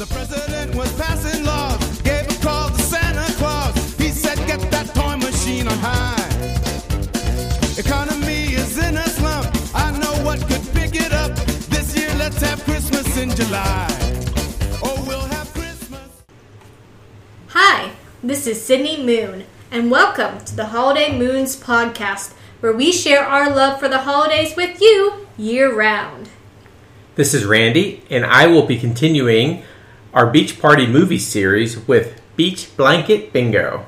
The 0.00 0.06
president 0.06 0.74
was 0.74 0.90
passing 0.94 1.44
laws, 1.44 2.00
gave 2.00 2.26
a 2.26 2.42
call 2.42 2.70
to 2.70 2.80
Santa 2.80 3.30
Claus. 3.34 3.98
He 3.98 4.08
said, 4.08 4.38
Get 4.46 4.58
that 4.70 4.94
toy 4.94 5.16
machine 5.18 5.68
on 5.68 5.76
high. 5.76 6.16
Economy 7.76 8.54
is 8.54 8.78
in 8.78 8.96
a 8.96 9.06
slump. 9.10 9.54
I 9.74 9.90
know 9.98 10.24
what 10.24 10.40
could 10.48 10.66
pick 10.72 10.94
it 10.94 11.12
up. 11.12 11.36
This 11.68 11.94
year, 11.94 12.08
let's 12.14 12.40
have 12.40 12.64
Christmas 12.64 13.14
in 13.18 13.28
July. 13.36 13.88
Oh, 14.82 15.04
we'll 15.06 15.28
have 15.36 15.52
Christmas. 15.52 16.22
Hi, 17.48 17.90
this 18.22 18.46
is 18.46 18.64
Sydney 18.64 19.04
Moon, 19.04 19.44
and 19.70 19.90
welcome 19.90 20.42
to 20.46 20.56
the 20.56 20.68
Holiday 20.68 21.14
Moons 21.14 21.60
podcast, 21.60 22.32
where 22.60 22.72
we 22.72 22.90
share 22.90 23.22
our 23.22 23.54
love 23.54 23.78
for 23.78 23.88
the 23.90 23.98
holidays 23.98 24.56
with 24.56 24.80
you 24.80 25.26
year 25.36 25.70
round. 25.70 26.30
This 27.16 27.34
is 27.34 27.44
Randy, 27.44 28.02
and 28.08 28.24
I 28.24 28.46
will 28.46 28.64
be 28.64 28.78
continuing 28.78 29.62
our 30.12 30.26
Beach 30.26 30.60
Party 30.60 30.86
movie 30.86 31.18
series 31.18 31.86
with 31.86 32.20
Beach 32.34 32.76
Blanket 32.76 33.32
Bingo. 33.32 33.86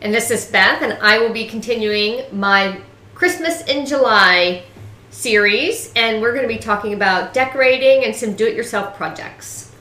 And 0.00 0.14
this 0.14 0.30
is 0.30 0.50
Beth, 0.50 0.80
and 0.80 0.94
I 1.02 1.18
will 1.18 1.32
be 1.32 1.46
continuing 1.46 2.24
my 2.32 2.80
Christmas 3.14 3.62
in 3.66 3.84
July 3.84 4.62
series, 5.10 5.92
and 5.94 6.22
we're 6.22 6.32
going 6.32 6.48
to 6.48 6.54
be 6.54 6.58
talking 6.58 6.94
about 6.94 7.34
decorating 7.34 8.04
and 8.04 8.16
some 8.16 8.34
do 8.34 8.46
it 8.46 8.56
yourself 8.56 8.96
projects. 8.96 9.74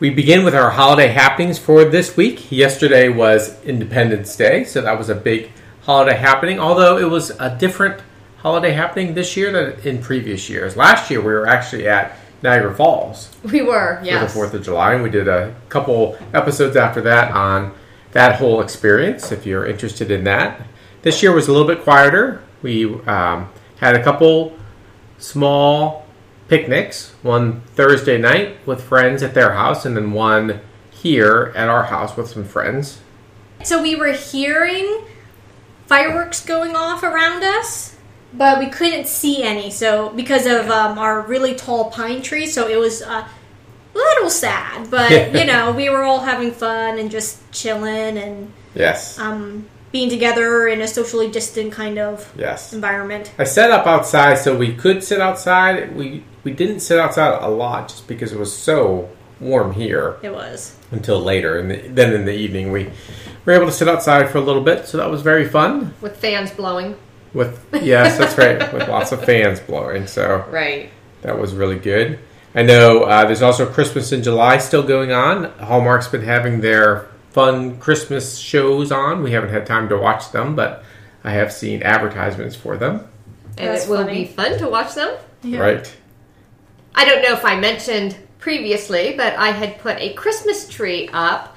We 0.00 0.08
begin 0.08 0.44
with 0.44 0.54
our 0.54 0.70
holiday 0.70 1.08
happenings 1.08 1.58
for 1.58 1.84
this 1.84 2.16
week. 2.16 2.50
Yesterday 2.50 3.10
was 3.10 3.62
Independence 3.64 4.34
Day, 4.36 4.64
so 4.64 4.80
that 4.80 4.96
was 4.96 5.10
a 5.10 5.14
big 5.14 5.50
holiday 5.82 6.16
happening, 6.16 6.58
although 6.58 6.96
it 6.96 7.10
was 7.10 7.30
a 7.38 7.54
different 7.58 8.02
holiday 8.38 8.72
happening 8.72 9.12
this 9.12 9.36
year 9.36 9.52
than 9.52 9.78
in 9.86 10.02
previous 10.02 10.48
years. 10.48 10.74
Last 10.74 11.10
year, 11.10 11.20
we 11.20 11.32
were 11.32 11.46
actually 11.46 11.86
at 11.86 12.16
Niagara 12.44 12.74
Falls 12.74 13.30
We 13.42 13.62
were, 13.62 14.00
yes. 14.04 14.32
for 14.32 14.46
the 14.46 14.58
4th 14.58 14.60
of 14.60 14.64
July, 14.64 14.92
and 14.92 15.02
we 15.02 15.08
did 15.08 15.26
a 15.28 15.56
couple 15.70 16.16
episodes 16.34 16.76
after 16.76 17.00
that 17.00 17.32
on 17.32 17.74
that 18.12 18.36
whole 18.36 18.60
experience 18.60 19.32
if 19.32 19.46
you're 19.46 19.66
interested 19.66 20.10
in 20.10 20.24
that. 20.24 20.60
This 21.02 21.22
year 21.22 21.32
was 21.32 21.48
a 21.48 21.52
little 21.52 21.66
bit 21.66 21.82
quieter. 21.82 22.42
We 22.60 22.84
um, 23.06 23.50
had 23.78 23.96
a 23.96 24.04
couple 24.04 24.56
small 25.18 26.06
picnics, 26.48 27.14
one 27.22 27.62
Thursday 27.74 28.18
night 28.18 28.58
with 28.66 28.84
friends 28.84 29.22
at 29.22 29.32
their 29.32 29.54
house, 29.54 29.86
and 29.86 29.96
then 29.96 30.12
one 30.12 30.60
here 30.90 31.50
at 31.56 31.68
our 31.68 31.84
house 31.84 32.14
with 32.14 32.28
some 32.28 32.44
friends. 32.44 33.00
So 33.64 33.82
we 33.82 33.96
were 33.96 34.12
hearing 34.12 35.02
fireworks 35.86 36.44
going 36.44 36.76
off 36.76 37.02
around 37.02 37.42
us, 37.42 37.93
but 38.36 38.58
we 38.58 38.66
couldn't 38.66 39.06
see 39.06 39.42
any. 39.42 39.70
So 39.70 40.10
because 40.10 40.46
of 40.46 40.68
um, 40.70 40.98
our 40.98 41.20
really 41.22 41.54
tall 41.54 41.90
pine 41.90 42.22
tree, 42.22 42.46
so 42.46 42.68
it 42.68 42.78
was 42.78 43.00
a 43.02 43.26
little 43.94 44.30
sad. 44.30 44.90
But 44.90 45.34
you 45.34 45.44
know, 45.44 45.72
we 45.72 45.88
were 45.88 46.02
all 46.02 46.20
having 46.20 46.50
fun 46.50 46.98
and 46.98 47.10
just 47.10 47.50
chilling 47.52 48.18
and 48.18 48.52
Yes. 48.74 49.18
um, 49.20 49.66
being 49.92 50.10
together 50.10 50.66
in 50.66 50.80
a 50.80 50.88
socially 50.88 51.30
distant 51.30 51.72
kind 51.72 51.98
of 51.98 52.32
yes. 52.36 52.72
environment. 52.72 53.32
I 53.38 53.44
set 53.44 53.70
up 53.70 53.86
outside 53.86 54.38
so 54.38 54.56
we 54.56 54.74
could 54.74 55.04
sit 55.04 55.20
outside. 55.20 55.94
We 55.94 56.24
we 56.42 56.52
didn't 56.52 56.80
sit 56.80 56.98
outside 56.98 57.38
a 57.42 57.48
lot 57.48 57.88
just 57.88 58.06
because 58.08 58.32
it 58.32 58.38
was 58.38 58.54
so 58.54 59.08
warm 59.40 59.72
here. 59.72 60.16
It 60.22 60.32
was. 60.32 60.76
until 60.90 61.20
later. 61.20 61.58
And 61.58 61.96
then 61.96 62.12
in 62.12 62.24
the 62.24 62.32
evening, 62.34 62.70
we 62.72 62.90
were 63.44 63.52
able 63.52 63.66
to 63.66 63.72
sit 63.72 63.88
outside 63.88 64.28
for 64.30 64.38
a 64.38 64.40
little 64.40 64.62
bit, 64.62 64.86
so 64.86 64.96
that 64.98 65.10
was 65.10 65.22
very 65.22 65.48
fun. 65.48 65.94
With 66.00 66.16
fans 66.16 66.50
blowing. 66.50 66.96
With 67.34 67.60
yes, 67.82 68.16
that's 68.16 68.38
right, 68.38 68.72
with 68.72 68.88
lots 68.88 69.12
of 69.12 69.24
fans 69.24 69.60
blowing. 69.60 70.06
So 70.06 70.44
Right. 70.50 70.90
that 71.22 71.38
was 71.38 71.52
really 71.54 71.78
good. 71.78 72.18
I 72.54 72.62
know 72.62 73.02
uh, 73.02 73.24
there's 73.24 73.42
also 73.42 73.66
Christmas 73.66 74.12
in 74.12 74.22
July 74.22 74.58
still 74.58 74.84
going 74.84 75.10
on. 75.10 75.50
Hallmark's 75.58 76.06
been 76.08 76.22
having 76.22 76.60
their 76.60 77.08
fun 77.32 77.78
Christmas 77.80 78.38
shows 78.38 78.92
on. 78.92 79.24
We 79.24 79.32
haven't 79.32 79.50
had 79.50 79.66
time 79.66 79.88
to 79.88 79.98
watch 79.98 80.30
them, 80.30 80.54
but 80.54 80.84
I 81.24 81.32
have 81.32 81.52
seen 81.52 81.82
advertisements 81.82 82.54
for 82.54 82.76
them. 82.76 83.08
And 83.58 83.68
That's 83.70 83.86
it 83.86 83.90
will 83.90 84.04
funny. 84.04 84.24
be 84.24 84.24
fun 84.26 84.56
to 84.58 84.68
watch 84.68 84.94
them. 84.94 85.16
Yeah. 85.42 85.58
Right? 85.58 85.96
I 86.94 87.04
don't 87.04 87.22
know 87.22 87.32
if 87.34 87.44
I 87.44 87.58
mentioned 87.58 88.16
previously, 88.38 89.14
but 89.16 89.32
I 89.34 89.48
had 89.48 89.78
put 89.80 89.98
a 89.98 90.12
Christmas 90.14 90.68
tree 90.68 91.10
up 91.12 91.53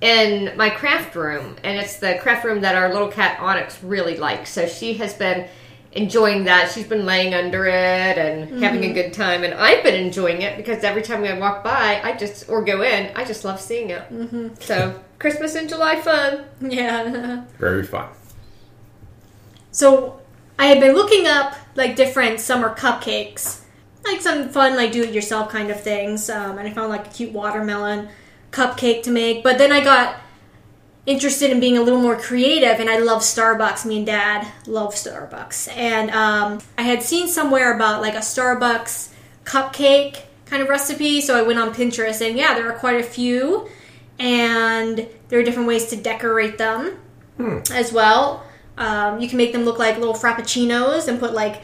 in 0.00 0.56
my 0.56 0.70
craft 0.70 1.14
room, 1.14 1.56
and 1.62 1.78
it's 1.78 1.98
the 1.98 2.18
craft 2.20 2.44
room 2.44 2.62
that 2.62 2.74
our 2.74 2.92
little 2.92 3.08
cat 3.08 3.38
Onyx 3.40 3.82
really 3.82 4.16
likes. 4.16 4.50
So 4.50 4.66
she 4.66 4.94
has 4.94 5.14
been 5.14 5.48
enjoying 5.92 6.44
that. 6.44 6.70
She's 6.70 6.86
been 6.86 7.04
laying 7.04 7.34
under 7.34 7.66
it 7.66 8.16
and 8.16 8.62
having 8.62 8.84
a 8.84 8.92
good 8.92 9.12
time, 9.12 9.44
and 9.44 9.54
I've 9.54 9.82
been 9.82 9.94
enjoying 9.94 10.42
it 10.42 10.56
because 10.56 10.84
every 10.84 11.02
time 11.02 11.24
I 11.24 11.38
walk 11.38 11.62
by, 11.64 12.00
I 12.02 12.16
just 12.16 12.48
or 12.48 12.64
go 12.64 12.82
in, 12.82 13.14
I 13.16 13.24
just 13.24 13.44
love 13.44 13.60
seeing 13.60 13.90
it. 13.90 14.02
Mm-hmm. 14.10 14.54
So 14.60 14.98
Christmas 15.18 15.54
in 15.54 15.68
July 15.68 16.00
fun. 16.00 16.44
Yeah. 16.60 17.44
Very 17.58 17.84
fun. 17.84 18.08
So 19.72 20.20
I 20.58 20.66
had 20.66 20.80
been 20.80 20.94
looking 20.94 21.26
up 21.26 21.56
like 21.74 21.96
different 21.96 22.40
summer 22.40 22.74
cupcakes, 22.74 23.60
like 24.04 24.20
some 24.20 24.48
fun 24.48 24.76
like 24.76 24.92
do 24.92 25.02
it 25.02 25.12
yourself 25.12 25.50
kind 25.50 25.70
of 25.70 25.80
things, 25.80 26.30
um, 26.30 26.56
and 26.58 26.66
I 26.66 26.72
found 26.72 26.88
like 26.88 27.06
a 27.06 27.10
cute 27.10 27.32
watermelon 27.32 28.08
cupcake 28.50 29.02
to 29.04 29.10
make. 29.10 29.42
But 29.42 29.58
then 29.58 29.72
I 29.72 29.82
got 29.82 30.16
interested 31.06 31.50
in 31.50 31.60
being 31.60 31.78
a 31.78 31.82
little 31.82 32.00
more 32.00 32.16
creative, 32.16 32.78
and 32.80 32.88
I 32.90 32.98
love 32.98 33.22
Starbucks. 33.22 33.84
Me 33.86 33.98
and 33.98 34.06
Dad 34.06 34.46
love 34.66 34.94
Starbucks, 34.94 35.74
and 35.76 36.10
um, 36.10 36.60
I 36.78 36.82
had 36.82 37.02
seen 37.02 37.28
somewhere 37.28 37.74
about 37.74 38.00
like 38.00 38.14
a 38.14 38.18
Starbucks 38.18 39.12
cupcake 39.44 40.22
kind 40.46 40.62
of 40.62 40.68
recipe. 40.68 41.20
So 41.20 41.36
I 41.38 41.42
went 41.42 41.58
on 41.58 41.72
Pinterest, 41.74 42.26
and 42.26 42.36
yeah, 42.36 42.54
there 42.54 42.70
are 42.70 42.78
quite 42.78 43.00
a 43.00 43.02
few, 43.04 43.68
and 44.18 45.06
there 45.28 45.38
are 45.40 45.42
different 45.42 45.68
ways 45.68 45.86
to 45.86 45.96
decorate 45.96 46.58
them 46.58 46.98
as 47.72 47.92
well. 47.92 48.44
Um, 48.76 49.20
you 49.20 49.28
can 49.28 49.38
make 49.38 49.52
them 49.52 49.64
look 49.64 49.78
like 49.78 49.96
little 49.98 50.14
frappuccinos 50.14 51.08
and 51.08 51.18
put 51.18 51.32
like 51.34 51.62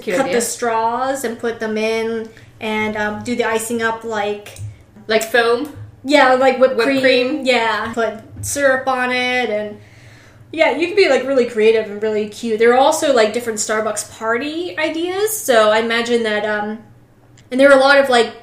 cute 0.00 0.16
cut 0.16 0.26
idea. 0.26 0.34
the 0.36 0.40
straws 0.40 1.24
and 1.24 1.38
put 1.38 1.60
them 1.60 1.76
in 1.76 2.28
and 2.60 2.96
um, 2.96 3.22
do 3.24 3.36
the 3.36 3.44
icing 3.44 3.82
up 3.82 4.04
like 4.04 4.58
Like 5.06 5.22
foam. 5.24 5.76
Yeah 6.04 6.34
like 6.34 6.58
whipped, 6.58 6.76
Whipped 6.76 6.88
cream. 6.88 7.00
cream. 7.00 7.46
yeah 7.46 7.92
put 7.94 8.14
syrup 8.44 8.86
on 8.86 9.10
it 9.10 9.48
and 9.50 9.80
yeah 10.52 10.76
you 10.76 10.86
can 10.86 10.96
be 10.96 11.08
like 11.08 11.24
really 11.24 11.46
creative 11.46 11.90
and 11.90 12.02
really 12.02 12.28
cute 12.28 12.58
there 12.58 12.72
are 12.74 12.78
also 12.78 13.12
like 13.14 13.32
different 13.32 13.58
starbucks 13.58 14.10
party 14.18 14.78
ideas 14.78 15.36
so 15.36 15.70
i 15.70 15.78
imagine 15.78 16.22
that 16.24 16.44
um 16.44 16.78
and 17.50 17.58
there 17.58 17.70
are 17.70 17.76
a 17.76 17.80
lot 17.80 17.98
of 17.98 18.08
like 18.08 18.34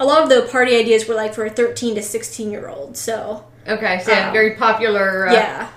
a 0.00 0.04
lot 0.04 0.22
of 0.22 0.28
the 0.28 0.48
party 0.50 0.74
ideas 0.76 1.06
were 1.06 1.14
like 1.14 1.34
for 1.34 1.48
13 1.48 1.94
to 1.96 2.02
16 2.02 2.50
year 2.50 2.68
olds 2.68 2.98
so 2.98 3.44
Okay, 3.68 4.00
so 4.04 4.12
Um, 4.12 4.32
very 4.32 4.56
popular 4.56 5.28
uh, 5.28 5.32
yeah 5.34 5.68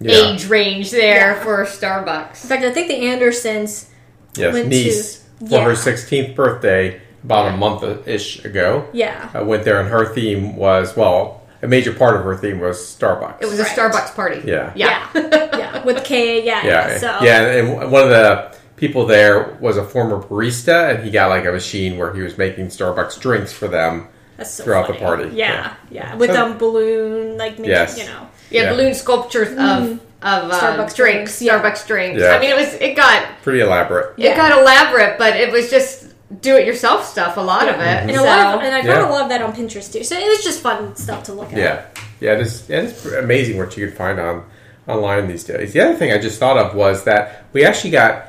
Yeah. 0.00 0.12
age 0.32 0.46
range 0.48 0.90
there 0.90 1.32
Yeah. 1.36 1.42
for 1.42 1.64
Starbucks. 1.64 2.42
in 2.42 2.48
fact 2.50 2.64
i 2.64 2.70
think 2.72 2.88
the 2.88 3.06
andersons 3.08 3.88
Yes, 4.36 4.52
went 4.52 4.68
niece 4.68 5.22
to- 5.40 5.46
for 5.48 5.60
her 5.62 5.72
16th 5.76 6.34
birthday 6.34 7.00
about 7.24 7.52
a 7.52 7.56
month 7.56 8.06
ish 8.06 8.44
ago. 8.44 8.86
yeah 8.92 9.30
I 9.34 9.42
went 9.42 9.64
there, 9.64 9.80
and 9.80 9.88
her 9.88 10.12
theme 10.14 10.56
was 10.56 10.96
well, 10.96 11.42
a 11.62 11.66
major 11.66 11.92
part 11.92 12.16
of 12.16 12.24
her 12.24 12.36
theme 12.36 12.60
was 12.60 12.78
Starbucks. 12.78 13.40
It 13.42 13.46
was 13.46 13.58
a 13.58 13.62
Right. 13.62 13.76
Starbucks 13.76 14.14
party. 14.14 14.42
Yeah. 14.44 14.72
Yeah. 14.74 15.08
yeah 15.14 15.82
with 15.88 16.04
k 16.04 16.44
yeah 16.44 16.64
yeah, 16.66 16.98
so 16.98 17.18
yeah, 17.22 17.40
and 17.52 17.90
one 17.90 18.02
of 18.04 18.10
the 18.10 18.54
people 18.76 19.06
there 19.06 19.56
was 19.60 19.76
a 19.76 19.84
former 19.84 20.20
barista, 20.20 20.94
and 20.94 21.04
he 21.04 21.10
got 21.10 21.28
like 21.30 21.44
a 21.46 21.52
machine 21.52 21.96
where 21.98 22.12
he 22.12 22.20
was 22.22 22.36
making 22.36 22.66
Starbucks 22.66 23.18
drinks 23.20 23.52
for 23.52 23.68
them. 23.68 24.08
That's 24.36 24.50
so 24.50 24.64
throughout 24.64 24.88
the 24.88 24.94
party. 24.94 25.30
Yeah, 25.32 25.74
yeah, 25.90 26.14
with 26.16 26.30
So- 26.32 26.44
um 26.44 26.58
balloon 26.58 27.38
like 27.38 27.52
making, 27.58 27.66
Yes. 27.66 27.96
you 27.98 28.04
know. 28.06 28.28
Yeah, 28.50 28.62
Yeah. 28.64 28.70
balloon 28.72 28.94
sculptures 28.94 29.48
of 29.52 30.00
of 30.22 30.50
uh, 30.50 30.58
Starbucks 30.60 30.94
drinks, 30.94 31.38
drinks, 31.38 31.42
yeah. 31.42 31.60
Starbucks 31.60 31.86
drinks. 31.86 32.20
Yeah. 32.20 32.34
I 32.34 32.40
mean, 32.40 32.50
it 32.50 32.56
was 32.56 32.74
it 32.74 32.94
got 32.96 33.26
Pretty 33.42 33.60
elaborate. 33.60 34.14
Yeah. 34.18 34.32
it 34.32 34.36
got 34.36 34.58
elaborate, 34.58 35.18
but 35.18 35.36
it 35.36 35.52
was 35.52 35.70
just 35.70 36.13
do 36.40 36.56
it 36.56 36.66
yourself 36.66 37.04
stuff. 37.06 37.36
A 37.36 37.40
lot 37.40 37.68
of 37.68 37.76
it, 37.76 37.80
And 37.80 38.10
so 38.14 38.22
a 38.22 38.24
lot 38.24 38.54
of, 38.56 38.60
and 38.62 38.74
I 38.74 38.78
found 38.82 38.86
Yeah. 39.02 39.08
a 39.08 39.10
lot 39.10 39.22
of 39.22 39.28
that 39.30 39.42
on 39.42 39.52
Pinterest 39.54 39.92
too. 39.92 40.04
So 40.04 40.16
it 40.18 40.28
was 40.28 40.42
just 40.44 40.60
fun 40.60 40.94
stuff 40.96 41.24
to 41.24 41.32
look 41.32 41.52
at. 41.52 41.58
Yeah, 41.58 41.82
yeah, 42.20 42.32
it 42.34 42.40
is. 42.40 42.68
It 42.70 42.84
is 42.84 43.06
amazing 43.14 43.58
what 43.58 43.76
you 43.76 43.86
can 43.88 43.96
find 43.96 44.18
on 44.20 44.44
online 44.86 45.28
these 45.28 45.44
days. 45.44 45.72
The 45.72 45.80
other 45.80 45.94
thing 45.94 46.12
I 46.12 46.18
just 46.18 46.38
thought 46.38 46.56
of 46.58 46.74
was 46.74 47.04
that 47.04 47.44
we 47.52 47.64
actually 47.64 47.90
got 47.90 48.26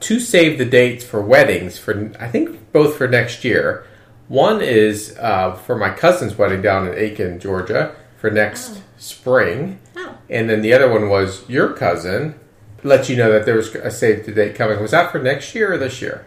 two 0.00 0.18
save 0.20 0.58
the 0.58 0.64
dates 0.64 1.04
for 1.04 1.20
weddings 1.20 1.78
for 1.78 2.12
I 2.18 2.28
think 2.28 2.72
both 2.72 2.96
for 2.96 3.06
next 3.08 3.44
year. 3.44 3.84
One 4.28 4.62
is 4.62 5.16
uh, 5.20 5.54
for 5.56 5.76
my 5.76 5.90
cousin's 5.90 6.38
wedding 6.38 6.62
down 6.62 6.88
in 6.88 6.94
Aiken, 6.96 7.38
Georgia, 7.38 7.94
for 8.18 8.30
next 8.30 8.80
spring, 8.98 9.78
Oh. 9.96 10.14
and 10.30 10.48
then 10.48 10.62
the 10.62 10.72
other 10.72 10.88
one 10.90 11.08
was 11.10 11.42
your 11.48 11.72
cousin. 11.74 12.36
Let 12.84 13.08
you 13.08 13.16
know 13.16 13.30
that 13.32 13.44
there 13.46 13.56
was 13.56 13.74
a 13.74 13.90
save 13.90 14.24
the 14.26 14.32
date 14.32 14.54
coming. 14.54 14.80
Was 14.80 14.92
that 14.92 15.12
for 15.12 15.18
next 15.18 15.54
year 15.54 15.72
or 15.74 15.78
this 15.78 16.00
year? 16.00 16.24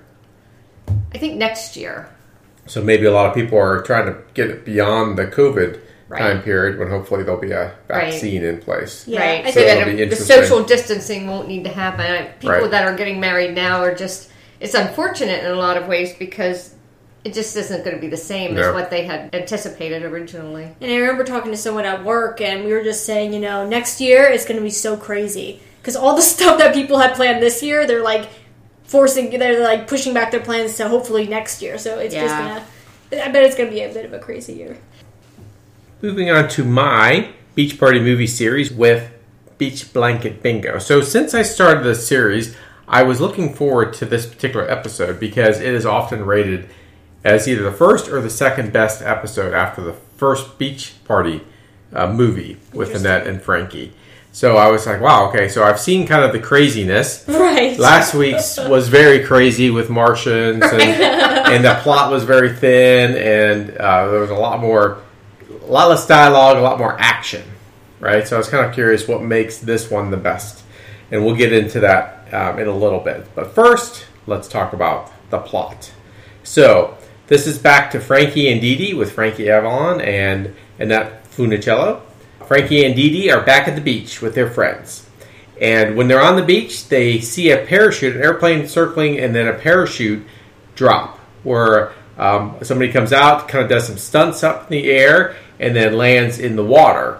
I 1.14 1.18
think 1.18 1.36
next 1.36 1.76
year. 1.78 2.10
So 2.68 2.82
maybe 2.82 3.06
a 3.06 3.12
lot 3.12 3.28
of 3.28 3.36
people 3.36 3.58
are 3.60 3.82
trying 3.82 4.08
to 4.08 4.18
get 4.34 4.66
beyond 4.66 5.18
the 5.18 5.26
COVID 5.28 5.80
Right. 6.08 6.20
time 6.20 6.42
period 6.44 6.78
when 6.78 6.90
hopefully 6.90 7.24
there'll 7.24 7.40
be 7.42 7.52
a 7.52 7.72
Right. 7.88 8.12
vaccine 8.12 8.44
in 8.44 8.60
place. 8.60 9.06
Yeah, 9.08 9.20
right? 9.22 9.46
I 9.46 9.50
so 9.52 9.60
think- 9.62 9.98
that 9.98 10.10
the 10.12 10.16
social 10.16 10.64
distancing 10.64 11.28
won't 11.28 11.48
need 11.48 11.64
to 11.64 11.72
happen. 11.72 12.28
People 12.40 12.56
Right. 12.58 12.72
that 12.72 12.86
are 12.86 12.96
getting 12.96 13.20
married 13.20 13.56
now 13.56 13.82
are 13.82 13.94
just 13.94 14.30
it's 14.62 14.74
unfortunate 14.76 15.44
in 15.44 15.52
a 15.52 15.56
lot 15.56 15.78
of 15.78 15.88
ways 15.88 16.14
because 16.18 16.72
it 17.26 17.34
just 17.34 17.56
isn't 17.58 17.84
going 17.84 17.96
to 17.96 18.00
be 18.02 18.08
the 18.08 18.16
same 18.16 18.54
No. 18.56 18.70
as 18.70 18.74
what 18.74 18.90
they 18.92 19.04
had 19.04 19.30
anticipated 19.34 20.04
originally. 20.04 20.68
And 20.80 20.92
I 20.92 20.96
remember 20.98 21.24
talking 21.24 21.52
to 21.52 21.58
someone 21.58 21.86
at 21.86 22.04
work, 22.06 22.40
and 22.40 22.64
we 22.64 22.72
were 22.72 22.84
just 22.84 23.04
saying, 23.06 23.34
you 23.34 23.40
know, 23.40 23.66
next 23.68 24.00
year 24.00 24.24
it's 24.26 24.46
going 24.46 24.58
to 24.58 24.64
be 24.64 24.70
so 24.70 24.96
crazy 24.96 25.60
because 25.81 25.96
all 25.96 26.16
the 26.16 26.22
stuff 26.36 26.60
that 26.60 26.74
people 26.74 27.00
had 27.00 27.16
planned 27.16 27.42
this 27.42 27.64
year, 27.64 27.86
they're 27.88 28.04
like 28.04 28.28
forcing, 28.86 29.30
they're 29.38 29.62
like 29.62 29.88
pushing 29.88 30.14
back 30.14 30.32
their 30.32 30.42
plans 30.42 30.76
to 30.78 30.88
hopefully 30.88 31.28
next 31.28 31.62
year. 31.62 31.78
So 31.78 32.00
it's 32.00 32.14
just 32.14 32.36
gonna. 32.36 32.64
I 33.12 33.32
bet 33.32 33.44
it's 33.44 33.56
gonna 33.56 33.70
be 33.70 33.82
a 33.82 33.94
bit 33.94 34.06
of 34.06 34.14
a 34.14 34.20
crazy 34.20 34.54
year. 34.54 34.78
Moving 36.02 36.30
on 36.30 36.50
to 36.50 36.64
my 36.64 37.32
beach 37.56 37.80
party 37.80 38.00
movie 38.00 38.28
series 38.28 38.72
with 38.72 39.12
Beach 39.58 39.94
Blanket 39.94 40.44
Bingo. 40.44 40.80
So, 40.80 41.02
since 41.02 41.34
I 41.34 41.42
started 41.42 41.84
this 41.84 42.08
series, 42.08 42.56
I 42.88 43.04
was 43.04 43.22
looking 43.22 43.54
forward 43.54 43.94
to 43.96 44.06
this 44.06 44.26
particular 44.26 44.70
episode 44.70 45.20
because 45.20 45.60
it 45.60 45.74
is 45.74 45.86
often 45.86 46.26
rated 46.26 46.70
as 47.24 47.48
either 47.48 47.64
the 47.64 47.72
first 47.72 48.08
or 48.08 48.22
the 48.22 48.30
second 48.30 48.72
best 48.72 49.02
episode 49.02 49.54
after 49.54 49.81
the 49.81 49.94
first 49.94 50.58
beach 50.60 50.94
party 51.06 51.42
uh, 51.94 52.12
movie 52.12 52.58
with 52.74 52.94
Annette 52.94 53.26
and 53.26 53.42
Frankie. 53.42 53.94
So 54.36 54.58
I 54.58 54.70
was 54.70 54.86
like, 54.86 55.00
wow, 55.00 55.30
okay, 55.30 55.48
so 55.48 55.64
I've 55.64 55.80
seen 55.80 56.06
kind 56.06 56.22
of 56.22 56.34
the 56.34 56.42
craziness. 56.42 57.24
Right. 57.26 57.80
Last 57.80 58.14
week's 58.14 58.58
was 58.58 58.90
very 58.90 59.24
crazy 59.24 59.70
with 59.70 59.90
Martians, 59.90 60.62
and, 60.62 60.82
and 60.82 61.64
the 61.64 61.76
plot 61.76 62.12
was 62.12 62.26
very 62.26 62.52
thin, 62.52 63.16
and 63.16 63.78
uh, 63.78 64.12
there 64.12 64.20
was 64.20 64.32
a 64.32 64.36
lot 64.36 64.60
more, 64.60 65.02
a 65.50 65.72
lot 65.72 65.88
less 65.88 66.06
dialogue, 66.06 66.58
a 66.58 66.60
lot 66.60 66.78
more 66.78 67.00
action, 67.00 67.44
right? 68.02 68.28
So 68.28 68.36
I 68.36 68.38
was 68.38 68.50
kind 68.50 68.66
of 68.68 68.74
curious 68.74 69.08
what 69.08 69.24
makes 69.24 69.60
this 69.60 69.90
one 69.90 70.12
the 70.12 70.18
best, 70.18 70.66
and 71.12 71.26
we'll 71.26 71.38
get 71.38 71.54
into 71.54 71.80
that 71.80 72.34
um, 72.34 72.60
in 72.60 72.68
a 72.68 72.76
little 72.76 73.00
bit. 73.00 73.34
But 73.36 73.56
first, 73.56 74.06
let's 74.28 74.50
talk 74.50 74.74
about 74.74 75.14
the 75.30 75.40
plot. 75.40 75.94
So 76.44 76.98
this 77.28 77.48
is 77.48 77.58
back 77.58 77.90
to 77.92 78.02
Frankie 78.02 78.52
and 78.52 78.60
Dee 78.60 78.76
Dee 78.76 78.94
with 78.96 79.14
Frankie 79.14 79.50
Avalon 79.50 80.02
and 80.02 80.54
Annette 80.78 81.24
Funicello. 81.31 82.02
Frankie 82.47 82.86
and 82.86 82.95
Dee 82.95 83.09
Dee 83.09 83.31
are 83.31 83.44
back 83.44 83.68
at 83.68 83.75
the 83.75 83.81
beach 83.81 84.21
with 84.21 84.36
their 84.36 84.50
friends. 84.50 85.07
And 85.62 85.95
when 85.95 86.07
they're 86.07 86.21
on 86.21 86.36
the 86.36 86.44
beach, 86.44 86.89
they 86.89 87.19
see 87.19 87.51
a 87.51 87.65
parachute, 87.65 88.15
an 88.15 88.21
airplane 88.21 88.68
circling, 88.68 89.19
and 89.19 89.33
then 89.33 89.47
a 89.47 89.53
parachute 89.53 90.25
drop 90.75 91.18
where 91.44 91.94
um, 92.18 92.57
somebody 92.62 92.92
comes 92.92 93.13
out, 93.13 93.47
kind 93.47 93.63
of 93.63 93.69
does 93.69 93.88
some 93.88 93.97
stunts 93.97 94.44
up 94.44 94.71
in 94.71 94.77
the 94.77 94.92
air, 94.92 95.36
and 95.59 95.75
then 95.75 95.97
lands 95.97 96.39
in 96.39 96.56
the 96.56 96.65
water. 96.65 97.19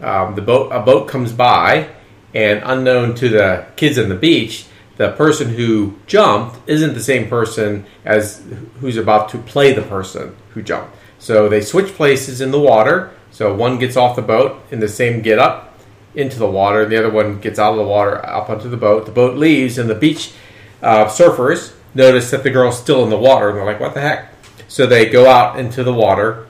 Um, 0.00 0.34
the 0.34 0.42
boat, 0.42 0.70
a 0.70 0.80
boat 0.80 1.08
comes 1.08 1.32
by, 1.32 1.90
and 2.34 2.62
unknown 2.64 3.14
to 3.16 3.28
the 3.28 3.66
kids 3.76 3.98
on 3.98 4.08
the 4.08 4.14
beach, 4.14 4.66
the 4.96 5.12
person 5.12 5.48
who 5.48 5.98
jumped 6.06 6.68
isn't 6.68 6.94
the 6.94 7.00
same 7.00 7.28
person 7.28 7.84
as 8.04 8.42
who's 8.80 8.96
about 8.96 9.28
to 9.30 9.38
play 9.38 9.72
the 9.72 9.82
person 9.82 10.36
who 10.50 10.62
jumped. 10.62 10.96
So 11.18 11.48
they 11.48 11.60
switch 11.60 11.94
places 11.94 12.40
in 12.40 12.50
the 12.50 12.60
water. 12.60 13.12
So 13.34 13.52
one 13.52 13.80
gets 13.80 13.96
off 13.96 14.14
the 14.14 14.22
boat 14.22 14.62
in 14.70 14.78
the 14.78 14.88
same 14.88 15.20
get 15.20 15.40
up 15.40 15.76
into 16.14 16.38
the 16.38 16.46
water, 16.46 16.82
and 16.82 16.92
the 16.92 16.96
other 16.96 17.10
one 17.10 17.40
gets 17.40 17.58
out 17.58 17.72
of 17.72 17.78
the 17.78 17.84
water 17.84 18.24
up 18.24 18.48
onto 18.48 18.68
the 18.68 18.76
boat. 18.76 19.06
The 19.06 19.12
boat 19.12 19.36
leaves, 19.36 19.76
and 19.76 19.90
the 19.90 19.94
beach 19.96 20.32
uh, 20.80 21.06
surfers 21.06 21.74
notice 21.94 22.30
that 22.30 22.44
the 22.44 22.50
girl's 22.50 22.78
still 22.78 23.02
in 23.02 23.10
the 23.10 23.18
water, 23.18 23.48
and 23.48 23.58
they're 23.58 23.64
like, 23.64 23.80
"What 23.80 23.92
the 23.94 24.00
heck?" 24.00 24.32
So 24.68 24.86
they 24.86 25.06
go 25.06 25.28
out 25.28 25.58
into 25.58 25.82
the 25.82 25.92
water 25.92 26.46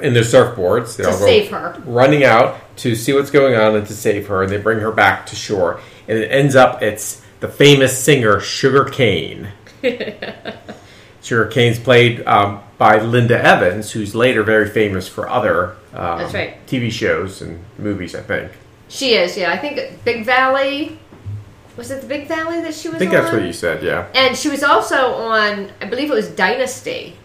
in 0.00 0.12
their 0.12 0.24
surfboards. 0.24 0.96
They 0.96 1.04
To 1.04 1.12
save 1.12 1.50
her. 1.50 1.80
running 1.84 2.24
out 2.24 2.58
to 2.78 2.96
see 2.96 3.12
what's 3.12 3.30
going 3.30 3.54
on 3.54 3.76
and 3.76 3.86
to 3.86 3.94
save 3.94 4.26
her, 4.26 4.42
and 4.42 4.50
they 4.50 4.58
bring 4.58 4.80
her 4.80 4.90
back 4.90 5.26
to 5.26 5.36
shore. 5.36 5.80
And 6.08 6.18
it 6.18 6.32
ends 6.32 6.56
up 6.56 6.82
it's 6.82 7.22
the 7.38 7.46
famous 7.46 7.96
singer 7.96 8.40
Sugar 8.40 8.86
Cane. 8.86 9.50
Sugar 11.22 11.46
Cane's 11.46 11.78
played 11.78 12.26
um, 12.26 12.60
by 12.76 12.98
Linda 13.00 13.40
Evans, 13.40 13.92
who's 13.92 14.16
later 14.16 14.42
very 14.42 14.68
famous 14.68 15.06
for 15.06 15.28
other 15.28 15.76
um, 15.94 16.18
That's 16.18 16.34
right. 16.34 16.66
TV 16.66 16.90
shows 16.90 17.42
and 17.42 17.62
movies. 17.78 18.14
I 18.14 18.22
think. 18.22 18.52
She 18.88 19.14
is, 19.14 19.36
yeah. 19.38 19.50
I 19.52 19.58
think 19.58 20.04
Big 20.04 20.24
Valley. 20.26 20.98
Was 21.76 21.90
it 21.90 22.02
the 22.02 22.06
Big 22.06 22.28
Valley 22.28 22.60
that 22.60 22.74
she 22.74 22.88
was 22.88 22.96
I 22.96 22.98
think 22.98 23.12
on? 23.12 23.22
that's 23.22 23.32
what 23.32 23.42
you 23.44 23.52
said. 23.54 23.82
Yeah. 23.82 24.06
And 24.14 24.36
she 24.36 24.50
was 24.50 24.62
also 24.62 25.14
on, 25.14 25.70
I 25.80 25.86
believe 25.86 26.10
it 26.10 26.14
was 26.14 26.28
Dynasty, 26.28 27.16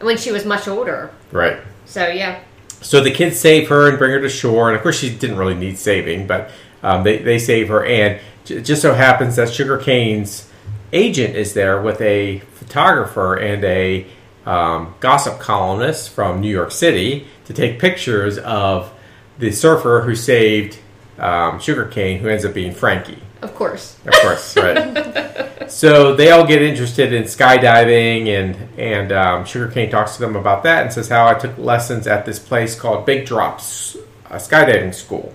when 0.00 0.16
she 0.16 0.30
was 0.30 0.44
much 0.44 0.68
older. 0.68 1.10
Right. 1.32 1.58
So 1.84 2.06
yeah, 2.06 2.40
So 2.80 3.00
the 3.00 3.10
kids 3.10 3.40
save 3.40 3.68
her 3.70 3.88
and 3.88 3.98
bring 3.98 4.12
her 4.12 4.20
to 4.20 4.28
shore, 4.28 4.68
and 4.68 4.76
of 4.76 4.82
course 4.82 4.98
she 5.00 5.10
didn't 5.14 5.36
really 5.36 5.54
need 5.54 5.78
saving, 5.78 6.28
but 6.28 6.52
um, 6.84 7.02
they 7.02 7.18
they 7.18 7.38
save 7.40 7.68
her, 7.68 7.84
and 7.84 8.20
j- 8.44 8.62
just 8.62 8.82
so 8.82 8.94
happens 8.94 9.34
that 9.36 9.52
Sugar 9.52 9.78
Cane's 9.78 10.48
agent 10.92 11.34
is 11.34 11.54
there 11.54 11.82
with 11.82 12.00
a 12.00 12.38
photographer 12.54 13.34
and 13.34 13.64
a 13.64 14.06
um, 14.46 14.94
gossip 15.00 15.40
columnist 15.40 16.10
from 16.10 16.40
New 16.40 16.50
York 16.50 16.70
City 16.70 17.26
to 17.46 17.52
take 17.52 17.78
pictures 17.78 18.38
of 18.38 18.92
the 19.38 19.50
surfer 19.50 20.02
who 20.02 20.14
saved 20.14 20.78
um, 21.18 21.58
Sugar 21.60 21.86
Cane, 21.86 22.18
who 22.20 22.28
ends 22.28 22.44
up 22.44 22.54
being 22.54 22.72
Frankie. 22.72 23.22
of 23.42 23.54
course. 23.54 23.98
Of 24.06 24.12
course, 24.14 24.56
right. 24.56 25.70
so 25.70 26.14
they 26.14 26.30
all 26.30 26.46
get 26.46 26.62
interested 26.62 27.12
in 27.12 27.24
skydiving, 27.24 28.28
and 28.28 28.78
and 28.78 29.12
um, 29.12 29.44
Sugarcane 29.44 29.90
talks 29.90 30.16
to 30.16 30.20
them 30.20 30.36
about 30.36 30.62
that 30.62 30.84
and 30.84 30.92
says 30.92 31.08
how 31.08 31.26
I 31.26 31.34
took 31.34 31.56
lessons 31.58 32.06
at 32.06 32.24
this 32.24 32.38
place 32.38 32.78
called 32.78 33.04
Big 33.06 33.26
Drops, 33.26 33.96
a 34.30 34.36
skydiving 34.36 34.94
school. 34.94 35.34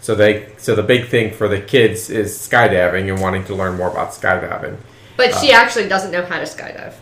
So 0.00 0.14
they 0.14 0.52
so 0.58 0.74
the 0.74 0.82
big 0.82 1.08
thing 1.08 1.32
for 1.32 1.46
the 1.46 1.60
kids 1.60 2.10
is 2.10 2.36
skydiving 2.36 3.10
and 3.10 3.20
wanting 3.20 3.44
to 3.44 3.54
learn 3.54 3.76
more 3.76 3.90
about 3.90 4.10
skydiving. 4.10 4.76
But 5.16 5.34
she 5.36 5.52
actually 5.52 5.88
doesn't 5.88 6.10
know 6.10 6.24
how 6.24 6.38
to 6.38 6.44
skydive. 6.44 6.94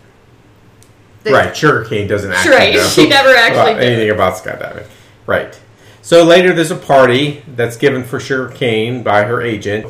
The- 1.22 1.32
right, 1.32 1.56
Sugarcane 1.56 2.08
doesn't 2.08 2.32
actually 2.32 2.54
Right, 2.56 2.74
know 2.74 2.86
she 2.88 3.08
never 3.08 3.34
actually 3.34 3.72
about 3.72 3.82
anything 3.82 4.10
about 4.10 4.34
skydiving. 4.34 4.86
Right. 5.26 5.58
So 6.02 6.24
later 6.24 6.52
there's 6.54 6.70
a 6.70 6.76
party 6.76 7.42
that's 7.56 7.76
given 7.76 8.04
for 8.04 8.18
Sugarcane 8.18 9.02
by 9.02 9.24
her 9.24 9.42
agent. 9.42 9.86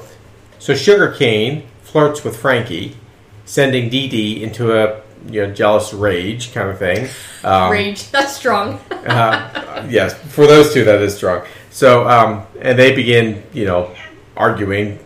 So 0.59 0.75
Sugarcane 0.75 1.67
flirts 1.83 2.25
with 2.25 2.37
Frankie, 2.37 2.97
sending 3.45 3.89
Dee 3.89 4.09
Dee 4.09 4.43
into 4.43 4.73
a 4.77 5.01
you 5.27 5.47
know 5.47 5.53
jealous 5.53 5.93
rage 5.93 6.53
kind 6.53 6.69
of 6.69 6.79
thing. 6.79 7.09
Um, 7.45 7.71
Rage. 7.71 8.11
That's 8.11 8.33
strong. 8.35 8.81
uh, 8.91 9.87
yes, 9.89 10.15
for 10.15 10.47
those 10.47 10.73
two 10.75 10.85
that 10.85 11.01
is 11.01 11.15
strong. 11.17 11.47
So 11.71 12.09
um, 12.09 12.47
and 12.61 12.79
they 12.79 12.95
begin 12.95 13.43
you 13.53 13.67
know 13.67 13.95
arguing, 14.37 14.99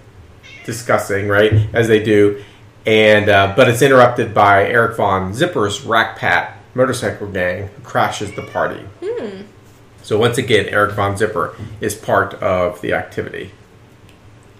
discussing 0.64 1.28
right 1.28 1.52
as 1.74 1.86
they 1.88 2.02
do, 2.02 2.42
and 2.86 3.28
uh, 3.28 3.52
but 3.56 3.68
it's 3.68 3.82
interrupted 3.82 4.34
by 4.34 4.66
Eric 4.66 4.96
Von 4.96 5.32
Zipper's 5.32 5.82
Rat 5.82 6.16
Pack 6.16 6.58
motorcycle 6.74 7.28
gang 7.28 7.68
who 7.68 7.82
crashes 7.82 8.32
the 8.32 8.42
party. 8.42 8.84
So 10.02 10.18
once 10.18 10.36
again, 10.36 10.66
Eric 10.68 10.92
Von 10.92 11.16
Zipper 11.16 11.56
is 11.80 11.94
part 11.94 12.34
of 12.34 12.80
the 12.82 12.92
activity. 12.92 13.52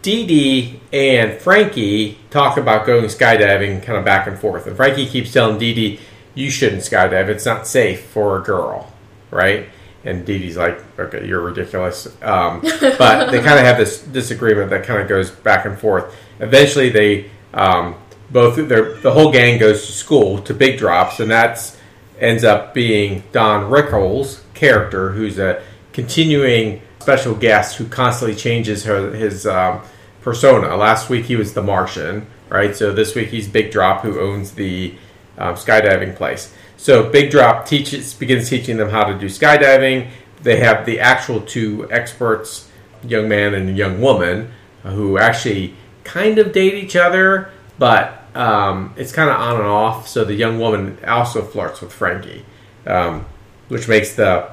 Dee 0.01 0.27
Dee 0.27 0.81
and 0.93 1.39
Frankie 1.41 2.19
talk 2.31 2.57
about 2.57 2.87
going 2.87 3.05
skydiving 3.07 3.83
kind 3.83 3.99
of 3.99 4.05
back 4.05 4.27
and 4.27 4.39
forth. 4.39 4.67
And 4.67 4.77
Frankie 4.77 5.07
keeps 5.07 5.33
telling 5.33 5.59
Dee 5.59 5.75
Dee, 5.75 6.01
you 6.35 6.51
shouldn't 6.51 6.83
skydive. 6.83 7.29
It's 7.29 7.45
not 7.45 7.67
safe 7.67 8.05
for 8.07 8.39
a 8.39 8.43
girl, 8.43 8.93
right? 9.31 9.69
And 10.05 10.25
Dee 10.25 10.39
Dee's 10.39 10.57
like, 10.57 10.83
okay, 10.99 11.27
you're 11.27 11.41
ridiculous. 11.41 12.07
Um, 12.23 12.61
but 12.81 13.31
they 13.31 13.41
kind 13.41 13.59
of 13.59 13.65
have 13.65 13.77
this 13.77 14.01
disagreement 14.03 14.71
that 14.71 14.85
kind 14.85 15.01
of 15.01 15.09
goes 15.09 15.31
back 15.31 15.65
and 15.67 15.79
forth. 15.79 16.15
Eventually, 16.41 16.89
they 16.91 17.31
um, 17.55 17.95
both, 18.31 18.57
their, 18.69 18.95
the 18.95 19.13
whole 19.13 19.33
gang 19.33 19.59
goes 19.59 19.87
to 19.87 19.93
school 19.93 20.41
to 20.43 20.55
Big 20.55 20.79
Drops, 20.79 21.21
and 21.21 21.31
that's 21.31 21.77
ends 22.19 22.45
up 22.45 22.75
being 22.75 23.23
Don 23.33 23.71
Rickles' 23.71 24.41
character, 24.55 25.11
who's 25.11 25.39
a 25.39 25.63
continuing 25.93 26.81
special 27.01 27.35
guest 27.35 27.77
who 27.77 27.87
constantly 27.87 28.37
changes 28.37 28.85
her, 28.85 29.13
his 29.13 29.47
um, 29.47 29.83
persona. 30.23 30.77
Last 30.77 31.11
week 31.11 31.27
he 31.27 31.37
was 31.37 31.55
the 31.55 31.63
Martian, 31.63 32.27
right? 32.49 32.75
So 32.75 32.93
this 32.93 33.15
week 33.15 33.29
he's 33.29 33.49
Big 33.49 33.71
Drop, 33.71 34.03
who 34.03 34.21
owns 34.21 34.53
the 34.53 34.95
um, 35.37 35.55
skydiving 35.55 36.17
place. 36.17 36.53
So 36.77 37.11
Big 37.11 37.31
Drop 37.31 37.67
teaches 37.67 38.15
begins 38.15 38.49
teaching 38.49 38.77
them 38.77 38.91
how 38.91 39.05
to 39.05 39.19
do 39.19 39.27
skydiving. 39.27 40.09
They 40.43 40.61
have 40.61 40.87
the 40.87 41.01
actual 41.01 41.41
two 41.41 41.89
experts, 41.91 42.71
young 43.03 43.29
man 43.29 43.55
and 43.55 43.77
young 43.77 44.01
woman, 44.01 44.53
who 44.83 45.19
actually 45.19 45.75
kind 46.05 46.39
of 46.39 46.53
date 46.53 46.75
each 46.75 46.97
other, 46.97 47.51
but 47.79 48.25
um, 48.35 48.95
it's 48.97 49.13
kind 49.13 49.31
of 49.31 49.37
on 49.37 49.57
and 49.57 49.67
off. 49.67 50.09
So 50.09 50.25
the 50.25 50.35
young 50.35 50.59
woman 50.59 50.99
also 51.07 51.43
flirts 51.43 51.81
with 51.81 51.93
Frankie, 51.93 52.45
um, 52.87 53.27
which 53.69 53.89
makes 53.89 54.15
the 54.15 54.51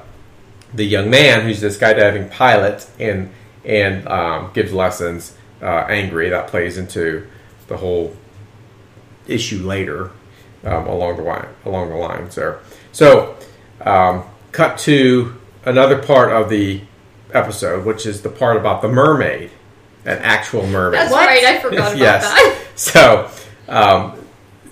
the 0.74 0.84
young 0.84 1.10
man 1.10 1.42
who's 1.42 1.60
the 1.60 1.68
skydiving 1.68 2.30
pilot 2.30 2.88
and 2.98 3.30
and 3.64 4.06
um, 4.08 4.50
gives 4.54 4.72
lessons 4.72 5.36
uh, 5.60 5.86
angry. 5.88 6.28
That 6.28 6.48
plays 6.48 6.78
into 6.78 7.26
the 7.68 7.76
whole 7.76 8.16
issue 9.26 9.64
later 9.66 10.10
um, 10.64 10.86
along 10.86 11.16
the 11.16 11.22
line 11.22 11.48
along 11.64 11.90
the 11.90 11.96
lines 11.96 12.34
there. 12.34 12.60
So 12.92 13.36
um, 13.80 14.24
cut 14.52 14.78
to 14.78 15.36
another 15.64 16.02
part 16.02 16.32
of 16.32 16.48
the 16.48 16.82
episode, 17.32 17.84
which 17.84 18.06
is 18.06 18.22
the 18.22 18.28
part 18.28 18.56
about 18.56 18.82
the 18.82 18.88
mermaid, 18.88 19.50
an 20.04 20.18
actual 20.18 20.66
mermaid. 20.66 21.00
That's 21.00 21.12
What? 21.12 21.26
right. 21.28 21.44
I 21.44 21.58
forgot 21.60 21.92
about 21.92 21.96
yes. 21.98 22.24
that. 22.24 22.58
So, 22.74 23.30
um, 23.68 24.18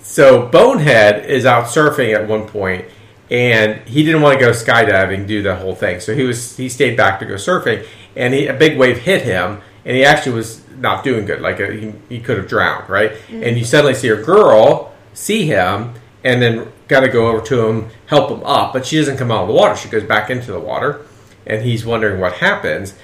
so 0.01 0.47
Bonehead 0.47 1.25
is 1.29 1.45
out 1.45 1.65
surfing 1.65 2.15
at 2.15 2.27
one 2.27 2.47
point, 2.47 2.85
and 3.29 3.87
he 3.87 4.03
didn't 4.03 4.21
want 4.23 4.39
to 4.39 4.43
go 4.43 4.51
skydiving, 4.51 5.27
do 5.27 5.41
the 5.43 5.55
whole 5.55 5.75
thing. 5.75 5.99
So 5.99 6.15
he 6.15 6.23
was 6.23 6.57
he 6.57 6.67
stayed 6.67 6.97
back 6.97 7.19
to 7.19 7.25
go 7.25 7.35
surfing, 7.35 7.85
and 8.15 8.33
he, 8.33 8.47
a 8.47 8.53
big 8.53 8.77
wave 8.77 8.97
hit 8.97 9.21
him, 9.21 9.61
and 9.85 9.95
he 9.95 10.03
actually 10.03 10.33
was 10.33 10.61
not 10.77 11.03
doing 11.03 11.25
good. 11.25 11.41
Like 11.41 11.61
uh 11.61 11.69
he, 11.69 11.93
he 12.09 12.19
could 12.19 12.37
have 12.37 12.47
drowned, 12.47 12.89
right? 12.89 13.11
And 13.29 13.57
you 13.57 13.63
suddenly 13.63 13.93
see 13.93 14.09
a 14.09 14.21
girl 14.21 14.91
see 15.13 15.45
him, 15.45 15.93
and 16.23 16.41
then 16.41 16.71
got 16.87 17.01
to 17.01 17.07
go 17.07 17.27
over 17.27 17.41
to 17.45 17.67
him, 17.67 17.89
help 18.07 18.29
him 18.31 18.43
up, 18.43 18.73
but 18.73 18.85
she 18.85 18.97
doesn't 18.97 19.17
come 19.17 19.31
out 19.31 19.43
of 19.43 19.47
the 19.47 19.53
water. 19.53 19.75
She 19.75 19.89
goes 19.89 20.03
back 20.03 20.29
into 20.29 20.51
the 20.51 20.59
water, 20.59 21.05
and 21.45 21.63
he's 21.63 21.85
wondering 21.85 22.19
what 22.19 22.33
happens. 22.33 22.95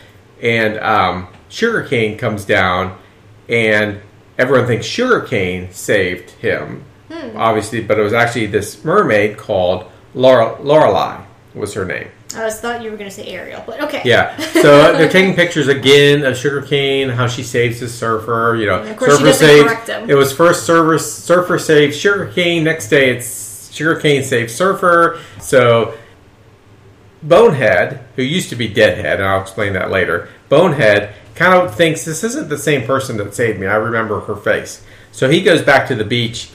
And 0.42 0.78
um, 0.80 1.28
Sugarcane 1.50 2.18
comes 2.18 2.46
down, 2.46 2.98
and 3.50 4.02
everyone 4.38 4.68
thinks 4.68 4.86
Sugarcane 4.86 5.72
saved 5.72 6.32
him, 6.32 6.84
hmm. 7.12 7.38
obviously, 7.38 7.82
but 7.82 8.00
it 8.00 8.04
was 8.04 8.14
actually 8.14 8.48
this 8.48 8.84
mermaid 8.84 9.38
called 9.38 9.90
Laura, 10.14 10.62
Lorelei 10.62 11.24
was 11.54 11.74
her 11.74 11.86
name. 11.86 12.10
I 12.36 12.44
was 12.44 12.60
thought 12.60 12.84
you 12.84 12.92
were 12.92 12.98
going 12.98 13.10
to 13.10 13.16
say 13.16 13.28
Ariel, 13.28 13.64
but 13.66 13.82
okay. 13.82 14.02
Yeah. 14.04 14.38
So 14.38 14.94
they're 14.98 15.10
taking 15.10 15.34
pictures 15.34 15.68
again 15.70 16.26
of 16.26 16.38
Sugarcane, 16.38 17.10
how 17.10 17.28
she 17.28 17.42
saves 17.42 17.80
the 17.80 17.88
surfer. 17.88 18.56
You 18.60 18.66
know, 18.66 18.82
And 18.82 18.90
of 18.90 18.98
course 18.98 19.18
surfer 19.18 19.34
saves. 19.34 20.10
It 20.10 20.16
was 20.16 20.34
first 20.34 20.66
surfer 20.66 21.00
surfer 21.00 21.58
saves 21.58 21.98
Sugarcane. 21.98 22.64
Next 22.66 22.90
day 22.90 23.16
it's 23.16 23.72
Sugarcane 23.74 24.24
saves 24.24 24.54
surfer. 24.54 25.20
So 25.40 25.98
Bonehead, 27.24 28.00
who 28.16 28.22
used 28.24 28.50
to 28.50 28.56
be 28.56 28.68
Deadhead, 28.68 29.20
and 29.20 29.28
I'll 29.28 29.42
explain 29.42 29.74
that 29.74 29.92
later. 29.92 30.30
Bonehead 30.50 31.14
kind 31.36 31.54
of 31.54 31.76
thinks 31.76 32.04
this 32.06 32.24
isn't 32.24 32.50
the 32.50 32.58
same 32.58 32.86
person 32.86 33.18
that 33.18 33.34
saved 33.34 33.60
me. 33.60 33.68
I 33.68 33.76
remember 33.76 34.20
her 34.22 34.36
face. 34.36 34.84
So 35.12 35.30
he 35.30 35.42
goes 35.42 35.62
back 35.62 35.88
to 35.88 35.96
the 35.96 36.06
beach 36.06 36.50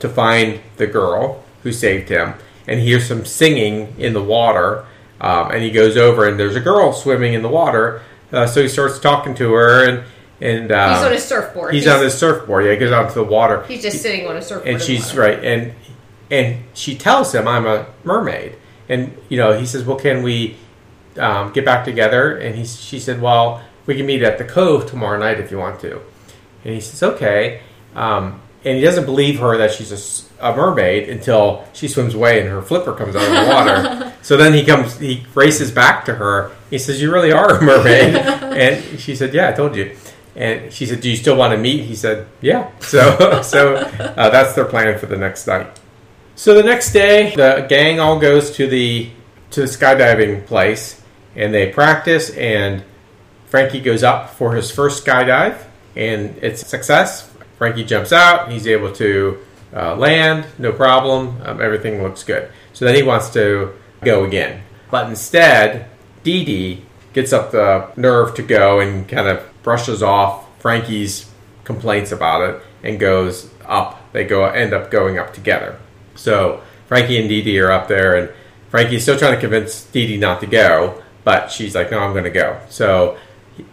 to 0.00 0.08
find 0.08 0.60
the 0.76 0.86
girl 0.86 1.44
who 1.62 1.72
saved 1.72 2.08
him, 2.08 2.34
and 2.66 2.80
he 2.80 2.86
hears 2.86 3.06
some 3.06 3.24
singing 3.24 3.94
in 3.98 4.12
the 4.12 4.22
water. 4.22 4.84
Um, 5.20 5.50
and 5.50 5.62
he 5.62 5.70
goes 5.70 5.96
over, 5.96 6.26
and 6.26 6.40
there's 6.40 6.56
a 6.56 6.60
girl 6.60 6.92
swimming 6.92 7.34
in 7.34 7.42
the 7.42 7.48
water. 7.48 8.02
Uh, 8.32 8.46
so 8.46 8.62
he 8.62 8.68
starts 8.68 8.98
talking 8.98 9.34
to 9.36 9.52
her, 9.52 9.84
and 9.88 10.04
and 10.40 10.72
um, 10.72 10.94
He's 10.94 11.04
on 11.04 11.12
his 11.12 11.24
surfboard. 11.24 11.74
he's 11.74 11.86
on 11.86 12.02
his 12.02 12.14
surfboard. 12.16 12.64
Yeah, 12.64 12.72
he 12.72 12.78
goes 12.78 12.92
out 12.92 13.08
to 13.10 13.14
the 13.16 13.24
water, 13.24 13.62
He's 13.64 13.82
just 13.82 14.00
sitting 14.00 14.26
on 14.26 14.36
a 14.36 14.42
surfboard. 14.42 14.72
and 14.72 14.80
she's 14.82 15.14
right, 15.14 15.38
and 15.44 15.74
and 16.30 16.62
she 16.72 16.96
tells 16.96 17.34
him, 17.34 17.46
"I'm 17.46 17.66
a 17.66 17.86
mermaid," 18.04 18.56
and 18.90 19.16
you 19.30 19.38
know 19.38 19.58
he 19.58 19.64
says, 19.64 19.84
"Well, 19.84 19.96
can 19.96 20.22
we 20.22 20.56
um, 21.16 21.52
get 21.52 21.64
back 21.64 21.84
together?" 21.84 22.36
And 22.36 22.54
he 22.54 22.66
she 22.66 22.98
said, 22.98 23.22
"Well, 23.22 23.62
we 23.86 23.96
can 23.96 24.04
meet 24.04 24.22
at 24.22 24.36
the 24.36 24.44
cove 24.44 24.90
tomorrow 24.90 25.18
night 25.18 25.40
if 25.40 25.50
you 25.50 25.58
want 25.58 25.80
to." 25.80 26.02
And 26.64 26.74
he 26.74 26.80
says, 26.80 27.02
"Okay," 27.02 27.62
um, 27.94 28.42
and 28.64 28.76
he 28.76 28.82
doesn't 28.82 29.06
believe 29.06 29.38
her 29.38 29.56
that 29.56 29.72
she's 29.72 30.28
a 30.40 30.54
mermaid 30.54 31.08
until 31.08 31.64
she 31.72 31.88
swims 31.88 32.14
away 32.14 32.40
and 32.40 32.48
her 32.48 32.60
flipper 32.60 32.92
comes 32.92 33.14
out 33.14 33.22
of 33.22 33.30
the 33.30 33.52
water. 33.52 34.14
so 34.22 34.36
then 34.36 34.52
he 34.52 34.64
comes, 34.64 34.98
he 34.98 35.24
races 35.34 35.70
back 35.70 36.04
to 36.06 36.14
her. 36.14 36.50
He 36.68 36.78
says, 36.78 37.00
"You 37.00 37.12
really 37.12 37.32
are 37.32 37.58
a 37.58 37.62
mermaid," 37.62 38.16
and 38.16 39.00
she 39.00 39.14
said, 39.14 39.32
"Yeah, 39.32 39.48
I 39.48 39.52
told 39.52 39.76
you." 39.76 39.96
And 40.34 40.72
she 40.72 40.84
said, 40.84 41.00
"Do 41.00 41.08
you 41.08 41.16
still 41.16 41.36
want 41.36 41.52
to 41.52 41.58
meet?" 41.58 41.84
He 41.84 41.94
said, 41.94 42.26
"Yeah." 42.40 42.70
So, 42.80 43.40
so 43.42 43.76
uh, 43.76 44.30
that's 44.30 44.54
their 44.54 44.64
plan 44.64 44.98
for 44.98 45.06
the 45.06 45.16
next 45.16 45.46
night. 45.46 45.79
So 46.40 46.54
the 46.54 46.62
next 46.62 46.92
day, 46.92 47.34
the 47.36 47.66
gang 47.68 48.00
all 48.00 48.18
goes 48.18 48.52
to 48.52 48.66
the 48.66 49.10
to 49.50 49.60
the 49.60 49.66
skydiving 49.66 50.46
place, 50.46 51.02
and 51.36 51.52
they 51.52 51.70
practice. 51.70 52.30
And 52.30 52.82
Frankie 53.44 53.82
goes 53.82 54.02
up 54.02 54.30
for 54.30 54.54
his 54.54 54.70
first 54.70 55.04
skydive, 55.04 55.58
and 55.94 56.38
it's 56.40 56.66
success. 56.66 57.30
Frankie 57.58 57.84
jumps 57.84 58.10
out; 58.10 58.50
he's 58.50 58.66
able 58.66 58.90
to 58.94 59.38
uh, 59.76 59.96
land, 59.96 60.46
no 60.56 60.72
problem. 60.72 61.42
Um, 61.44 61.60
everything 61.60 62.02
looks 62.02 62.24
good. 62.24 62.50
So 62.72 62.86
then 62.86 62.94
he 62.94 63.02
wants 63.02 63.28
to 63.34 63.74
go 64.02 64.24
again, 64.24 64.62
but 64.90 65.10
instead, 65.10 65.90
Dee 66.22 66.46
Dee 66.46 66.86
gets 67.12 67.34
up 67.34 67.50
the 67.50 67.92
nerve 67.96 68.34
to 68.36 68.42
go 68.42 68.80
and 68.80 69.06
kind 69.06 69.28
of 69.28 69.46
brushes 69.62 70.02
off 70.02 70.46
Frankie's 70.58 71.30
complaints 71.64 72.12
about 72.12 72.48
it 72.48 72.62
and 72.82 72.98
goes 72.98 73.50
up. 73.66 74.10
They 74.14 74.24
go 74.24 74.46
end 74.46 74.72
up 74.72 74.90
going 74.90 75.18
up 75.18 75.34
together. 75.34 75.78
So 76.20 76.62
Frankie 76.86 77.18
and 77.18 77.28
Dee 77.28 77.42
Dee 77.42 77.58
are 77.60 77.70
up 77.70 77.88
there, 77.88 78.16
and 78.16 78.30
Frankie's 78.68 79.02
still 79.02 79.18
trying 79.18 79.34
to 79.34 79.40
convince 79.40 79.84
Dee 79.84 80.06
Dee 80.06 80.16
not 80.18 80.40
to 80.40 80.46
go, 80.46 81.02
but 81.24 81.50
she's 81.50 81.74
like, 81.74 81.90
"No, 81.90 81.98
I'm 81.98 82.12
going 82.12 82.24
to 82.24 82.30
go." 82.30 82.60
So 82.68 83.16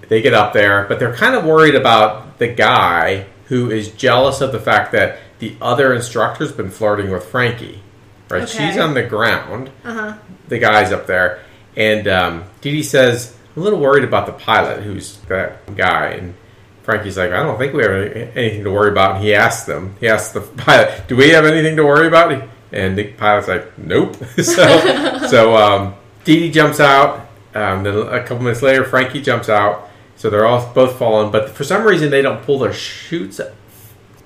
they 0.08 0.22
get 0.22 0.34
up 0.34 0.54
there, 0.54 0.86
but 0.86 1.00
they're 1.00 1.14
kind 1.14 1.36
of 1.36 1.44
worried 1.46 1.76
about 1.76 2.40
the 2.40 2.48
guy 2.48 3.26
who 3.46 3.70
is 3.70 3.90
jealous 3.92 4.42
of 4.42 4.52
the 4.52 4.60
fact 4.60 4.92
that 4.94 5.20
the 5.40 5.56
other 5.62 5.94
instructor's 5.94 6.52
been 6.52 6.70
flirting 6.70 7.12
with 7.12 7.26
Frankie. 7.26 7.82
Right? 8.30 8.44
Okay. 8.44 8.70
She's 8.70 8.78
on 8.78 8.94
the 8.94 9.04
ground. 9.04 9.70
Uh 9.84 9.94
huh. 9.94 10.18
The 10.48 10.60
guy's 10.60 10.92
up 10.92 11.06
there, 11.08 11.42
and 11.76 12.08
um, 12.08 12.44
Dee 12.62 12.72
Dee 12.72 12.84
says, 12.84 13.36
"I'm 13.56 13.62
a 13.62 13.66
little 13.66 13.80
worried 13.80 14.04
about 14.06 14.26
the 14.26 14.34
pilot, 14.34 14.84
who's 14.84 15.18
that 15.28 15.76
guy." 15.76 16.08
And 16.12 16.34
Frankie's 16.88 17.18
like, 17.18 17.34
"I 17.34 17.44
don't 17.44 17.58
think 17.58 17.74
we 17.74 17.84
have 17.84 17.92
anything 18.38 18.64
to 18.64 18.72
worry 18.72 18.90
about." 18.90 19.18
And 19.18 19.24
he 19.26 19.36
asks 19.36 19.66
them, 19.66 19.98
he 20.00 20.08
asks 20.08 20.32
the 20.32 20.40
pilot, 20.64 21.06
"Do 21.10 21.18
we 21.18 21.32
have 21.32 21.44
anything 21.44 21.76
to 21.76 21.86
worry 21.86 22.08
about?" 22.08 22.32
And 22.72 22.98
the 22.98 23.12
pilot's 23.12 23.50
like, 23.50 23.78
"Nope." 23.78 24.16
so, 24.38 25.28
so 25.30 25.58
um, 25.58 25.96
Dee 26.24 26.40
Dee 26.40 26.50
jumps 26.50 26.80
out. 26.80 27.28
Um, 27.54 27.84
then 27.84 27.98
a 27.98 28.22
couple 28.22 28.40
minutes 28.40 28.62
later, 28.62 28.86
Frankie 28.86 29.22
jumps 29.22 29.50
out. 29.50 29.90
So 30.16 30.30
they're 30.30 30.46
all 30.46 30.72
both 30.74 30.98
falling, 30.98 31.30
but 31.30 31.50
for 31.50 31.66
some 31.66 31.84
reason 31.84 32.10
they 32.10 32.22
don't 32.22 32.42
pull 32.44 32.58
their 32.58 32.74
chutes 32.74 33.42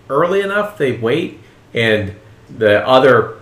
early 0.08 0.42
enough. 0.42 0.78
They 0.78 0.92
wait, 0.92 1.40
and 1.74 2.14
the 2.48 2.88
other 2.88 3.40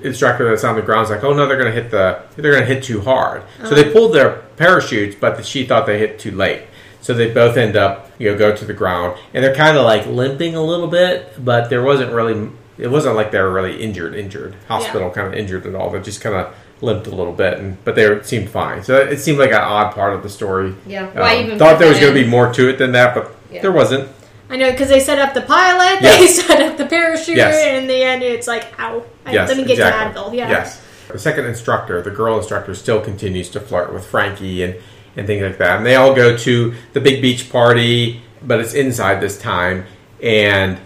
instructor 0.00 0.48
that's 0.48 0.64
on 0.64 0.74
the 0.74 0.82
ground 0.82 1.04
is 1.04 1.10
like, 1.10 1.22
"Oh 1.22 1.34
no, 1.34 1.46
they're 1.46 1.58
going 1.58 1.72
to 1.72 1.82
hit 1.82 1.90
the 1.90 2.22
they're 2.36 2.52
going 2.52 2.66
to 2.66 2.74
hit 2.74 2.82
too 2.82 3.02
hard." 3.02 3.42
So 3.62 3.74
they 3.74 3.92
pulled 3.92 4.14
their 4.14 4.36
parachutes, 4.56 5.16
but 5.20 5.44
she 5.44 5.66
thought 5.66 5.84
they 5.84 5.98
hit 5.98 6.18
too 6.18 6.30
late. 6.30 6.62
So 7.04 7.12
they 7.12 7.30
both 7.32 7.58
end 7.58 7.76
up, 7.76 8.10
you 8.18 8.32
know, 8.32 8.38
go 8.38 8.56
to 8.56 8.64
the 8.64 8.72
ground, 8.72 9.18
and 9.34 9.44
they're 9.44 9.54
kind 9.54 9.76
of 9.76 9.84
like 9.84 10.06
limping 10.06 10.54
a 10.56 10.62
little 10.62 10.86
bit, 10.88 11.34
but 11.44 11.68
there 11.68 11.82
wasn't 11.82 12.12
really. 12.12 12.50
It 12.78 12.88
wasn't 12.90 13.14
like 13.14 13.30
they 13.30 13.40
were 13.40 13.52
really 13.52 13.80
injured, 13.80 14.14
injured, 14.14 14.56
hospital 14.68 15.10
kind 15.10 15.28
of 15.28 15.34
injured 15.34 15.66
at 15.66 15.74
all. 15.74 15.90
They 15.90 16.00
just 16.00 16.20
kind 16.22 16.34
of 16.34 16.54
limped 16.80 17.06
a 17.06 17.10
little 17.14 17.34
bit, 17.34 17.58
and 17.58 17.76
but 17.84 17.94
they 17.94 18.08
were- 18.08 18.22
seemed 18.22 18.48
fine. 18.48 18.82
So 18.82 18.96
it 18.96 19.18
seemed 19.20 19.38
like 19.38 19.50
an 19.50 19.60
odd 19.60 19.94
part 19.94 20.14
of 20.14 20.22
the 20.22 20.28
story. 20.30 20.74
Yeah. 20.86 21.06
Why 21.12 21.36
Um, 21.36 21.44
even 21.46 21.58
thought 21.58 21.78
there 21.78 21.88
was 21.90 22.00
going 22.00 22.14
to 22.14 22.20
be 22.24 22.26
more 22.26 22.52
to 22.54 22.68
it 22.70 22.78
than 22.78 22.92
that, 22.92 23.14
but 23.14 23.32
Yeah. 23.52 23.60
there 23.60 23.70
wasn't. 23.70 24.08
I 24.50 24.56
know 24.56 24.70
because 24.72 24.88
they 24.88 24.98
set 25.00 25.18
up 25.18 25.34
the 25.34 25.42
pilot, 25.42 26.00
Yes. 26.02 26.18
they 26.20 26.26
set 26.42 26.62
up 26.62 26.76
the 26.78 26.86
parachute, 26.86 27.36
Yes. 27.36 27.54
and 27.64 27.76
in 27.76 27.86
the 27.86 28.02
end, 28.02 28.22
it's 28.22 28.48
like, 28.48 28.64
ow! 28.80 29.02
I, 29.26 29.32
Yes, 29.34 29.48
let 29.48 29.56
me 29.58 29.64
get 29.64 29.72
exactly. 29.74 30.14
to 30.14 30.20
Advil. 30.20 30.34
Yeah. 30.36 30.48
Yes. 30.50 30.80
The 31.12 31.18
second 31.18 31.44
instructor, 31.44 32.00
the 32.02 32.10
girl 32.10 32.38
instructor, 32.38 32.74
still 32.74 33.00
continues 33.00 33.50
to 33.50 33.60
flirt 33.60 33.92
with 33.92 34.04
Frankie 34.06 34.62
and, 34.64 34.74
and 35.16 35.26
things 35.26 35.42
like 35.42 35.58
that. 35.58 35.78
And 35.78 35.86
they 35.86 35.96
all 35.96 36.14
go 36.14 36.36
to 36.36 36.74
the 36.92 37.00
big 37.00 37.22
beach 37.22 37.50
party, 37.50 38.22
but 38.42 38.60
it's 38.60 38.74
inside 38.74 39.20
this 39.20 39.38
time. 39.38 39.86
And 40.22 40.78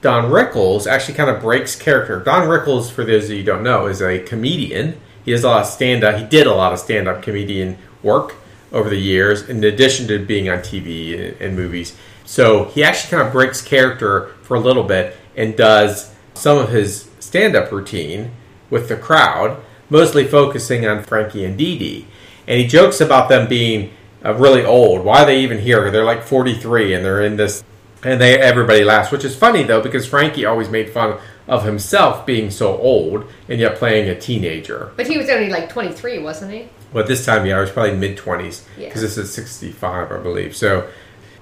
Don 0.00 0.30
Rickles 0.30 0.86
actually 0.86 1.14
kind 1.14 1.30
of 1.30 1.40
breaks 1.40 1.76
character. 1.76 2.20
Don 2.20 2.48
Rickles, 2.48 2.90
for 2.90 3.04
those 3.04 3.24
of 3.24 3.30
you 3.30 3.38
who 3.38 3.44
don't 3.44 3.62
know, 3.62 3.86
is 3.86 4.02
a 4.02 4.18
comedian. 4.20 5.00
He 5.24 5.30
does 5.30 5.44
a 5.44 5.48
lot 5.48 5.62
of 5.62 5.66
stand 5.66 6.04
up. 6.04 6.16
He 6.16 6.24
did 6.24 6.46
a 6.46 6.54
lot 6.54 6.72
of 6.72 6.78
stand 6.78 7.08
up 7.08 7.22
comedian 7.22 7.78
work 8.02 8.34
over 8.70 8.90
the 8.90 8.98
years, 8.98 9.48
in 9.48 9.62
addition 9.64 10.06
to 10.08 10.18
being 10.18 10.50
on 10.50 10.58
TV 10.58 11.40
and, 11.40 11.56
movies. 11.56 11.96
So 12.24 12.64
he 12.66 12.82
actually 12.82 13.10
kind 13.10 13.26
of 13.26 13.32
breaks 13.32 13.62
character 13.62 14.34
for 14.42 14.56
a 14.56 14.60
little 14.60 14.82
bit 14.82 15.16
and 15.36 15.56
does 15.56 16.12
some 16.34 16.58
of 16.58 16.70
his 16.70 17.08
stand 17.20 17.54
up 17.54 17.70
routine 17.70 18.32
with 18.70 18.88
the 18.88 18.96
crowd, 18.96 19.62
mostly 19.88 20.26
focusing 20.26 20.86
on 20.86 21.02
Frankie 21.04 21.44
and 21.44 21.56
Dee 21.56 21.78
Dee. 21.78 22.06
And 22.46 22.60
he 22.60 22.66
jokes 22.66 23.00
about 23.00 23.28
them 23.28 23.48
being 23.48 23.90
uh, 24.24 24.34
really 24.34 24.64
old. 24.64 25.04
Why 25.04 25.22
are 25.22 25.26
they 25.26 25.40
even 25.40 25.58
here? 25.58 25.90
They're 25.90 26.04
like 26.04 26.22
43 26.22 26.94
and 26.94 27.04
they're 27.04 27.22
in 27.22 27.36
this 27.36 27.62
and 28.02 28.20
they 28.20 28.38
everybody 28.38 28.84
laughs, 28.84 29.10
which 29.10 29.24
is 29.24 29.34
funny 29.34 29.62
though 29.62 29.80
because 29.80 30.06
Frankie 30.06 30.44
always 30.44 30.68
made 30.68 30.90
fun 30.90 31.18
of 31.48 31.64
himself 31.64 32.24
being 32.26 32.50
so 32.50 32.76
old 32.78 33.24
and 33.48 33.60
yet 33.60 33.76
playing 33.76 34.08
a 34.08 34.18
teenager. 34.18 34.92
But 34.96 35.06
he 35.06 35.18
was 35.18 35.28
only 35.28 35.50
like 35.50 35.68
23, 35.70 36.18
wasn't 36.20 36.52
he? 36.52 36.68
Well, 36.92 37.04
this 37.06 37.24
time, 37.26 37.44
yeah, 37.44 37.56
I 37.58 37.60
was 37.60 37.70
probably 37.70 37.96
mid 37.96 38.16
twenties 38.16 38.66
Yeah. 38.78 38.88
because 38.88 39.02
this 39.02 39.18
is 39.18 39.32
sixty 39.32 39.72
five, 39.72 40.12
I 40.12 40.18
believe. 40.18 40.54
So, 40.54 40.88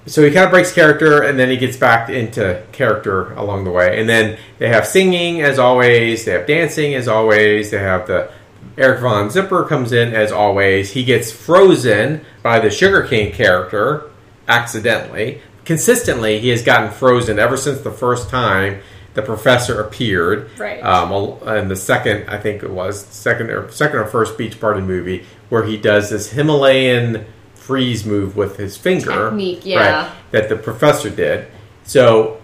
so 0.07 0.23
he 0.23 0.31
kind 0.31 0.45
of 0.45 0.51
breaks 0.51 0.73
character 0.73 1.21
and 1.21 1.37
then 1.37 1.49
he 1.49 1.57
gets 1.57 1.77
back 1.77 2.09
into 2.09 2.63
character 2.71 3.31
along 3.33 3.63
the 3.65 3.71
way. 3.71 3.99
And 3.99 4.09
then 4.09 4.37
they 4.57 4.69
have 4.69 4.87
singing 4.87 5.41
as 5.41 5.59
always. 5.59 6.25
They 6.25 6.31
have 6.31 6.47
dancing 6.47 6.95
as 6.95 7.07
always. 7.07 7.69
They 7.71 7.77
have 7.79 8.07
the 8.07 8.31
Eric 8.77 9.01
Von 9.01 9.29
Zipper 9.29 9.63
comes 9.65 9.91
in 9.91 10.13
as 10.13 10.31
always. 10.31 10.91
He 10.91 11.03
gets 11.03 11.31
frozen 11.31 12.25
by 12.41 12.59
the 12.59 12.69
sugarcane 12.69 13.31
character 13.31 14.09
accidentally. 14.47 15.41
Consistently, 15.65 16.39
he 16.39 16.49
has 16.49 16.63
gotten 16.63 16.91
frozen 16.91 17.39
ever 17.39 17.55
since 17.55 17.81
the 17.81 17.91
first 17.91 18.29
time 18.29 18.81
the 19.13 19.21
professor 19.21 19.79
appeared. 19.81 20.49
Right. 20.57 20.83
Um, 20.83 21.11
and 21.47 21.69
the 21.69 21.75
second, 21.75 22.29
I 22.29 22.39
think 22.39 22.63
it 22.63 22.71
was 22.71 23.05
second 23.05 23.49
or 23.51 23.71
second 23.71 23.99
or 23.99 24.05
first 24.05 24.37
beach 24.37 24.59
party 24.59 24.81
movie 24.81 25.25
where 25.49 25.63
he 25.63 25.77
does 25.77 26.09
this 26.09 26.31
Himalayan 26.31 27.25
freeze 27.53 28.05
move 28.05 28.35
with 28.35 28.57
his 28.57 28.75
finger. 28.75 29.29
Technique, 29.29 29.65
yeah. 29.65 30.07
Right, 30.07 30.11
that 30.31 30.49
the 30.49 30.55
professor 30.55 31.09
did. 31.09 31.47
So 31.83 32.41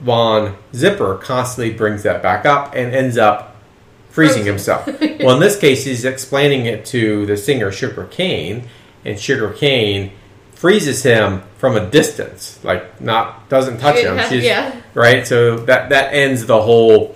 Von 0.00 0.56
Zipper 0.74 1.16
constantly 1.16 1.74
brings 1.74 2.02
that 2.02 2.22
back 2.22 2.44
up 2.44 2.74
and 2.74 2.94
ends 2.94 3.16
up 3.18 3.53
freezing 4.14 4.44
himself. 4.46 4.86
well, 5.20 5.34
in 5.34 5.40
this 5.40 5.58
case, 5.58 5.84
he's 5.84 6.04
explaining 6.04 6.66
it 6.66 6.84
to 6.86 7.26
the 7.26 7.36
singer 7.36 7.72
Sugar 7.72 8.04
Cane, 8.06 8.68
and 9.04 9.18
Sugar 9.18 9.52
Cane 9.52 10.12
freezes 10.52 11.02
him 11.02 11.42
from 11.58 11.76
a 11.76 11.90
distance, 11.90 12.62
like 12.62 13.00
not 13.00 13.48
doesn't 13.48 13.78
touch 13.78 13.96
him. 13.98 14.16
Yeah. 14.40 14.80
Right. 14.94 15.26
So 15.26 15.58
that 15.66 15.90
that 15.90 16.14
ends 16.14 16.46
the 16.46 16.62
whole. 16.62 17.14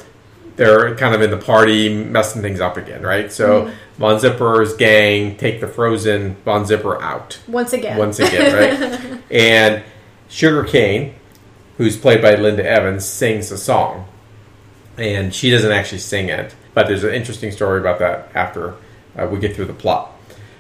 They're 0.56 0.96
kind 0.96 1.14
of 1.14 1.22
in 1.22 1.30
the 1.30 1.36
party, 1.36 1.88
messing 2.04 2.42
things 2.42 2.60
up 2.60 2.76
again, 2.76 3.02
right? 3.02 3.32
So 3.32 3.62
Mm-hmm. 3.62 3.74
Von 3.98 4.20
Zipper's 4.20 4.74
gang 4.74 5.36
take 5.36 5.60
the 5.60 5.66
frozen 5.66 6.36
Von 6.44 6.64
Zipper 6.64 7.02
out 7.02 7.40
Once 7.48 7.72
again. 7.72 7.98
once 7.98 8.20
again, 8.20 8.54
right? 8.54 9.22
and 9.30 9.82
Sugar 10.28 10.62
Cane, 10.64 11.14
who's 11.78 11.96
played 11.96 12.22
by 12.22 12.36
Linda 12.36 12.64
Evans, 12.64 13.04
sings 13.04 13.50
a 13.50 13.58
song, 13.58 14.06
and 14.96 15.34
she 15.34 15.50
doesn't 15.50 15.72
actually 15.72 15.98
sing 15.98 16.28
it, 16.28 16.54
but 16.78 16.86
there's 16.86 17.02
an 17.02 17.12
interesting 17.12 17.50
story 17.50 17.80
about 17.80 17.98
that 17.98 18.30
after 18.36 18.76
uh, 19.16 19.26
we 19.26 19.40
get 19.40 19.56
through 19.56 19.64
the 19.64 19.72
plot. 19.72 20.12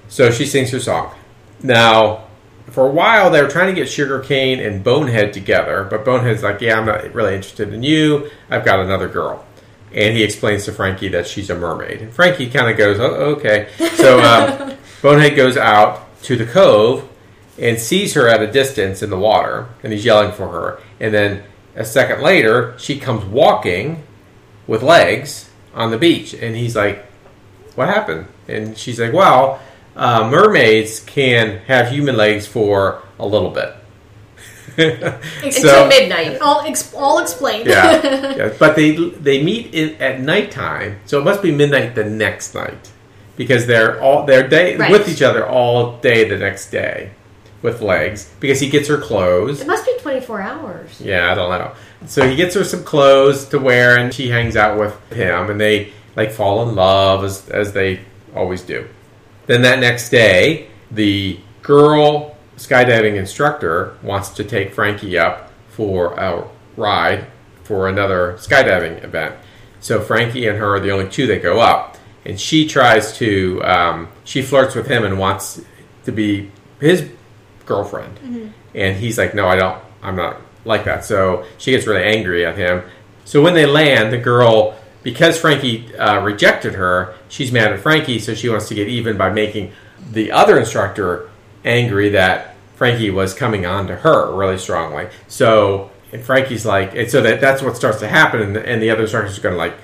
So 0.08 0.32
she 0.32 0.46
sings 0.46 0.72
her 0.72 0.80
song. 0.80 1.14
Now, 1.62 2.24
for 2.72 2.88
a 2.88 2.90
while, 2.90 3.30
they 3.30 3.40
were 3.40 3.48
trying 3.48 3.72
to 3.72 3.80
get 3.80 3.88
Sugar 3.88 4.18
Cane 4.18 4.58
and 4.58 4.82
Bonehead 4.82 5.32
together, 5.32 5.86
but 5.88 6.04
Bonehead's 6.04 6.42
like, 6.42 6.60
"Yeah, 6.60 6.76
I'm 6.76 6.86
not 6.86 7.14
really 7.14 7.36
interested 7.36 7.72
in 7.72 7.84
you. 7.84 8.32
I've 8.50 8.64
got 8.64 8.80
another 8.80 9.06
girl." 9.06 9.44
And 9.94 10.16
he 10.16 10.24
explains 10.24 10.64
to 10.64 10.72
Frankie 10.72 11.06
that 11.10 11.28
she's 11.28 11.50
a 11.50 11.54
mermaid. 11.54 12.02
And 12.02 12.12
Frankie 12.12 12.50
kind 12.50 12.68
of 12.68 12.76
goes, 12.76 12.98
oh, 12.98 13.36
"Okay." 13.36 13.68
So 13.94 14.20
um, 14.20 14.76
Bonehead 15.02 15.36
goes 15.36 15.56
out 15.56 16.20
to 16.24 16.34
the 16.34 16.46
cove 16.46 17.08
and 17.60 17.78
sees 17.78 18.14
her 18.14 18.28
at 18.28 18.42
a 18.42 18.50
distance 18.50 19.04
in 19.04 19.10
the 19.10 19.18
water, 19.18 19.68
and 19.84 19.92
he's 19.92 20.04
yelling 20.04 20.32
for 20.32 20.48
her. 20.48 20.80
And 20.98 21.14
then 21.14 21.44
a 21.76 21.84
second 21.84 22.22
later, 22.22 22.74
she 22.76 22.98
comes 22.98 23.24
walking 23.24 24.02
with 24.66 24.82
legs 24.82 25.47
on 25.78 25.90
the 25.90 25.98
beach, 25.98 26.34
and 26.34 26.54
he's 26.56 26.76
like, 26.76 27.04
"What 27.76 27.88
happened?" 27.88 28.26
And 28.48 28.76
she's 28.76 28.98
like, 29.00 29.12
"Well, 29.12 29.60
uh, 29.96 30.28
mermaids 30.28 31.00
can 31.00 31.58
have 31.66 31.88
human 31.88 32.16
legs 32.16 32.46
for 32.46 33.02
a 33.18 33.26
little 33.26 33.50
bit." 33.50 33.74
Until 34.78 35.50
So- 35.52 35.88
midnight. 35.88 36.38
all, 36.40 36.60
ex- 36.66 36.92
all 36.94 37.18
explained. 37.18 37.66
yeah, 37.66 38.00
yeah, 38.36 38.52
but 38.58 38.76
they 38.76 38.92
they 38.94 39.42
meet 39.42 39.74
in, 39.74 39.96
at 40.00 40.20
nighttime, 40.20 41.00
so 41.06 41.18
it 41.18 41.24
must 41.24 41.42
be 41.42 41.50
midnight 41.50 41.94
the 41.94 42.04
next 42.04 42.54
night 42.54 42.90
because 43.36 43.66
they're 43.66 44.00
all 44.00 44.24
they're 44.26 44.46
day 44.46 44.76
Right. 44.76 44.90
with 44.90 45.08
each 45.08 45.22
other 45.22 45.46
all 45.46 45.98
day 45.98 46.28
the 46.28 46.36
next 46.38 46.70
day 46.70 47.10
with 47.62 47.80
legs 47.80 48.30
because 48.40 48.60
he 48.60 48.68
gets 48.68 48.88
her 48.88 48.98
clothes. 48.98 49.60
It 49.60 49.66
must 49.66 49.84
be 49.84 49.96
24 50.00 50.40
hours. 50.40 51.00
Yeah, 51.00 51.30
I 51.30 51.34
don't 51.34 51.50
know. 51.50 51.72
So 52.06 52.28
he 52.28 52.36
gets 52.36 52.54
her 52.54 52.64
some 52.64 52.84
clothes 52.84 53.46
to 53.46 53.58
wear, 53.58 53.98
and 53.98 54.12
she 54.14 54.28
hangs 54.28 54.56
out 54.56 54.78
with 54.78 54.96
him, 55.12 55.50
and 55.50 55.60
they 55.60 55.92
like 56.16 56.30
fall 56.30 56.68
in 56.68 56.74
love 56.74 57.24
as 57.24 57.48
as 57.48 57.72
they 57.72 58.00
always 58.34 58.62
do. 58.62 58.88
Then 59.46 59.62
that 59.62 59.80
next 59.80 60.10
day, 60.10 60.68
the 60.90 61.40
girl 61.62 62.36
skydiving 62.56 63.16
instructor 63.16 63.96
wants 64.02 64.30
to 64.30 64.44
take 64.44 64.74
Frankie 64.74 65.18
up 65.18 65.50
for 65.68 66.12
a 66.14 66.46
ride 66.76 67.26
for 67.62 67.88
another 67.88 68.34
skydiving 68.38 69.02
event. 69.04 69.36
So 69.80 70.00
Frankie 70.00 70.46
and 70.48 70.58
her 70.58 70.76
are 70.76 70.80
the 70.80 70.90
only 70.90 71.08
two 71.08 71.26
that 71.28 71.42
go 71.42 71.60
up, 71.60 71.96
and 72.24 72.38
she 72.38 72.66
tries 72.66 73.16
to 73.18 73.62
um, 73.64 74.08
she 74.24 74.42
flirts 74.42 74.74
with 74.74 74.86
him 74.86 75.04
and 75.04 75.18
wants 75.18 75.60
to 76.04 76.12
be 76.12 76.50
his 76.80 77.08
girlfriend, 77.68 78.18
and 78.74 78.96
he's 78.96 79.18
like, 79.18 79.34
"No, 79.34 79.46
I 79.46 79.56
don't. 79.56 79.78
I'm 80.02 80.16
not 80.16 80.40
like 80.64 80.84
that." 80.86 81.04
So 81.04 81.44
she 81.58 81.70
gets 81.70 81.86
really 81.86 82.02
angry 82.04 82.44
at 82.44 82.56
him. 82.56 82.82
So 83.24 83.42
when 83.42 83.54
they 83.54 83.66
land, 83.66 84.12
the 84.12 84.18
girl, 84.18 84.74
because 85.02 85.38
Frankie 85.38 85.94
uh, 85.96 86.20
rejected 86.24 86.74
her, 86.74 87.14
she's 87.28 87.52
mad 87.52 87.72
at 87.72 87.80
Frankie, 87.80 88.18
so 88.18 88.34
she 88.34 88.48
wants 88.48 88.68
to 88.68 88.74
get 88.74 88.88
even 88.88 89.16
by 89.16 89.30
making 89.30 89.72
the 90.10 90.32
other 90.32 90.58
instructor 90.58 91.30
angry 91.64 92.08
that 92.10 92.56
Frankie 92.74 93.10
was 93.10 93.34
coming 93.34 93.66
on 93.66 93.86
to 93.88 93.96
her 93.96 94.34
really 94.34 94.58
strongly. 94.58 95.08
So 95.28 95.90
and 96.12 96.22
Frankie's 96.22 96.64
like, 96.64 96.94
and 96.94 97.10
so 97.10 97.20
that 97.20 97.40
that's 97.40 97.62
what 97.62 97.76
starts 97.76 97.98
to 98.00 98.08
happen, 98.08 98.40
and 98.40 98.56
the, 98.56 98.66
and 98.66 98.82
the 98.82 98.90
other 98.90 99.02
instructors 99.02 99.38
going 99.38 99.54
to 99.54 99.58
like, 99.58 99.74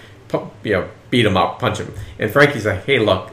you 0.62 0.72
know, 0.72 0.88
beat 1.10 1.26
him 1.26 1.36
up, 1.36 1.58
punch 1.58 1.78
him, 1.78 1.92
and 2.18 2.30
Frankie's 2.30 2.64
like, 2.64 2.84
"Hey, 2.84 2.98
look, 2.98 3.30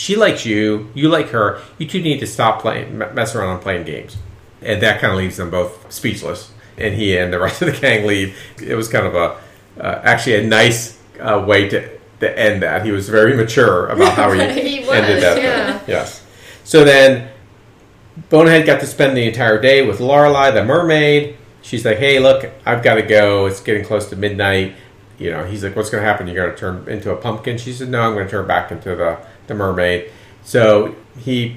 she 0.00 0.16
likes 0.16 0.46
you, 0.46 0.88
you 0.94 1.08
like 1.08 1.28
her. 1.28 1.60
You 1.78 1.86
two 1.86 2.00
need 2.00 2.20
to 2.20 2.26
stop 2.26 2.60
playing, 2.62 2.96
me- 2.98 3.06
messing 3.12 3.40
around 3.40 3.54
and 3.54 3.62
playing 3.62 3.84
games." 3.84 4.16
And 4.62 4.80
that 4.82 5.00
kind 5.00 5.12
of 5.12 5.18
leaves 5.18 5.36
them 5.36 5.50
both 5.50 5.92
speechless. 5.92 6.50
And 6.78 6.94
he 6.94 7.16
and 7.16 7.32
the 7.32 7.38
rest 7.38 7.60
of 7.62 7.72
the 7.74 7.78
gang 7.80 8.06
leave. 8.06 8.36
It 8.62 8.74
was 8.74 8.88
kind 8.88 9.06
of 9.06 9.14
a, 9.14 9.36
uh, 9.78 10.00
actually 10.02 10.36
a 10.36 10.46
nice 10.46 10.98
uh, 11.20 11.44
way 11.46 11.68
to, 11.68 11.98
to 12.20 12.38
end 12.38 12.62
that. 12.62 12.84
He 12.84 12.90
was 12.92 13.08
very 13.08 13.36
mature 13.36 13.88
about 13.88 14.14
how 14.14 14.32
he, 14.32 14.40
He 14.68 14.80
was, 14.80 14.88
ended 14.90 15.22
that. 15.22 15.34
thing. 15.34 15.44
yeah. 15.44 15.80
Yes. 15.86 16.24
So 16.64 16.84
then 16.84 17.28
Bonehead 18.30 18.64
got 18.66 18.80
to 18.80 18.86
spend 18.86 19.16
the 19.16 19.26
entire 19.26 19.60
day 19.60 19.86
with 19.86 20.00
Lorelei, 20.00 20.50
the 20.50 20.64
mermaid. 20.64 21.36
She's 21.62 21.84
like, 21.84 21.98
"Hey, 21.98 22.18
look, 22.18 22.50
I've 22.64 22.82
got 22.82 22.94
to 22.94 23.02
go. 23.02 23.46
It's 23.46 23.60
getting 23.60 23.84
close 23.84 24.08
to 24.10 24.16
midnight." 24.16 24.74
You 25.18 25.30
know, 25.32 25.44
he's 25.44 25.62
like, 25.62 25.76
"What's 25.76 25.90
going 25.90 26.02
to 26.02 26.08
happen? 26.08 26.26
You're 26.26 26.36
going 26.46 26.54
to 26.54 26.58
turn 26.58 26.88
into 26.88 27.12
a 27.12 27.16
pumpkin?" 27.16 27.58
She 27.58 27.72
said, 27.74 27.88
"No, 27.90 28.00
I'm 28.02 28.14
going 28.14 28.24
to 28.26 28.30
turn 28.30 28.46
back 28.46 28.70
into 28.72 28.94
the 28.96 29.18
the 29.50 29.54
mermaid." 29.54 30.10
So 30.44 30.94
he 31.18 31.56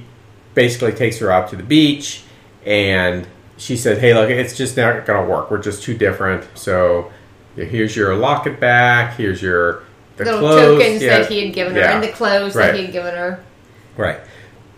basically 0.54 0.92
takes 0.92 1.18
her 1.20 1.32
out 1.32 1.50
to 1.52 1.56
the 1.56 1.64
beach, 1.64 2.24
and 2.66 3.26
she 3.58 3.78
said, 3.78 4.00
"Hey, 4.00 4.14
look, 4.14 4.30
it's 4.30 4.58
just 4.58 4.76
not 4.76 5.06
going 5.06 5.24
to 5.26 5.32
work. 5.32 5.50
We're 5.50 5.60
just 5.62 5.84
too 5.84 5.96
different. 5.98 6.46
So 6.56 7.12
here's 7.56 7.96
your 7.96 8.16
locket 8.16 8.60
back. 8.60 9.16
Here's 9.16 9.42
your 9.42 9.84
the 10.18 10.26
Little 10.26 10.40
clothes 10.42 10.80
tokens 10.80 11.02
Yeah. 11.02 11.20
that 11.20 11.30
he 11.32 11.46
had 11.46 11.54
given 11.56 11.74
her 11.74 11.80
Yeah. 11.80 11.94
and 11.96 12.04
the 12.04 12.10
clothes 12.10 12.56
Right. 12.56 12.68
that 12.68 12.76
he 12.76 12.84
had 12.84 12.92
given 12.94 13.16
her. 13.16 13.40
Right. 13.98 14.20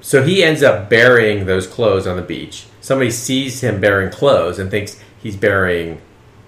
So 0.01 0.23
he 0.23 0.43
ends 0.43 0.62
up 0.63 0.89
burying 0.89 1.45
those 1.45 1.67
clothes 1.67 2.06
on 2.08 2.15
the 2.15 2.21
beach. 2.21 2.65
Somebody 2.80 3.12
sees 3.12 3.62
him 3.62 3.82
burying 3.82 4.12
clothes 4.12 4.60
and 4.60 4.69
thinks 4.71 4.97
he's 5.21 5.36
burying 5.36 5.99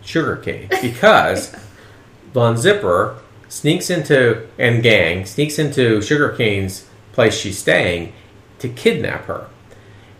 sugarcane 0.04 0.70
because 0.82 1.54
Von 2.34 2.56
Zipper 2.56 3.16
sneaks 3.50 3.90
into 3.90 4.48
and 4.58 4.84
gang 4.84 5.26
sneaks 5.26 5.58
into 5.60 6.00
Sugarcane's 6.02 6.86
place 7.14 7.34
she's 7.38 7.58
staying 7.58 8.14
to 8.60 8.70
kidnap 8.70 9.26
her. 9.26 9.48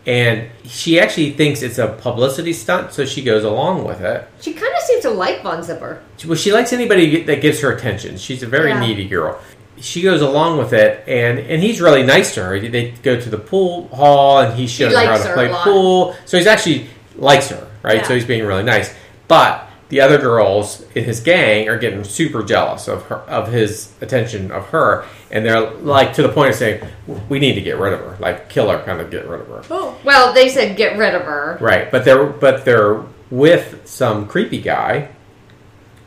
And 0.06 0.48
she 0.64 0.98
actually 0.98 1.32
thinks 1.32 1.60
it's 1.60 1.76
a 1.78 1.88
publicity 1.88 2.54
stunt, 2.54 2.92
so 2.92 3.04
she 3.04 3.22
goes 3.22 3.44
along 3.44 3.84
with 3.84 4.00
it. 4.00 4.26
She 4.40 4.54
kind 4.54 4.72
of 4.74 4.80
seems 4.82 5.02
to 5.02 5.10
like 5.10 5.42
Von 5.42 5.62
Zipper. 5.62 6.02
Well, 6.24 6.34
she 6.34 6.50
likes 6.50 6.72
anybody 6.72 7.24
that 7.24 7.42
gives 7.42 7.60
her 7.60 7.70
attention. 7.72 8.16
She's 8.16 8.42
a 8.42 8.46
very 8.46 8.70
Yeah. 8.70 8.80
needy 8.80 9.06
girl. 9.06 9.38
She 9.80 10.00
goes 10.00 10.22
along 10.22 10.56
with 10.58 10.72
it, 10.72 11.04
and 11.06 11.38
and 11.38 11.62
he's 11.62 11.80
really 11.80 12.02
nice 12.02 12.34
to 12.34 12.42
her. 12.42 12.58
They 12.58 12.94
go 13.02 13.20
to 13.20 13.28
the 13.28 13.36
pool 13.38 13.88
hall, 13.88 14.40
and 14.40 14.54
he's 14.58 14.70
showing 14.70 14.94
her 14.94 15.04
how 15.06 15.18
to 15.18 15.28
her 15.28 15.34
play 15.34 15.48
pool. 15.62 16.16
So 16.24 16.38
he's 16.38 16.46
actually 16.48 16.86
likes 17.16 17.48
her, 17.50 17.66
right? 17.82 18.04
So 18.06 18.14
he's 18.14 18.24
being 18.24 18.44
really 18.46 18.64
nice. 18.64 18.92
But 19.28 19.67
the 19.88 20.00
other 20.00 20.18
girls 20.18 20.84
in 20.94 21.04
his 21.04 21.20
gang 21.20 21.68
are 21.68 21.78
getting 21.78 22.04
super 22.04 22.42
jealous 22.42 22.88
of 22.88 23.04
her, 23.04 23.16
of 23.20 23.50
his 23.50 23.90
attention 24.00 24.50
of 24.50 24.66
her, 24.68 25.04
and 25.30 25.44
they're 25.44 25.70
like 25.70 26.12
to 26.14 26.22
the 26.22 26.28
point 26.28 26.50
of 26.50 26.56
saying, 26.56 26.86
"We 27.28 27.38
need 27.38 27.54
to 27.54 27.60
get 27.60 27.78
rid 27.78 27.94
of 27.94 28.00
her, 28.00 28.16
like 28.20 28.48
kill 28.48 28.70
her, 28.70 28.78
kind 28.84 29.00
of 29.00 29.10
get 29.10 29.26
rid 29.26 29.40
of 29.40 29.48
her." 29.48 29.62
Oh. 29.70 29.96
Well, 30.04 30.32
they 30.32 30.48
said 30.48 30.76
get 30.76 30.98
rid 30.98 31.14
of 31.14 31.22
her. 31.22 31.56
Right, 31.60 31.90
but 31.90 32.04
they're 32.04 32.26
but 32.26 32.64
they're 32.64 33.02
with 33.30 33.86
some 33.86 34.26
creepy 34.26 34.60
guy 34.60 35.08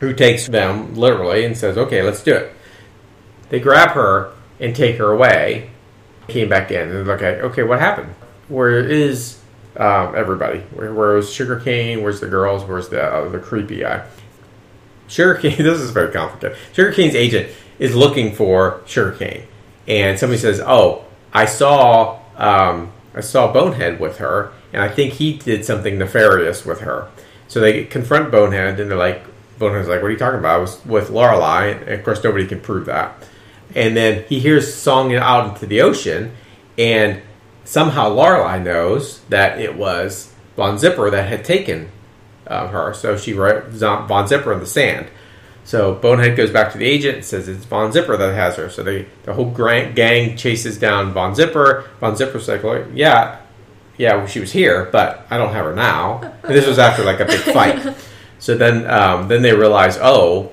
who 0.00 0.12
takes 0.12 0.46
them 0.46 0.94
literally 0.94 1.44
and 1.44 1.56
says, 1.56 1.76
"Okay, 1.76 2.02
let's 2.02 2.22
do 2.22 2.34
it." 2.34 2.52
They 3.48 3.58
grab 3.58 3.90
her 3.90 4.32
and 4.60 4.74
take 4.76 4.96
her 4.98 5.10
away. 5.10 5.70
Came 6.28 6.48
back 6.48 6.70
in 6.70 6.88
and 6.88 7.06
look 7.06 7.20
at 7.20 7.40
okay, 7.40 7.64
what 7.64 7.80
happened? 7.80 8.14
Where 8.48 8.78
is 8.78 9.38
um, 9.76 10.14
everybody? 10.14 10.60
Where, 10.74 10.92
where 10.92 11.14
was? 11.14 11.34
Where's 12.02 12.20
the 12.20 12.28
girls? 12.28 12.64
Where's 12.64 12.88
the 12.88 13.02
uh, 13.02 13.28
the 13.28 13.38
creepy 13.38 13.80
guy? 13.80 14.06
Sugarcane. 15.08 15.56
This 15.58 15.80
is 15.80 15.90
very 15.90 16.12
complicated. 16.12 16.56
Sugarcane's 16.72 17.14
agent 17.14 17.50
is 17.78 17.94
looking 17.94 18.34
for 18.34 18.82
Sugar 18.86 19.12
Sugarcane, 19.12 19.46
and 19.86 20.18
somebody 20.18 20.38
says, 20.38 20.60
"Oh, 20.60 21.04
I 21.32 21.46
saw 21.46 22.20
um, 22.36 22.92
I 23.14 23.20
saw 23.20 23.52
Bonehead 23.52 24.00
with 24.00 24.18
her, 24.18 24.52
and 24.72 24.82
I 24.82 24.88
think 24.88 25.14
he 25.14 25.38
did 25.38 25.64
something 25.64 25.98
nefarious 25.98 26.64
with 26.64 26.80
her." 26.80 27.08
So 27.48 27.60
they 27.60 27.84
confront 27.84 28.30
Bonehead, 28.30 28.80
and 28.80 28.90
they're 28.90 28.98
like, 28.98 29.22
"Bonehead's 29.58 29.88
like, 29.88 30.02
what 30.02 30.08
are 30.08 30.12
you 30.12 30.18
talking 30.18 30.38
about? 30.38 30.56
I 30.56 30.58
was 30.58 30.84
with 30.84 31.10
Lorelei, 31.10 31.68
and 31.68 31.88
of 31.90 32.04
course 32.04 32.22
nobody 32.22 32.46
can 32.46 32.60
prove 32.60 32.86
that." 32.86 33.14
And 33.74 33.96
then 33.96 34.24
he 34.28 34.38
hears 34.38 34.74
song 34.74 35.14
out 35.14 35.54
into 35.54 35.66
the 35.66 35.80
ocean, 35.80 36.32
and 36.76 37.22
somehow 37.64 38.08
Lorelei 38.08 38.58
knows 38.58 39.20
that 39.28 39.60
it 39.60 39.76
was 39.76 40.32
Von 40.56 40.78
Zipper 40.78 41.10
that 41.10 41.28
had 41.28 41.44
taken 41.44 41.90
uh, 42.46 42.68
her. 42.68 42.94
So 42.94 43.16
she 43.16 43.32
wrote 43.32 43.68
Von 43.68 44.28
Zipper 44.28 44.52
in 44.52 44.60
the 44.60 44.66
sand. 44.66 45.08
So 45.64 45.94
Bonehead 45.94 46.36
goes 46.36 46.50
back 46.50 46.72
to 46.72 46.78
the 46.78 46.84
agent 46.86 47.16
and 47.16 47.24
says 47.24 47.48
it's 47.48 47.64
Von 47.64 47.92
Zipper 47.92 48.16
that 48.16 48.34
has 48.34 48.56
her. 48.56 48.68
So 48.68 48.82
they, 48.82 49.06
the 49.22 49.34
whole 49.34 49.50
gang 49.50 50.36
chases 50.36 50.78
down 50.78 51.12
Von 51.12 51.34
Zipper. 51.34 51.88
Von 52.00 52.16
Zipper's 52.16 52.48
like, 52.48 52.64
well, 52.64 52.84
yeah, 52.92 53.40
yeah, 53.96 54.16
well, 54.16 54.26
she 54.26 54.40
was 54.40 54.50
here, 54.52 54.88
but 54.90 55.26
I 55.30 55.38
don't 55.38 55.52
have 55.52 55.64
her 55.64 55.74
now. 55.74 56.34
And 56.42 56.54
this 56.54 56.66
was 56.66 56.78
after 56.78 57.04
like 57.04 57.20
a 57.20 57.26
big 57.26 57.40
fight. 57.40 57.96
So 58.38 58.56
then, 58.56 58.90
um, 58.90 59.28
then 59.28 59.42
they 59.42 59.54
realize, 59.54 59.96
oh, 60.00 60.52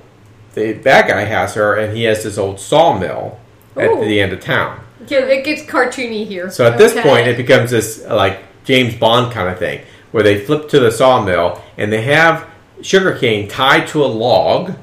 the 0.53 0.73
bad 0.73 1.09
guy 1.09 1.21
has 1.21 1.55
her, 1.55 1.75
and 1.75 1.95
he 1.95 2.03
has 2.03 2.23
this 2.23 2.37
old 2.37 2.59
sawmill 2.59 3.39
at 3.75 3.89
Ooh. 3.89 4.05
the 4.05 4.21
end 4.21 4.31
of 4.31 4.41
town. 4.41 4.79
Yeah, 5.07 5.19
It 5.19 5.45
gets 5.45 5.63
cartoony 5.63 6.25
here. 6.27 6.49
So 6.49 6.65
at 6.65 6.77
this 6.77 6.93
point, 6.93 7.27
it 7.27 7.37
becomes 7.37 7.71
this 7.71 8.05
like 8.05 8.39
James 8.65 8.95
Bond 8.95 9.31
kind 9.31 9.49
of 9.49 9.57
thing, 9.57 9.81
where 10.11 10.23
they 10.23 10.43
flip 10.43 10.69
to 10.69 10.79
the 10.79 10.91
sawmill 10.91 11.61
and 11.77 11.91
they 11.91 12.01
have 12.03 12.47
sugarcane 12.81 13.47
tied 13.47 13.87
to 13.87 14.03
a 14.03 14.07
log, 14.07 14.73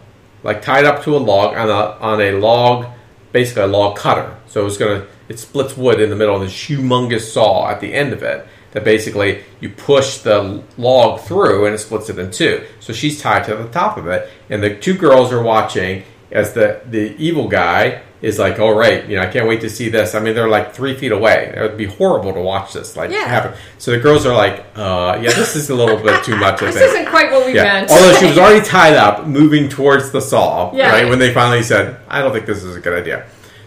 like 0.43 0.63
tied 0.63 0.85
up 0.85 1.03
to 1.05 1.17
a 1.17 1.19
log 1.19 1.57
on 1.57 1.69
a 1.69 1.99
on 2.01 2.21
a 2.21 2.33
log, 2.33 2.87
basically 3.33 3.63
a 3.63 3.67
log 3.67 3.97
cutter. 3.97 4.37
So 4.47 4.67
it's 4.67 4.77
gonna 4.77 5.07
it 5.29 5.39
splits 5.39 5.77
wood 5.77 6.01
in 6.01 6.11
the 6.11 6.17
middle 6.17 6.37
of 6.37 6.43
this 6.43 6.53
humongous 6.53 7.33
saw 7.33 7.69
at 7.69 7.81
the 7.81 7.93
end 7.93 8.13
of 8.13 8.23
it. 8.23 8.47
That 8.73 8.85
basically 8.85 9.43
you 9.61 9.71
push 9.71 10.19
the 10.19 10.63
log 10.77 11.21
through 11.21 11.65
and 11.65 11.75
it 11.75 11.79
splits 11.79 12.11
it 12.11 12.19
in 12.19 12.31
two. 12.31 12.67
So 12.81 12.93
she's 12.93 13.23
tied 13.23 13.45
to 13.45 13.57
the 13.57 13.69
top 13.69 13.97
of 13.97 14.07
it, 14.07 14.29
and 14.51 14.63
the 14.63 14.75
two 14.75 14.95
girls 14.95 15.33
are 15.33 15.43
watching 15.43 16.05
as 16.31 16.53
the 16.53 16.81
the 16.87 17.17
evil 17.17 17.49
guy 17.49 18.03
is 18.23 18.39
like, 18.39 18.59
"All 18.59 18.75
right, 18.75 19.07
you 19.07 19.17
know, 19.17 19.23
I 19.23 19.27
can't 19.27 19.47
wait 19.47 19.61
to 19.61 19.71
see 19.71 19.89
this." 19.89 20.15
I 20.15 20.21
mean, 20.21 20.35
they're 20.35 20.49
like 20.49 20.75
three 20.75 20.95
feet 20.97 21.13
away. 21.13 21.53
It 21.57 21.61
would 21.61 21.77
be 21.77 21.87
horrible 21.87 22.33
to 22.33 22.41
watch 22.41 22.73
this 22.73 22.97
like 22.97 23.11
Yeah. 23.11 23.25
happen. 23.27 23.53
So 23.79 23.91
the 23.93 23.99
girls 23.99 24.25
are 24.27 24.35
like, 24.35 24.65
"Uh, 24.75 25.19
yeah, 25.21 25.31
this 25.33 25.55
is 25.57 25.69
a 25.71 25.75
little 25.75 25.97
bit 25.99 26.25
too 26.25 26.37
much." 26.37 26.61
This 26.61 26.75
think. 26.77 26.91
isn't 26.91 27.07
quite 27.07 27.31
what 27.31 27.47
we 27.47 27.55
Yeah. 27.55 27.65
meant. 27.65 27.91
Although 27.91 28.15
she 28.15 28.27
was 28.27 28.39
already 28.39 28.65
tied 28.65 28.95
up, 28.95 29.27
moving 29.27 29.69
towards 29.69 30.11
the 30.11 30.21
saw, 30.21 30.73
Yeah. 30.75 30.91
right? 30.93 31.09
When 31.09 31.19
they 31.19 31.33
finally 31.33 31.63
said, 31.63 31.97
I 32.09 32.23
don't 32.23 32.33
think 32.33 32.47
this 32.47 32.63
is 32.65 32.75
a 32.77 32.81
good 32.81 32.99
idea. 32.99 33.25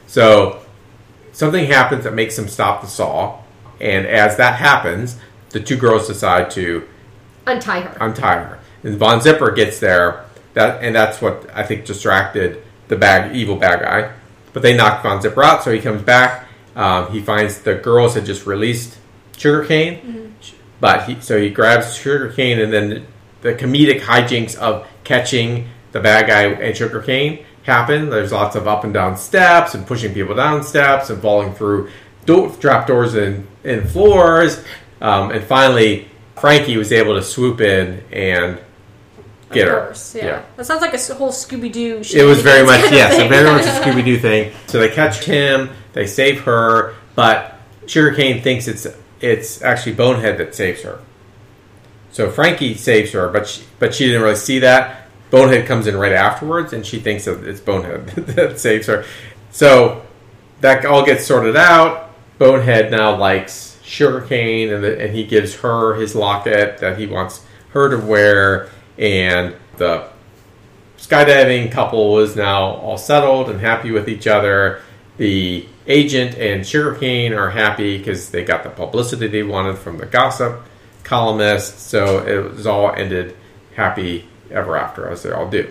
So 0.07 0.57
something 1.31 1.65
happens 1.67 2.03
that 2.03 2.13
makes 2.13 2.35
them 2.35 2.47
stop 2.47 2.81
the 2.81 2.87
saw. 2.87 3.35
And 3.79 4.05
as 4.07 4.35
that 4.37 4.55
happens, 4.55 5.15
the 5.51 5.59
two 5.59 5.77
girls 5.77 6.07
decide 6.07 6.49
to 6.51 6.83
Untie 7.47 7.81
her. 7.81 7.91
untie 8.01 8.35
her. 8.35 8.57
And 8.83 8.97
Von 8.97 9.21
Zipper 9.21 9.51
gets 9.51 9.79
there, 9.79 10.21
that 10.53 10.79
and 10.81 10.95
that's 10.95 11.21
what 11.21 11.45
I 11.55 11.63
think 11.63 11.85
distracted 11.85 12.57
the 12.87 12.95
bad 12.95 13.35
evil 13.35 13.55
bad 13.55 13.81
guy. 13.81 14.09
But 14.59 14.63
they 14.63 14.75
knock 14.75 15.03
Von 15.03 15.21
Zipper 15.21 15.41
out, 15.41 15.63
so 15.63 15.71
he 15.71 15.79
comes 15.79 16.01
back. 16.01 16.45
Um, 16.75 17.13
he 17.13 17.21
finds 17.21 17.61
the 17.61 17.75
girls 17.75 18.15
had 18.15 18.25
just 18.25 18.45
released 18.45 18.97
sugarcane, 19.37 20.35
but 20.81 21.05
he 21.05 21.21
so 21.21 21.39
he 21.39 21.49
grabs 21.49 21.95
sugarcane, 21.95 22.59
and 22.59 22.73
then 22.73 23.07
the 23.39 23.53
comedic 23.53 24.01
hijinks 24.01 24.57
of 24.57 24.85
catching 25.05 25.69
the 25.93 26.01
bad 26.01 26.27
guy 26.27 26.43
and 26.61 26.75
sugarcane 26.75 27.45
happen. 27.63 28.09
There's 28.09 28.33
lots 28.33 28.57
of 28.57 28.67
up 28.67 28.83
and 28.83 28.93
down 28.93 29.15
steps 29.15 29.75
and 29.75 29.87
pushing 29.87 30.13
people 30.13 30.35
down 30.35 30.61
steps 30.63 31.09
and 31.09 31.21
falling 31.21 31.53
through 31.53 31.89
do- 32.25 32.53
trap 32.59 32.85
doors 32.85 33.13
and, 33.13 33.47
and 33.63 33.89
floors. 33.89 34.61
Um, 34.99 35.31
and 35.31 35.41
finally, 35.41 36.09
Frankie 36.35 36.75
was 36.75 36.91
able 36.91 37.15
to 37.15 37.23
swoop 37.23 37.61
in 37.61 38.03
and 38.11 38.59
get 39.51 39.67
her. 39.67 39.85
course, 39.85 40.15
yeah. 40.15 40.43
That 40.55 40.65
sounds 40.65 40.81
like 40.81 40.93
a 40.93 41.13
whole 41.15 41.31
Scooby 41.31 41.71
Doo. 41.71 42.01
It 42.13 42.23
was 42.23 42.41
very 42.41 42.65
much 42.65 42.79
yes, 42.91 43.19
a 43.19 43.27
very 43.27 43.49
much 43.49 43.65
a 43.65 43.69
Scooby 43.69 44.03
Doo 44.03 44.17
thing. 44.19 44.53
So 44.67 44.79
they 44.79 44.89
catch 44.89 45.23
him, 45.23 45.69
they 45.93 46.07
save 46.07 46.41
her, 46.41 46.95
but 47.15 47.55
Sugarcane 47.87 48.41
thinks 48.41 48.67
it's 48.67 48.87
it's 49.21 49.61
actually 49.61 49.93
Bonehead 49.93 50.37
that 50.37 50.55
saves 50.55 50.83
her. 50.83 50.99
So 52.11 52.29
Frankie 52.29 52.73
saves 52.75 53.11
her, 53.11 53.29
but 53.29 53.47
she, 53.47 53.63
but 53.79 53.93
she 53.93 54.07
didn't 54.07 54.21
really 54.21 54.35
see 54.35 54.59
that. 54.59 55.07
Bonehead 55.29 55.67
comes 55.67 55.87
in 55.87 55.95
right 55.95 56.11
afterwards, 56.11 56.73
and 56.73 56.85
she 56.85 56.99
thinks 56.99 57.25
that 57.25 57.43
it's 57.43 57.59
Bonehead 57.59 58.07
that 58.35 58.59
saves 58.59 58.87
her. 58.87 59.05
So 59.51 60.05
that 60.61 60.85
all 60.85 61.05
gets 61.05 61.25
sorted 61.25 61.55
out. 61.55 62.09
Bonehead 62.37 62.91
now 62.91 63.15
likes 63.15 63.79
Sugarcane, 63.83 64.71
and, 64.71 64.83
the, 64.83 64.99
and 64.99 65.15
he 65.15 65.25
gives 65.25 65.55
her 65.57 65.95
his 65.95 66.15
locket 66.15 66.79
that 66.79 66.97
he 66.97 67.05
wants 67.05 67.45
her 67.71 67.89
to 67.89 67.97
wear, 67.97 68.69
and 68.99 69.55
the 69.77 70.09
skydiving 70.97 71.71
couple 71.71 72.13
was 72.13 72.35
now 72.35 72.63
all 72.63 72.97
settled 72.97 73.49
and 73.49 73.59
happy 73.59 73.91
with 73.91 74.07
each 74.09 74.27
other. 74.27 74.81
The 75.17 75.65
agent 75.87 76.37
and 76.37 76.67
Sugarcane 76.67 77.33
are 77.33 77.49
happy 77.49 77.97
because 77.97 78.29
they 78.29 78.43
got 78.43 78.63
the 78.63 78.69
publicity 78.69 79.27
they 79.27 79.43
wanted 79.43 79.77
from 79.77 79.97
the 79.97 80.05
gossip 80.05 80.61
columnist. 81.03 81.79
So 81.79 82.25
it 82.25 82.55
was 82.55 82.67
all 82.67 82.91
ended 82.93 83.35
happy 83.75 84.27
ever 84.51 84.77
after, 84.77 85.09
as 85.09 85.23
they 85.23 85.31
all 85.31 85.49
do. 85.49 85.69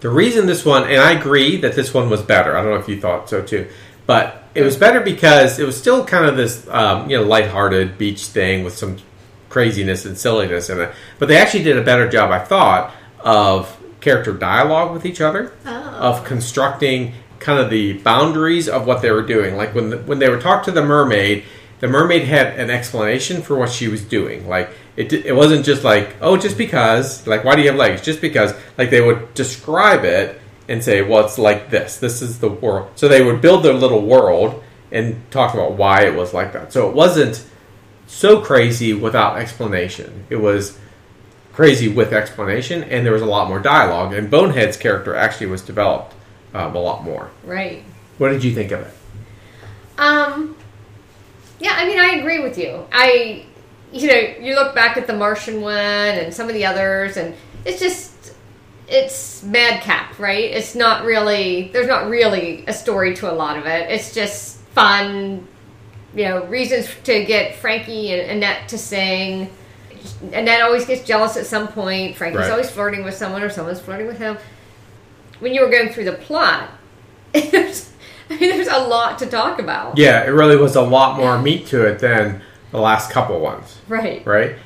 The 0.00 0.10
reason 0.10 0.46
this 0.46 0.64
one, 0.64 0.84
and 0.84 1.00
I 1.00 1.12
agree 1.12 1.56
that 1.58 1.74
this 1.74 1.92
one 1.92 2.08
was 2.08 2.22
better. 2.22 2.56
I 2.56 2.62
don't 2.62 2.72
know 2.72 2.80
if 2.80 2.88
you 2.88 3.00
thought 3.00 3.28
so 3.28 3.42
too, 3.42 3.68
but 4.06 4.44
it 4.54 4.62
was 4.62 4.76
better 4.76 5.00
because 5.00 5.58
it 5.58 5.64
was 5.64 5.76
still 5.76 6.04
kind 6.04 6.24
of 6.24 6.36
this, 6.36 6.66
um, 6.68 7.08
you 7.10 7.18
know, 7.18 7.24
lighthearted 7.24 7.98
beach 7.98 8.26
thing 8.26 8.64
with 8.64 8.76
some 8.76 8.98
craziness 9.50 10.06
and 10.06 10.16
silliness 10.16 10.70
in 10.70 10.80
it. 10.80 10.94
But 11.18 11.28
they 11.28 11.36
actually 11.36 11.64
did 11.64 11.76
a 11.76 11.82
better 11.82 12.08
job, 12.08 12.30
I 12.30 12.38
thought, 12.38 12.94
of 13.18 13.76
character 14.00 14.32
dialogue 14.32 14.92
with 14.92 15.04
each 15.04 15.20
other, 15.20 15.52
oh. 15.66 15.70
of 15.70 16.24
constructing 16.24 17.12
kind 17.38 17.58
of 17.58 17.68
the 17.68 17.94
boundaries 17.94 18.68
of 18.68 18.86
what 18.86 19.02
they 19.02 19.10
were 19.10 19.22
doing. 19.22 19.56
Like 19.56 19.74
when 19.74 19.90
the, 19.90 19.98
when 19.98 20.18
they 20.18 20.30
were 20.30 20.40
talked 20.40 20.64
to 20.66 20.70
the 20.70 20.84
mermaid, 20.84 21.44
the 21.80 21.88
mermaid 21.88 22.24
had 22.24 22.58
an 22.58 22.70
explanation 22.70 23.42
for 23.42 23.58
what 23.58 23.70
she 23.70 23.88
was 23.88 24.02
doing. 24.02 24.48
Like 24.48 24.70
it, 24.96 25.12
it 25.12 25.34
wasn't 25.34 25.64
just 25.64 25.84
like 25.84 26.16
oh, 26.20 26.36
just 26.36 26.56
because. 26.56 27.26
Like 27.26 27.44
why 27.44 27.56
do 27.56 27.62
you 27.62 27.68
have 27.68 27.78
legs? 27.78 28.02
Just 28.02 28.20
because. 28.20 28.54
Like 28.78 28.90
they 28.90 29.00
would 29.00 29.34
describe 29.34 30.04
it 30.04 30.40
and 30.68 30.84
say, 30.84 31.02
well, 31.02 31.24
it's 31.24 31.38
like 31.38 31.70
this. 31.70 31.98
This 31.98 32.22
is 32.22 32.38
the 32.38 32.48
world. 32.48 32.92
So 32.94 33.08
they 33.08 33.24
would 33.24 33.40
build 33.40 33.64
their 33.64 33.74
little 33.74 34.02
world 34.02 34.62
and 34.92 35.28
talk 35.30 35.54
about 35.54 35.72
why 35.72 36.02
it 36.02 36.14
was 36.14 36.32
like 36.32 36.52
that. 36.52 36.72
So 36.72 36.88
it 36.88 36.94
wasn't 36.94 37.44
so 38.10 38.40
crazy 38.40 38.92
without 38.92 39.38
explanation. 39.38 40.26
It 40.28 40.36
was 40.36 40.78
crazy 41.52 41.88
with 41.88 42.12
explanation, 42.12 42.82
and 42.84 43.06
there 43.06 43.12
was 43.12 43.22
a 43.22 43.26
lot 43.26 43.48
more 43.48 43.60
dialogue. 43.60 44.12
And 44.12 44.30
Bonehead's 44.30 44.76
character 44.76 45.14
actually 45.14 45.46
was 45.46 45.62
developed 45.62 46.14
um, 46.54 46.74
a 46.74 46.80
lot 46.80 47.04
more. 47.04 47.30
Right. 47.44 47.82
What 48.18 48.30
did 48.30 48.44
you 48.44 48.54
think 48.54 48.72
of 48.72 48.80
it? 48.80 48.94
Um. 49.98 50.56
Yeah, 51.62 51.74
I 51.76 51.84
mean, 51.84 51.98
I 51.98 52.12
agree 52.12 52.42
with 52.42 52.56
you. 52.56 52.86
I, 52.90 53.44
you 53.92 54.08
know, 54.08 54.18
you 54.40 54.54
look 54.54 54.74
back 54.74 54.96
at 54.96 55.06
the 55.06 55.12
Martian 55.12 55.60
one 55.60 55.74
and 55.76 56.32
some 56.32 56.48
of 56.48 56.54
the 56.54 56.64
others, 56.64 57.18
and 57.18 57.34
it's 57.66 57.78
just, 57.78 58.32
it's 58.88 59.42
madcap, 59.42 60.18
right? 60.18 60.44
It's 60.44 60.74
not 60.74 61.04
really, 61.04 61.68
there's 61.74 61.86
not 61.86 62.08
really 62.08 62.64
a 62.66 62.72
story 62.72 63.14
to 63.16 63.30
a 63.30 63.34
lot 63.34 63.58
of 63.58 63.66
it. 63.66 63.90
It's 63.90 64.14
just 64.14 64.56
fun, 64.74 65.46
you 66.14 66.24
know, 66.24 66.44
reasons 66.46 66.88
to 67.04 67.24
get 67.24 67.56
Frankie 67.56 68.12
and 68.12 68.30
Annette 68.30 68.68
to 68.70 68.78
sing. 68.78 69.50
Annette 70.32 70.62
always 70.62 70.84
gets 70.86 71.04
jealous 71.06 71.36
at 71.36 71.46
some 71.46 71.68
point. 71.68 72.16
Frankie's 72.16 72.40
Right. 72.42 72.50
always 72.50 72.70
flirting 72.70 73.04
with 73.04 73.14
someone, 73.14 73.42
or 73.42 73.50
someone's 73.50 73.80
flirting 73.80 74.06
with 74.06 74.18
him. 74.18 74.38
When 75.40 75.54
you 75.54 75.60
were 75.62 75.70
going 75.70 75.90
through 75.90 76.04
the 76.04 76.12
plot, 76.12 76.70
there's, 77.32 77.90
I 78.28 78.36
mean, 78.38 78.50
there's 78.50 78.68
a 78.68 78.78
lot 78.78 79.18
to 79.20 79.26
talk 79.26 79.58
about. 79.58 79.98
Yeah, 79.98 80.24
it 80.24 80.30
really 80.30 80.56
was 80.56 80.76
a 80.76 80.82
lot 80.82 81.16
more 81.16 81.38
meat 81.40 81.66
to 81.68 81.84
it 81.86 81.98
than 82.00 82.42
the 82.72 82.78
last 82.80 83.10
couple 83.10 83.38
ones, 83.40 83.78
Right. 83.88 84.24
right? 84.26 84.56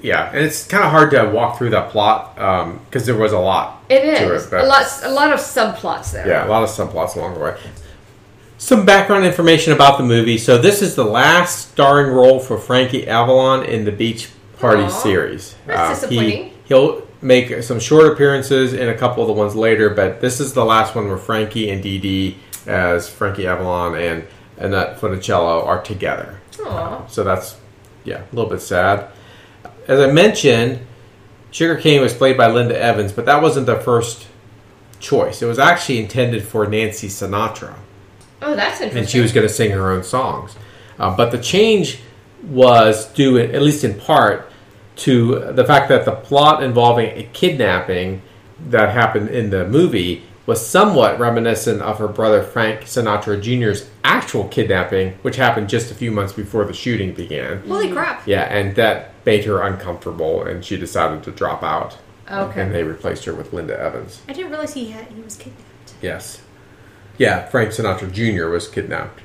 Yeah, 0.00 0.28
and 0.30 0.38
it's 0.44 0.64
kind 0.66 0.84
of 0.84 0.90
hard 0.92 1.10
to 1.10 1.24
walk 1.24 1.58
through 1.58 1.70
that 1.70 1.90
plot 1.90 2.38
um, 2.40 2.80
because 2.84 3.04
there 3.04 3.16
was 3.16 3.32
a 3.32 3.38
lot. 3.38 3.82
It 3.88 4.00
to 4.02 4.32
is 4.34 4.46
but- 4.46 4.60
a 4.64 4.66
lot. 4.66 4.86
A 5.02 5.10
lot 5.10 5.32
of 5.32 5.40
subplots 5.40 6.12
there. 6.12 6.26
Yeah, 6.26 6.46
a 6.46 6.48
lot 6.48 6.62
of 6.62 6.68
subplots 6.68 7.16
along 7.16 7.34
the 7.34 7.40
way. 7.40 7.56
Some 8.58 8.84
background 8.84 9.24
information 9.24 9.72
about 9.72 9.98
the 9.98 10.04
movie. 10.04 10.36
So 10.36 10.58
this 10.58 10.82
is 10.82 10.96
the 10.96 11.04
last 11.04 11.70
starring 11.70 12.12
role 12.12 12.40
for 12.40 12.58
Frankie 12.58 13.06
Avalon 13.06 13.64
in 13.64 13.84
the 13.84 13.92
Beach 13.92 14.30
Party 14.58 14.82
Aw, 14.82 14.88
series. 14.88 15.54
that's 15.64 16.02
uh, 16.02 16.08
he, 16.08 16.16
disappointing. 16.16 16.52
he'll 16.64 17.06
make 17.22 17.62
some 17.62 17.78
short 17.78 18.12
appearances 18.12 18.72
in 18.72 18.88
a 18.88 18.96
couple 18.96 19.22
of 19.22 19.28
the 19.28 19.32
ones 19.32 19.54
later, 19.54 19.90
but 19.90 20.20
this 20.20 20.40
is 20.40 20.54
the 20.54 20.64
last 20.64 20.96
one 20.96 21.06
where 21.06 21.16
Frankie 21.16 21.70
and 21.70 21.80
Dee 21.82 21.98
Dee 21.98 22.36
as 22.66 23.08
Frankie 23.08 23.46
Avalon 23.46 23.94
and 23.94 24.26
Annette 24.56 25.00
Funicello 25.00 25.64
are 25.64 25.80
together. 25.80 26.40
Aw. 26.66 27.06
So 27.06 27.22
that's 27.22 27.56
yeah, 28.04 28.22
a 28.22 28.34
little 28.34 28.50
bit 28.50 28.60
sad. 28.60 29.08
As 29.86 30.00
I 30.00 30.10
mentioned, 30.10 30.80
Sugarcane 31.50 32.00
was 32.00 32.12
played 32.12 32.36
by 32.36 32.48
Linda 32.48 32.78
Evans, 32.78 33.12
but 33.12 33.24
that 33.26 33.40
wasn't 33.40 33.66
the 33.66 33.78
first 33.78 34.26
choice. 34.98 35.42
It 35.42 35.46
was 35.46 35.58
actually 35.58 36.00
intended 36.00 36.42
for 36.42 36.66
Nancy 36.66 37.08
Sinatra, 37.08 37.74
Oh, 38.42 38.54
that's 38.54 38.80
interesting. 38.80 38.98
and 38.98 39.08
she 39.08 39.20
was 39.20 39.32
going 39.32 39.46
to 39.46 39.52
sing 39.52 39.70
her 39.72 39.90
own 39.90 40.02
songs. 40.04 40.56
Uh, 40.98 41.14
but 41.16 41.30
the 41.30 41.38
change 41.38 42.00
was 42.44 43.06
due, 43.12 43.38
at 43.38 43.62
least 43.62 43.84
in 43.84 43.98
part, 43.98 44.50
to 44.96 45.52
the 45.52 45.64
fact 45.64 45.88
that 45.88 46.04
the 46.04 46.12
plot 46.12 46.62
involving 46.62 47.06
a 47.16 47.24
kidnapping 47.32 48.22
that 48.68 48.90
happened 48.90 49.28
in 49.28 49.50
the 49.50 49.66
movie 49.66 50.22
was 50.46 50.66
somewhat 50.66 51.18
reminiscent 51.18 51.82
of 51.82 51.98
her 51.98 52.08
brother 52.08 52.42
Frank 52.42 52.80
Sinatra 52.82 53.40
Jr.'s 53.40 53.88
actual 54.02 54.48
kidnapping, 54.48 55.12
which 55.22 55.36
happened 55.36 55.68
just 55.68 55.90
a 55.90 55.94
few 55.94 56.10
months 56.10 56.32
before 56.32 56.64
the 56.64 56.72
shooting 56.72 57.12
began. 57.12 57.60
Holy 57.68 57.92
crap! 57.92 58.26
Yeah, 58.26 58.42
and 58.44 58.74
that 58.76 59.12
made 59.26 59.44
her 59.44 59.60
uncomfortable, 59.60 60.42
and 60.42 60.64
she 60.64 60.76
decided 60.78 61.22
to 61.24 61.30
drop 61.30 61.62
out. 61.62 61.98
Okay. 62.30 62.62
And 62.62 62.74
they 62.74 62.82
replaced 62.82 63.24
her 63.26 63.34
with 63.34 63.52
Linda 63.52 63.78
Evans. 63.78 64.22
I 64.28 64.32
didn't 64.32 64.50
realize 64.50 64.74
he 64.74 64.90
had 64.90 65.06
he 65.08 65.20
was 65.20 65.36
kidnapped. 65.36 65.62
Yes. 66.00 66.42
Yeah, 67.18 67.46
Frank 67.46 67.70
Sinatra 67.70 68.12
Jr. 68.12 68.48
was 68.48 68.68
kidnapped. 68.68 69.20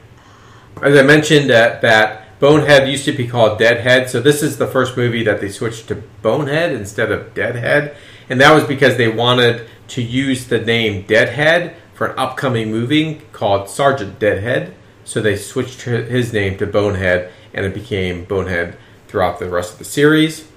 As 0.82 0.98
I 0.98 1.04
mentioned, 1.04 1.50
that 1.50 1.82
that 1.82 2.40
Bonehead 2.40 2.90
used 2.90 3.06
to 3.06 3.14
be 3.14 3.28
called 3.28 3.60
Deadhead, 3.60 4.10
so 4.10 4.20
this 4.20 4.44
is 4.44 4.58
the 4.58 4.68
first 4.68 4.98
movie 4.98 5.24
that 5.24 5.40
they 5.40 5.50
switched 5.50 5.88
to 5.88 6.04
Bonehead 6.22 6.74
instead 6.74 7.12
of 7.12 7.34
Deadhead, 7.34 7.96
and 8.30 8.42
that 8.42 8.54
was 8.54 8.66
because 8.66 8.98
they 8.98 9.08
wanted 9.08 9.68
to 9.90 10.02
use 10.02 10.48
the 10.48 10.60
name 10.60 11.04
Deadhead 11.04 11.76
for 11.94 12.08
an 12.08 12.18
upcoming 12.18 12.72
movie 12.72 13.22
called 13.32 13.70
Sergeant 13.70 14.20
Deadhead. 14.20 14.74
So 15.06 15.22
they 15.22 15.36
switched 15.36 15.82
his 15.82 16.34
name 16.34 16.58
to 16.58 16.66
Bonehead, 16.66 17.32
and 17.54 17.66
it 17.66 17.74
became 17.74 18.26
Bonehead 18.26 18.78
throughout 19.08 19.40
the 19.40 19.50
rest 19.50 19.74
of 19.74 19.80
the 19.80 19.86
series. 19.86 20.48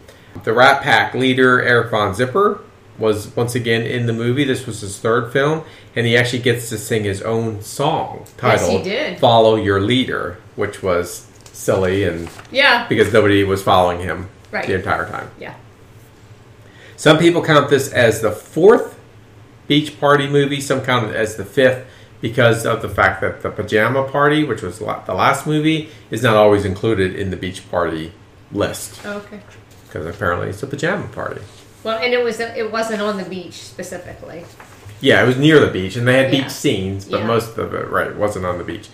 The 0.44 0.53
Rat 0.53 0.83
Pack 0.83 1.14
leader 1.14 1.61
Eric 1.61 1.90
Von 1.90 2.14
Zipper 2.14 2.61
was 2.98 3.35
once 3.37 3.54
again 3.54 3.82
in 3.82 4.06
the 4.06 4.12
movie. 4.12 4.44
This 4.44 4.66
was 4.66 4.80
his 4.80 4.98
third 4.98 5.32
film, 5.32 5.62
and 5.94 6.06
he 6.06 6.16
actually 6.16 6.40
gets 6.42 6.68
to 6.70 6.78
sing 6.78 7.04
his 7.04 7.22
own 7.22 7.62
song 7.62 8.20
Yes, 8.20 8.35
titled 8.37 8.85
did. 8.85 9.18
"Follow 9.18 9.56
Your 9.56 9.80
Leader," 9.80 10.38
which 10.56 10.82
was 10.82 11.26
silly 11.52 12.04
and 12.04 12.28
Yeah. 12.50 12.87
because 12.88 13.12
nobody 13.12 13.42
was 13.44 13.62
following 13.62 14.00
him 14.00 14.28
Right. 14.52 14.66
the 14.66 14.74
entire 14.74 15.06
time. 15.06 15.30
Yeah. 15.40 15.54
Some 16.96 17.18
people 17.18 17.42
count 17.42 17.68
this 17.68 17.92
as 17.92 18.20
the 18.22 18.30
fourth 18.30 18.94
beach 19.68 20.00
party 20.00 20.26
movie. 20.28 20.61
Some 20.61 20.80
count 20.80 21.11
it 21.11 21.16
as 21.16 21.37
the 21.37 21.44
fifth 21.44 21.85
because 22.20 22.64
of 22.64 22.80
the 22.82 22.88
fact 22.88 23.20
that 23.20 23.42
the 23.42 23.50
pajama 23.50 24.04
party, 24.04 24.44
which 24.44 24.62
was 24.62 24.78
the 24.78 24.85
last 25.14 25.46
movie, 25.46 25.90
is 26.11 26.22
not 26.22 26.35
always 26.37 26.64
included 26.64 27.14
in 27.14 27.30
the 27.30 27.37
beach 27.37 27.68
party 27.70 28.12
list 28.52 29.00
oh, 29.04 29.16
Okay. 29.18 29.40
because 29.87 30.06
apparently 30.06 30.48
it's 30.48 30.62
a 30.62 30.66
pajama 30.66 31.06
party. 31.09 31.40
Well, 31.87 31.99
and 31.99 32.12
it 32.12 32.25
was 32.25 32.40
it 32.40 32.72
wasn't 32.72 33.01
on 33.01 33.16
the 33.16 33.22
beach 33.22 33.53
specifically. 33.53 34.44
Yeah, 35.01 35.22
it 35.22 35.27
was 35.29 35.37
near 35.37 35.61
the 35.61 35.68
beach, 35.70 35.94
and 35.94 36.09
they 36.09 36.16
had 36.20 36.35
Yeah. 36.35 36.42
beach 36.42 36.51
scenes, 36.51 37.05
but 37.05 37.20
Yeah. 37.20 37.27
most 37.27 37.57
of 37.59 37.72
it, 37.75 37.88
right, 37.88 38.12
wasn't 38.16 38.44
on 38.44 38.59
the 38.59 38.64
beach. 38.64 38.88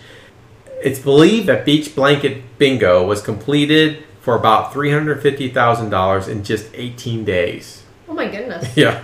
It's 0.79 0.99
believed 0.99 1.47
that 1.47 1.65
Beach 1.65 1.95
Blanket 1.95 2.59
Bingo 2.59 3.03
was 3.03 3.19
completed 3.23 4.03
for 4.21 4.35
about 4.35 4.71
three 4.71 4.91
hundred 4.91 5.23
fifty 5.23 5.47
thousand 5.49 5.89
dollars 5.89 6.27
in 6.27 6.43
just 6.43 6.67
eighteen 6.75 7.25
days. 7.25 7.81
Oh 8.07 8.13
my 8.13 8.27
goodness. 8.27 8.67
Yeah, 8.77 8.99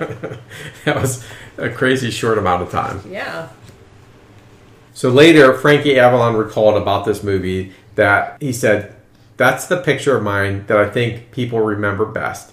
that 0.85 1.01
was 1.01 1.23
a 1.57 1.69
crazy 1.69 2.11
short 2.11 2.37
amount 2.37 2.61
of 2.61 2.69
time. 2.69 3.01
Yeah. 3.09 3.47
So 4.93 5.09
later, 5.09 5.51
Frankie 5.55 5.97
Avalon 5.97 6.35
recalled 6.35 6.77
about 6.77 7.05
this 7.05 7.23
movie 7.23 7.71
that 7.95 8.37
he 8.39 8.53
said, 8.53 8.93
That's 9.37 9.65
the 9.65 9.77
picture 9.77 10.15
of 10.15 10.21
mine 10.21 10.65
that 10.67 10.77
I 10.77 10.87
think 10.91 11.31
people 11.31 11.59
remember 11.61 12.05
best. 12.05 12.51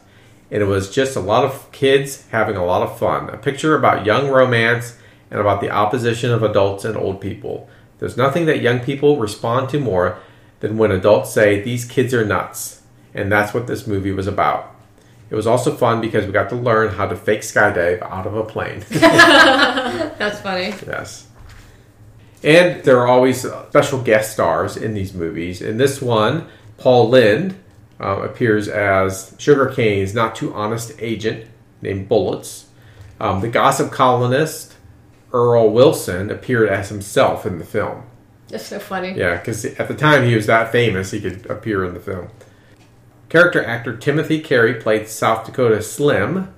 And 0.50 0.62
it 0.62 0.66
was 0.66 0.94
just 0.94 1.16
a 1.16 1.20
lot 1.20 1.44
of 1.44 1.70
kids 1.72 2.26
having 2.28 2.56
a 2.56 2.64
lot 2.64 2.82
of 2.82 2.98
fun. 2.98 3.28
A 3.30 3.36
picture 3.36 3.76
about 3.76 4.06
young 4.06 4.28
romance 4.28 4.96
and 5.30 5.40
about 5.40 5.60
the 5.60 5.70
opposition 5.70 6.30
of 6.30 6.42
adults 6.42 6.84
and 6.84 6.96
old 6.96 7.20
people. 7.20 7.68
There's 7.98 8.16
nothing 8.16 8.46
that 8.46 8.60
young 8.60 8.80
people 8.80 9.18
respond 9.18 9.70
to 9.70 9.80
more 9.80 10.18
than 10.60 10.78
when 10.78 10.92
adults 10.92 11.32
say, 11.32 11.60
These 11.60 11.84
kids 11.84 12.14
are 12.14 12.24
nuts. 12.24 12.82
And 13.14 13.32
that's 13.32 13.54
what 13.54 13.66
this 13.66 13.86
movie 13.86 14.12
was 14.12 14.26
about. 14.26 14.74
It 15.28 15.34
was 15.34 15.46
also 15.46 15.74
fun 15.74 16.00
because 16.00 16.26
we 16.26 16.32
got 16.32 16.50
to 16.50 16.56
learn 16.56 16.92
how 16.92 17.06
to 17.06 17.16
fake 17.16 17.40
skydive 17.40 18.02
out 18.02 18.26
of 18.26 18.36
a 18.36 18.44
plane. 18.44 18.84
That's 18.90 20.40
funny. 20.40 20.74
Yes. 20.86 21.26
And 22.44 22.84
there 22.84 23.00
are 23.00 23.08
always 23.08 23.40
special 23.40 24.00
guest 24.00 24.32
stars 24.32 24.76
in 24.76 24.94
these 24.94 25.14
movies. 25.14 25.60
In 25.60 25.78
this 25.78 26.00
one, 26.00 26.46
Paul 26.78 27.08
Lynde 27.08 27.58
uh, 28.00 28.22
appears 28.22 28.68
as 28.68 29.34
Sugar 29.38 29.66
Cane's 29.66 30.14
not 30.14 30.34
too 30.34 30.52
honest 30.54 30.92
agent 30.98 31.46
named 31.80 32.08
Bullets. 32.08 32.66
Um, 33.18 33.40
the 33.40 33.48
gossip 33.48 33.90
columnist 33.90 34.74
Earl 35.32 35.70
Wilson 35.70 36.30
appeared 36.30 36.68
as 36.68 36.88
himself 36.88 37.46
in 37.46 37.58
the 37.58 37.64
film. 37.64 38.04
That's 38.48 38.66
so 38.66 38.78
funny. 38.78 39.12
Yeah, 39.12 39.36
because 39.36 39.64
at 39.64 39.88
the 39.88 39.94
time 39.94 40.24
he 40.24 40.34
was 40.34 40.46
that 40.46 40.70
famous, 40.70 41.10
he 41.10 41.20
could 41.20 41.46
appear 41.46 41.84
in 41.84 41.94
the 41.94 42.00
film. 42.00 42.28
Character 43.28 43.64
actor 43.64 43.96
Timothy 43.96 44.40
Carey 44.40 44.74
played 44.74 45.08
South 45.08 45.44
Dakota 45.44 45.82
Slim, 45.82 46.54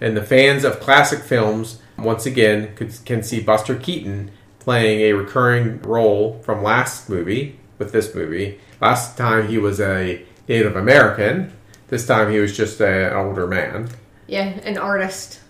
and 0.00 0.16
the 0.16 0.22
fans 0.22 0.64
of 0.64 0.80
classic 0.80 1.20
films 1.20 1.80
once 1.96 2.26
again 2.26 2.74
could, 2.76 2.92
can 3.06 3.22
see 3.22 3.40
Buster 3.40 3.74
Keaton 3.74 4.30
playing 4.58 5.00
a 5.00 5.12
recurring 5.12 5.80
role 5.82 6.40
from 6.42 6.62
last 6.62 7.08
movie 7.08 7.58
with 7.78 7.92
this 7.92 8.14
movie. 8.14 8.60
Last 8.80 9.16
time 9.16 9.48
he 9.48 9.58
was 9.58 9.80
a 9.80 10.24
Native 10.48 10.76
American. 10.76 11.52
This 11.88 12.06
time 12.06 12.30
he 12.30 12.38
was 12.38 12.56
just 12.56 12.80
a, 12.80 13.10
an 13.10 13.16
older 13.26 13.46
man. 13.46 13.88
Yeah, 14.26 14.44
an 14.44 14.76
artist. 14.78 15.40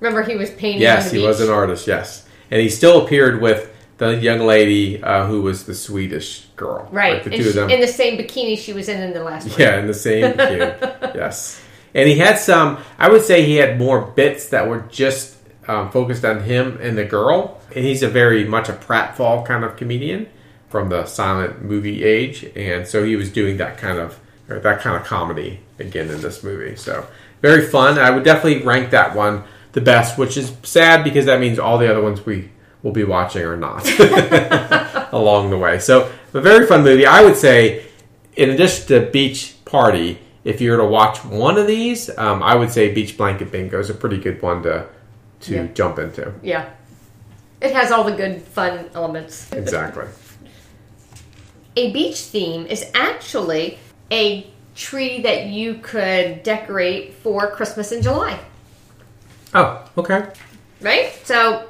Remember 0.00 0.22
he 0.22 0.36
was 0.36 0.50
painting. 0.50 0.82
Yes, 0.82 1.10
he 1.10 1.22
was 1.24 1.40
an 1.40 1.50
artist. 1.50 1.86
Yes, 1.86 2.26
and 2.50 2.60
he 2.60 2.68
still 2.68 3.04
appeared 3.04 3.40
with 3.40 3.70
the 3.98 4.16
young 4.16 4.40
lady 4.40 5.02
uh, 5.02 5.26
who 5.26 5.42
was 5.42 5.64
the 5.66 5.74
Swedish 5.74 6.46
girl. 6.56 6.88
Right, 6.90 7.14
Like 7.14 7.24
the 7.24 7.32
and 7.34 7.42
two 7.42 7.48
of 7.50 7.54
them. 7.54 7.70
in 7.70 7.80
the 7.80 7.86
same 7.86 8.18
bikini 8.18 8.58
she 8.58 8.72
was 8.72 8.88
in 8.88 9.00
in 9.00 9.12
the 9.12 9.22
last 9.22 9.48
one. 9.48 9.58
Yeah, 9.60 9.78
in 9.78 9.86
the 9.86 9.94
same 9.94 10.32
bikini. 10.32 11.14
yes. 11.14 11.60
And 11.94 12.08
he 12.08 12.18
had 12.18 12.38
some, 12.40 12.78
I 12.98 13.08
would 13.08 13.22
say 13.22 13.46
he 13.46 13.54
had 13.54 13.78
more 13.78 14.00
bits 14.00 14.48
that 14.48 14.66
were 14.68 14.80
just 14.90 15.36
um, 15.68 15.92
focused 15.92 16.24
on 16.24 16.42
him 16.42 16.76
and 16.82 16.98
the 16.98 17.04
girl. 17.04 17.60
And 17.74 17.84
he's 17.84 18.02
a 18.02 18.08
very 18.08 18.44
much 18.44 18.68
a 18.68 18.72
pratfall 18.72 19.46
kind 19.46 19.64
of 19.64 19.76
comedian 19.76 20.26
from 20.74 20.88
the 20.88 21.06
silent 21.06 21.62
movie 21.62 22.02
age. 22.02 22.42
And 22.56 22.84
so 22.84 23.04
he 23.04 23.14
was 23.14 23.30
doing 23.30 23.58
that 23.58 23.78
kind 23.78 23.96
of, 23.96 24.18
that 24.48 24.80
kind 24.80 24.96
of 24.96 25.04
comedy 25.04 25.60
again 25.78 26.10
in 26.10 26.20
this 26.20 26.42
movie. 26.42 26.74
So 26.74 27.06
very 27.42 27.64
fun. 27.64 27.96
I 27.96 28.10
would 28.10 28.24
definitely 28.24 28.64
rank 28.66 28.90
that 28.90 29.14
one 29.14 29.44
the 29.70 29.80
best, 29.80 30.18
which 30.18 30.36
is 30.36 30.52
sad 30.64 31.04
because 31.04 31.26
that 31.26 31.38
means 31.38 31.60
all 31.60 31.78
the 31.78 31.88
other 31.88 32.02
ones 32.02 32.26
we 32.26 32.50
will 32.82 32.90
be 32.90 33.04
watching 33.04 33.42
are 33.42 33.56
not 33.56 33.86
along 35.12 35.50
the 35.50 35.58
way. 35.58 35.78
So 35.78 36.10
a 36.32 36.40
very 36.40 36.66
fun 36.66 36.82
movie. 36.82 37.06
I 37.06 37.22
would 37.22 37.36
say 37.36 37.84
in 38.34 38.50
addition 38.50 38.88
to 38.88 39.08
Beach 39.12 39.54
Party, 39.64 40.18
if 40.42 40.60
you 40.60 40.72
were 40.72 40.78
to 40.78 40.84
watch 40.86 41.24
one 41.24 41.56
of 41.56 41.68
these, 41.68 42.10
um, 42.18 42.42
I 42.42 42.56
would 42.56 42.72
say 42.72 42.92
Beach 42.92 43.16
Blanket 43.16 43.52
Bingo 43.52 43.78
is 43.78 43.90
a 43.90 43.94
pretty 43.94 44.18
good 44.18 44.42
one 44.42 44.64
to 44.64 44.86
to 45.42 45.54
Yeah. 45.54 45.66
jump 45.72 46.00
into. 46.00 46.32
Yeah. 46.42 46.68
It 47.60 47.72
has 47.74 47.92
all 47.92 48.02
the 48.02 48.16
good 48.16 48.42
fun 48.42 48.90
elements. 48.92 49.52
Exactly. 49.52 50.06
A 51.76 51.92
beach 51.92 52.18
theme 52.20 52.66
is 52.66 52.84
actually 52.94 53.78
a 54.10 54.46
tree 54.74 55.22
that 55.22 55.46
you 55.46 55.74
could 55.74 56.42
decorate 56.42 57.14
for 57.14 57.50
Christmas 57.50 57.92
in 57.92 58.02
July, 58.02 58.38
oh, 59.54 59.88
okay. 59.96 60.28
right? 60.80 61.12
So, 61.24 61.68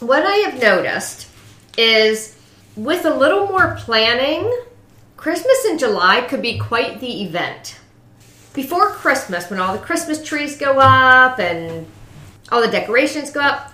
what 0.00 0.24
I 0.24 0.34
have 0.48 0.60
noticed 0.60 1.28
is 1.76 2.36
with 2.76 3.04
a 3.04 3.14
little 3.14 3.46
more 3.46 3.76
planning, 3.78 4.50
Christmas 5.16 5.64
in 5.66 5.78
July 5.78 6.22
could 6.22 6.42
be 6.42 6.58
quite 6.58 7.00
the 7.00 7.22
event. 7.22 7.78
Before 8.54 8.90
Christmas, 8.90 9.48
when 9.50 9.60
all 9.60 9.72
the 9.72 9.82
Christmas 9.82 10.22
trees 10.22 10.56
go 10.56 10.78
up 10.78 11.38
and 11.38 11.86
all 12.50 12.60
the 12.60 12.68
decorations 12.68 13.30
go 13.30 13.40
up, 13.40 13.72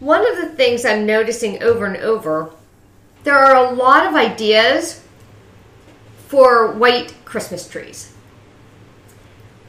one 0.00 0.28
of 0.28 0.36
the 0.36 0.56
things 0.56 0.84
I'm 0.84 1.06
noticing 1.06 1.62
over 1.62 1.86
and 1.86 1.96
over, 1.98 2.50
there 3.24 3.38
are 3.38 3.54
a 3.66 3.70
lot 3.74 4.06
of 4.06 4.14
ideas 4.14 5.02
for 6.28 6.72
white 6.72 7.14
Christmas 7.24 7.68
trees. 7.68 8.12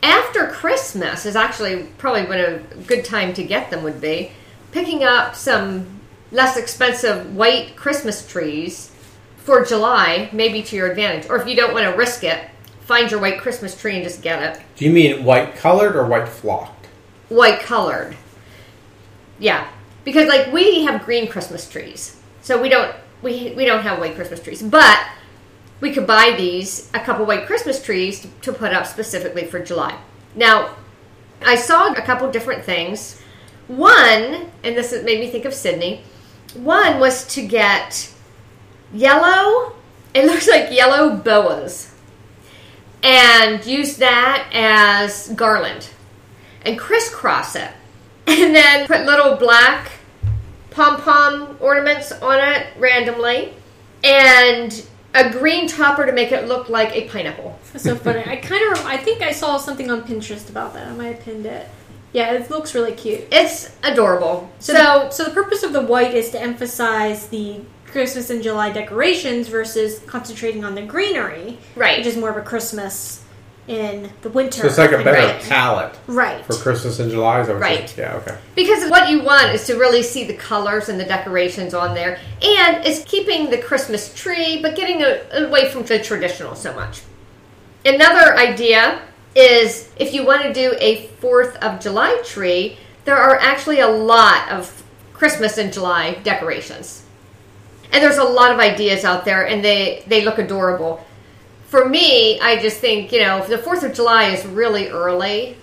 After 0.02 0.48
Christmas 0.48 1.26
is 1.26 1.36
actually 1.36 1.84
probably 1.98 2.26
when 2.26 2.40
a 2.40 2.58
good 2.88 3.06
time 3.06 3.34
to 3.36 3.44
get 3.44 3.70
them 3.70 3.84
would 3.84 4.02
be 4.02 4.32
picking 4.72 5.04
up 5.04 5.36
some 5.36 6.00
less 6.32 6.58
expensive 6.58 7.36
white 7.36 7.76
Christmas 7.76 8.28
trees 8.28 8.92
for 9.38 9.64
July, 9.64 10.30
maybe 10.34 10.64
to 10.64 10.76
your 10.76 10.90
advantage. 10.90 11.30
Or 11.30 11.38
if 11.38 11.48
you 11.48 11.56
don't 11.56 11.74
want 11.74 11.86
to 11.90 11.98
risk 11.98 12.24
it, 12.24 12.50
find 12.82 13.12
your 13.12 13.20
white 13.22 13.40
Christmas 13.40 13.80
tree 13.80 13.96
and 13.96 14.04
just 14.04 14.22
get 14.22 14.42
it 14.42 14.62
Do 14.76 14.86
you 14.86 14.92
mean 14.92 15.24
white 15.24 15.56
colored 15.56 15.96
or 15.96 16.06
white 16.06 16.28
flocked? 16.28 16.88
white 17.30 17.62
colored. 17.62 18.16
Yeah, 19.40 19.68
because 20.04 20.28
like 20.28 20.52
we 20.54 20.84
have 20.84 21.04
green 21.06 21.28
Christmas 21.28 21.68
trees, 21.70 22.18
so 22.42 22.62
we 22.62 22.70
don't 22.70 22.94
we 23.24 23.54
we 23.56 23.66
don't 23.66 23.82
have 23.82 24.00
white 24.00 24.16
Christmas 24.16 24.42
trees, 24.42 24.62
but 24.62 25.00
we 25.80 25.92
could 25.92 26.06
buy 26.06 26.36
these 26.38 26.90
a 26.94 27.00
couple 27.00 27.26
white 27.26 27.46
Christmas 27.46 27.82
trees 27.82 28.22
to, 28.22 28.28
to 28.42 28.54
put 28.54 28.74
up 28.74 28.86
specifically 28.86 29.46
for 29.46 29.60
July. 29.60 29.98
Now, 30.36 30.76
I 31.42 31.56
saw 31.56 31.92
a 31.92 32.02
couple 32.02 32.30
different 32.32 32.64
things. 32.64 33.22
One, 33.68 34.52
and 34.64 34.78
this 34.78 34.92
made 35.04 35.20
me 35.20 35.30
think 35.30 35.46
of 35.46 35.54
Sydney. 35.54 36.04
One 36.54 37.00
was 37.00 37.26
to 37.28 37.46
get 37.46 38.12
yellow. 38.94 39.74
It 40.14 40.26
looks 40.28 40.48
like 40.48 40.72
yellow 40.72 41.16
boas, 41.16 41.94
and 43.02 43.66
use 43.66 43.98
that 43.98 44.50
as 44.54 45.30
garland 45.30 45.90
and 46.66 46.78
crisscross 46.78 47.56
it. 47.56 47.72
And 48.26 48.56
then 48.56 48.88
put 48.88 49.06
little 49.06 49.36
black 49.36 49.92
pom 50.74 51.02
pom 51.02 51.58
ornaments 51.60 52.12
on 52.12 52.40
it 52.40 52.68
randomly. 52.78 53.54
And 54.04 54.86
a 55.16 55.30
green 55.30 55.68
topper 55.68 56.06
to 56.06 56.12
make 56.12 56.32
it 56.32 56.48
look 56.48 56.70
like 56.70 56.92
a 56.96 57.08
pineapple. 57.08 57.58
That's 57.72 57.86
so 57.86 57.96
funny. 57.96 58.24
I 58.26 58.36
kind 58.38 58.72
of, 58.74 58.86
I 58.86 58.98
think 58.98 59.22
I 59.22 59.32
saw 59.32 59.58
something 59.58 59.90
on 59.92 60.04
Pinterest 60.04 60.50
about 60.50 60.74
that. 60.74 60.88
I 60.88 60.94
might 60.94 61.16
have 61.16 61.20
pinned 61.22 61.46
it. 61.46 61.68
Yeah, 62.12 62.34
it 62.34 62.50
looks 62.50 62.76
really 62.76 62.92
cute. 62.94 63.22
It's 63.32 63.76
adorable. 63.84 64.50
So, 64.60 64.74
So, 64.74 64.80
the, 64.84 65.10
so 65.12 65.24
the 65.26 65.32
purpose 65.32 65.64
of 65.64 65.74
the 65.74 65.82
white 65.82 66.14
is 66.14 66.30
to 66.32 66.42
emphasize 66.42 67.28
the 67.28 67.62
Christmas 67.86 68.30
and 68.30 68.42
July 68.44 68.72
decorations 68.72 69.48
versus 69.48 70.00
concentrating 70.08 70.66
on 70.66 70.76
the 70.76 70.82
greenery, 70.82 71.60
Right. 71.76 72.00
Which 72.00 72.08
is 72.08 72.18
more 72.18 72.30
of 72.30 72.38
a 72.38 72.42
Christmas 72.42 73.23
in 73.68 74.12
the 74.22 74.30
winter. 74.30 74.62
So 74.62 74.68
it's 74.68 74.78
like 74.78 74.92
a 74.92 75.04
better 75.04 75.40
thing. 75.40 75.50
palette 75.50 75.98
right? 76.08 76.46
for 76.46 76.54
Christmas 76.56 77.00
in 77.00 77.10
July. 77.10 77.42
Is 77.42 77.48
that 77.48 77.56
Right. 77.56 77.90
saying? 77.90 78.10
Yeah. 78.10 78.18
Okay. 78.18 78.38
Because 78.56 78.90
what 78.90 79.10
you 79.10 79.22
want 79.24 79.54
is 79.54 79.66
to 79.68 79.76
really 79.76 80.04
see 80.04 80.26
the 80.26 80.34
colors 80.34 80.90
and 80.90 81.00
the 81.00 81.06
decorations 81.06 81.74
on 81.74 81.94
there, 81.96 82.20
and 82.42 82.86
it's 82.86 83.04
keeping 83.10 83.50
the 83.50 83.58
Christmas 83.58 84.14
tree, 84.14 84.60
but 84.62 84.76
getting 84.76 85.02
a, 85.02 85.22
away 85.46 85.70
from 85.70 85.84
the 85.84 86.00
traditional 86.00 86.56
so 86.56 86.74
much. 86.74 87.04
Another 87.86 88.36
idea 88.38 89.02
is 89.36 89.90
if 89.98 90.14
you 90.14 90.26
want 90.26 90.42
to 90.44 90.54
do 90.54 90.74
a 90.80 91.08
Fourth 91.20 91.56
of 91.58 91.80
July 91.80 92.22
tree, 92.26 92.78
there 93.06 93.18
are 93.18 93.38
actually 93.40 93.80
a 93.80 93.88
lot 93.88 94.50
of 94.50 94.84
Christmas 95.14 95.58
in 95.58 95.72
July 95.72 96.16
decorations, 96.24 97.04
and 97.94 98.04
there's 98.04 98.18
a 98.18 98.24
lot 98.24 98.52
of 98.52 98.60
ideas 98.60 99.06
out 99.06 99.24
there, 99.24 99.48
and 99.48 99.64
they 99.64 100.04
they 100.08 100.24
look 100.26 100.38
adorable. 100.38 101.06
For 101.74 101.90
me, 101.90 102.40
I 102.40 102.62
just 102.62 102.78
think 102.78 103.12
you 103.12 103.20
know 103.20 103.44
the 103.48 103.58
Fourth 103.58 103.82
of 103.82 103.96
July 103.96 104.26
is 104.26 104.46
really 104.46 104.90
early. 104.90 105.58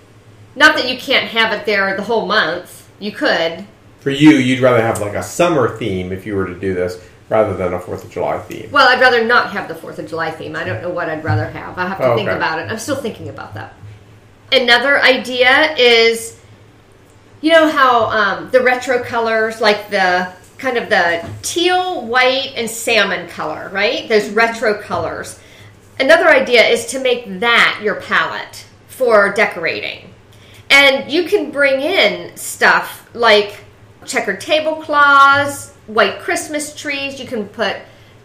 Not 0.57 0.75
that 0.75 0.89
you 0.89 0.97
can't 0.97 1.29
have 1.29 1.53
it 1.53 1.65
there 1.65 1.95
the 1.95 2.03
whole 2.03 2.25
month. 2.25 2.89
You 2.99 3.13
could. 3.13 3.65
For 4.01 4.09
you, 4.09 4.31
you'd 4.31 4.59
rather 4.59 4.81
have 4.81 4.99
like 4.99 5.13
a 5.13 5.23
summer 5.23 5.77
theme 5.77 6.11
if 6.11 6.25
you 6.25 6.35
were 6.35 6.47
to 6.47 6.59
do 6.59 6.73
this, 6.73 7.01
rather 7.29 7.55
than 7.55 7.73
a 7.73 7.79
Fourth 7.79 8.03
of 8.03 8.11
July 8.11 8.39
theme. 8.39 8.69
Well, 8.71 8.89
I'd 8.89 8.99
rather 8.99 9.23
not 9.23 9.51
have 9.51 9.69
the 9.69 9.73
Fourth 9.73 9.99
of 9.99 10.09
July 10.09 10.31
theme. 10.31 10.53
I 10.53 10.65
don't 10.65 10.81
know 10.81 10.89
what 10.89 11.07
I'd 11.07 11.23
rather 11.23 11.49
have. 11.49 11.77
I 11.77 11.87
have 11.87 11.97
to 11.99 12.11
Oh, 12.11 12.15
think 12.17 12.27
okay. 12.27 12.35
about 12.35 12.59
it. 12.59 12.69
I'm 12.69 12.77
still 12.77 12.97
thinking 12.97 13.29
about 13.29 13.53
that. 13.53 13.73
Another 14.51 15.01
idea 15.01 15.73
is, 15.77 16.37
you 17.39 17.53
know 17.53 17.69
how 17.69 18.07
um, 18.07 18.51
the 18.51 18.61
retro 18.61 19.01
colors, 19.01 19.61
like 19.61 19.89
the 19.89 20.29
kind 20.57 20.75
of 20.75 20.89
the 20.89 21.25
teal, 21.41 22.05
white, 22.05 22.51
and 22.57 22.69
salmon 22.69 23.29
color, 23.29 23.69
right? 23.71 24.09
Those 24.09 24.29
retro 24.31 24.73
colors. 24.81 25.39
Another 26.01 26.29
idea 26.29 26.67
is 26.67 26.87
to 26.87 26.99
make 26.99 27.41
that 27.41 27.79
your 27.83 28.01
palette 28.01 28.65
for 28.87 29.31
decorating. 29.33 30.11
And 30.71 31.11
you 31.11 31.25
can 31.25 31.51
bring 31.51 31.79
in 31.79 32.35
stuff 32.35 33.07
like 33.13 33.59
checkered 34.07 34.41
tablecloths, 34.41 35.75
white 35.85 36.17
Christmas 36.17 36.75
trees. 36.75 37.19
You 37.19 37.27
can 37.27 37.45
put 37.49 37.77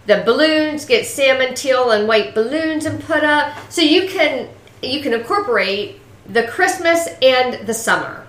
the 0.06 0.22
balloons, 0.24 0.86
get 0.86 1.04
salmon, 1.04 1.52
teal, 1.52 1.90
and 1.90 2.08
white 2.08 2.34
balloons 2.34 2.86
and 2.86 2.98
put 3.04 3.22
up. 3.22 3.54
So 3.70 3.82
you 3.82 4.08
can 4.08 4.48
you 4.82 5.02
can 5.02 5.12
incorporate 5.12 6.00
the 6.24 6.44
Christmas 6.44 7.08
and 7.20 7.66
the 7.66 7.74
summer. 7.74 8.26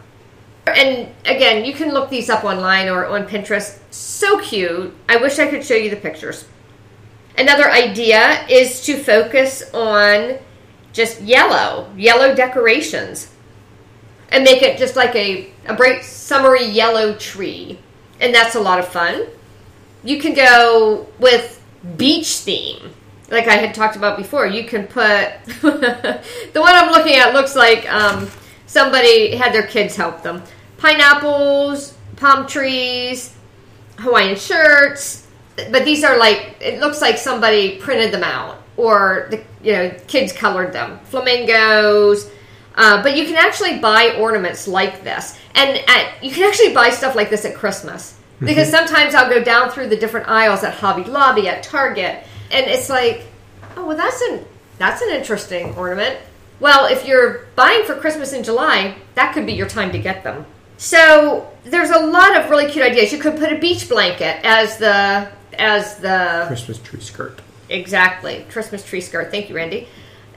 And 0.65 1.07
again, 1.23 1.63
you 1.63 1.73
can 1.73 1.93
look 1.93 2.09
these 2.09 2.29
up 2.29 2.43
online 2.43 2.89
or 2.89 3.05
on 3.05 3.25
Pinterest. 3.25 3.79
So 3.91 4.41
cute. 4.41 4.93
I 5.07 5.15
wish 5.15 5.39
I 5.39 5.47
could 5.47 5.63
show 5.63 5.75
you 5.75 5.89
the 5.89 5.95
pictures. 5.95 6.43
Another 7.37 7.69
idea 7.69 8.45
is 8.49 8.81
to 8.85 8.97
focus 8.97 9.63
on 9.73 10.39
just 10.91 11.21
yellow, 11.21 11.91
yellow 11.95 12.33
decorations 12.33 13.31
and 14.29 14.43
make 14.43 14.63
it 14.63 14.77
just 14.79 14.95
like 14.95 15.15
a, 15.15 15.51
a 15.67 15.75
bright 15.75 16.03
summery 16.03 16.65
yellow 16.65 17.15
tree. 17.15 17.79
And 18.19 18.33
that's 18.33 18.55
a 18.55 18.59
lot 18.59 18.79
of 18.79 18.87
fun. 18.87 19.27
You 20.03 20.19
can 20.19 20.33
go 20.33 21.07
with 21.19 21.63
beach 21.95 22.37
theme. 22.37 22.91
Like 23.29 23.47
I 23.47 23.55
had 23.55 23.75
talked 23.75 23.95
about 23.95 24.17
before, 24.17 24.47
you 24.47 24.63
can 24.63 24.87
put 24.87 25.29
the 25.61 26.21
one 26.55 26.75
I'm 26.75 26.91
looking 26.91 27.15
at 27.15 27.33
looks 27.33 27.55
like 27.55 27.87
um, 27.91 28.29
somebody 28.65 29.35
had 29.35 29.53
their 29.53 29.67
kids 29.67 29.95
help 29.95 30.23
them. 30.23 30.41
Pineapples, 30.77 31.95
palm 32.15 32.47
trees, 32.47 33.35
Hawaiian 33.97 34.37
shirts, 34.37 35.26
but 35.71 35.85
these 35.85 36.03
are 36.03 36.17
like 36.17 36.55
it 36.61 36.79
looks 36.79 37.01
like 37.01 37.17
somebody 37.17 37.77
printed 37.79 38.11
them 38.11 38.23
out 38.23 38.61
or 38.77 39.27
the 39.31 39.43
you 39.61 39.73
know 39.73 39.91
kids 40.07 40.31
colored 40.31 40.71
them. 40.71 40.99
Flamingos, 41.05 42.29
uh, 42.75 43.01
but 43.01 43.17
you 43.17 43.25
can 43.25 43.35
actually 43.35 43.79
buy 43.79 44.15
ornaments 44.19 44.67
like 44.67 45.03
this, 45.03 45.37
and 45.55 45.77
at, 45.89 46.23
you 46.23 46.31
can 46.31 46.47
actually 46.47 46.73
buy 46.73 46.89
stuff 46.89 47.15
like 47.15 47.29
this 47.29 47.43
at 47.43 47.55
Christmas 47.55 48.17
because 48.39 48.69
sometimes 48.69 49.15
I'll 49.15 49.29
go 49.29 49.43
down 49.43 49.71
through 49.71 49.89
the 49.89 49.97
different 49.97 50.27
aisles 50.29 50.63
at 50.63 50.75
Hobby 50.75 51.03
Lobby, 51.03 51.47
at 51.47 51.63
Target, 51.63 52.23
and 52.51 52.67
it's 52.67 52.89
like, 52.89 53.25
oh 53.75 53.87
well, 53.87 53.97
that's 53.97 54.21
an 54.21 54.45
that's 54.77 55.01
an 55.01 55.09
interesting 55.09 55.75
ornament. 55.75 56.19
Well, 56.59 56.85
if 56.85 57.05
you're 57.05 57.47
buying 57.55 57.83
for 57.83 57.95
Christmas 57.95 58.33
in 58.33 58.43
July, 58.43 58.95
that 59.15 59.33
could 59.33 59.45
be 59.45 59.53
your 59.53 59.67
time 59.67 59.91
to 59.91 59.99
get 59.99 60.23
them. 60.23 60.45
So 60.77 61.51
there's 61.63 61.89
a 61.89 61.99
lot 61.99 62.35
of 62.37 62.49
really 62.49 62.69
cute 62.69 62.85
ideas. 62.85 63.11
You 63.11 63.19
could 63.19 63.37
put 63.37 63.51
a 63.51 63.57
beach 63.57 63.89
blanket 63.89 64.39
as 64.43 64.77
the 64.77 65.31
as 65.57 65.97
the 65.97 66.45
Christmas 66.47 66.79
tree 66.79 67.01
skirt. 67.01 67.41
Exactly. 67.69 68.45
Christmas 68.49 68.83
tree 68.83 69.01
skirt. 69.01 69.31
Thank 69.31 69.49
you, 69.49 69.55
Randy. 69.55 69.87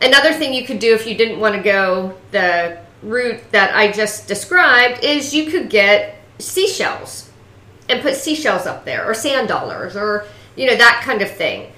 Another 0.03 0.33
thing 0.33 0.55
you 0.55 0.65
could 0.65 0.79
do 0.79 0.95
if 0.95 1.07
you 1.07 1.15
didn't 1.15 1.41
want 1.41 1.55
to 1.55 1.63
go 1.63 2.17
the 2.31 2.79
route 3.03 3.41
that 3.53 3.75
I 3.75 3.93
just 3.93 4.29
described 4.29 5.05
is 5.05 5.35
you 5.35 5.51
could 5.51 5.71
get 5.71 6.17
seashells 6.39 7.31
and 7.89 8.01
put 8.01 8.17
seashells 8.17 8.67
up 8.67 8.85
there 8.85 9.09
or 9.09 9.15
sand 9.15 9.49
dollars 9.49 9.97
or 9.97 10.27
you 10.57 10.67
know 10.67 10.77
that 10.77 11.03
kind 11.05 11.23
of 11.23 11.31
thing. 11.31 11.73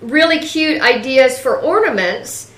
Really 0.00 0.38
cute 0.38 0.80
ideas 0.82 1.38
for 1.38 1.60
ornaments 1.60 2.52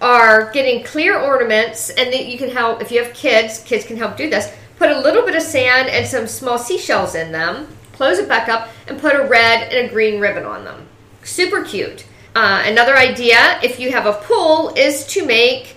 are 0.00 0.50
getting 0.52 0.84
clear 0.84 1.18
ornaments 1.18 1.90
and 1.90 2.12
that 2.12 2.26
you 2.26 2.38
can 2.38 2.50
help 2.50 2.80
if 2.80 2.90
you 2.90 3.02
have 3.02 3.12
kids, 3.14 3.60
kids 3.60 3.84
can 3.84 3.96
help 3.96 4.16
do 4.16 4.30
this. 4.30 4.52
Put 4.78 4.90
a 4.90 5.00
little 5.00 5.24
bit 5.24 5.34
of 5.34 5.42
sand 5.42 5.88
and 5.88 6.06
some 6.06 6.26
small 6.26 6.58
seashells 6.58 7.14
in 7.14 7.32
them, 7.32 7.68
close 8.00 8.18
it 8.18 8.26
back 8.26 8.48
up, 8.48 8.70
and 8.86 8.98
put 8.98 9.14
a 9.14 9.24
red 9.24 9.70
and 9.70 9.86
a 9.86 9.92
green 9.92 10.22
ribbon 10.22 10.46
on 10.46 10.64
them. 10.64 10.88
Super 11.22 11.62
cute. 11.62 12.06
Uh, 12.34 12.62
another 12.64 12.96
idea, 12.96 13.60
if 13.62 13.78
you 13.78 13.92
have 13.92 14.06
a 14.06 14.14
pool, 14.14 14.72
is 14.74 15.06
to 15.08 15.26
make 15.26 15.76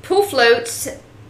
pool 0.00 0.22
floats 0.22 0.88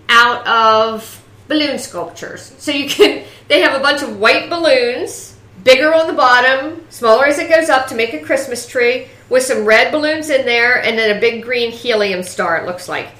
out 0.09 0.47
of 0.47 1.25
balloon 1.49 1.77
sculptures. 1.77 2.55
So 2.59 2.71
you 2.71 2.89
can, 2.89 3.25
they 3.49 3.63
have 3.63 3.75
a 3.75 3.83
bunch 3.83 4.03
of 4.03 4.21
white 4.21 4.49
balloons, 4.49 5.37
bigger 5.65 5.93
on 5.93 6.07
the 6.07 6.13
bottom, 6.13 6.87
smaller 6.89 7.27
as 7.27 7.41
it 7.41 7.51
goes 7.51 7.69
up 7.69 7.89
to 7.89 7.97
make 7.97 8.15
a 8.15 8.21
Christmas 8.21 8.65
tree, 8.65 9.09
with 9.29 9.43
some 9.43 9.65
red 9.65 9.91
balloons 9.91 10.31
in 10.31 10.47
there, 10.47 10.81
and 10.85 10.97
then 10.97 11.17
a 11.17 11.21
big 11.21 11.43
green 11.43 11.73
helium 11.73 12.23
star, 12.23 12.59
it 12.59 12.65
looks 12.65 12.89
like. 12.89 13.09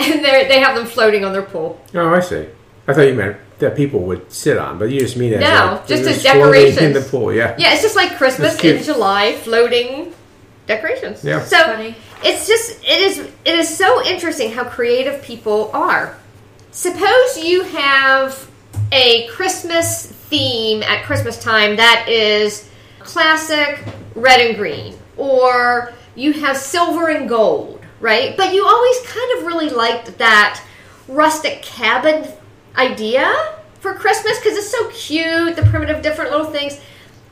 And 0.00 0.24
they 0.24 0.46
they 0.46 0.60
have 0.60 0.76
them 0.76 0.86
floating 0.86 1.24
on 1.24 1.32
their 1.32 1.42
pool. 1.42 1.84
Oh, 1.92 2.14
I 2.14 2.20
see. 2.20 2.46
I 2.88 2.94
thought 2.94 3.02
you 3.02 3.14
meant 3.14 3.36
that 3.58 3.76
people 3.76 4.00
would 4.00 4.32
sit 4.32 4.56
on, 4.56 4.78
but 4.78 4.86
you 4.86 4.98
just 5.00 5.16
mean 5.16 5.34
as 5.34 5.40
No, 5.40 5.72
like, 5.72 5.86
just 5.86 6.04
as 6.04 6.22
decorations. 6.22 6.78
in 6.78 6.92
the 6.94 7.02
pool. 7.02 7.32
Yeah. 7.32 7.54
Yeah, 7.58 7.72
it's 7.74 7.82
just 7.82 7.96
like 7.96 8.16
Christmas 8.16 8.58
in 8.64 8.82
July, 8.82 9.34
floating 9.36 10.14
decorations. 10.66 11.22
Yeah. 11.22 11.44
So 11.44 11.58
Funny. 11.64 11.94
it's 12.24 12.46
just 12.46 12.82
it 12.84 13.00
is 13.00 13.18
it 13.18 13.54
is 13.54 13.68
so 13.68 14.04
interesting 14.06 14.52
how 14.52 14.64
creative 14.64 15.20
people 15.22 15.70
are. 15.74 16.16
Suppose 16.70 17.38
you 17.44 17.62
have 17.64 18.48
a 18.92 19.26
Christmas 19.28 20.06
theme 20.06 20.82
at 20.82 21.04
Christmas 21.04 21.42
time 21.42 21.76
that 21.76 22.06
is 22.08 22.68
classic 23.00 23.80
red 24.14 24.40
and 24.40 24.56
green, 24.56 24.94
or 25.16 25.92
you 26.14 26.32
have 26.32 26.56
silver 26.56 27.08
and 27.08 27.28
gold, 27.28 27.80
right? 28.00 28.36
But 28.36 28.54
you 28.54 28.64
always 28.66 29.00
kind 29.06 29.38
of 29.38 29.46
really 29.46 29.68
liked 29.70 30.16
that 30.18 30.62
rustic 31.08 31.62
cabin 31.62 32.24
idea 32.78 33.54
for 33.80 33.94
Christmas 33.94 34.38
because 34.38 34.56
it's 34.56 34.70
so 34.70 34.88
cute, 34.90 35.56
the 35.56 35.62
primitive 35.62 36.02
different 36.02 36.30
little 36.30 36.46
things. 36.46 36.80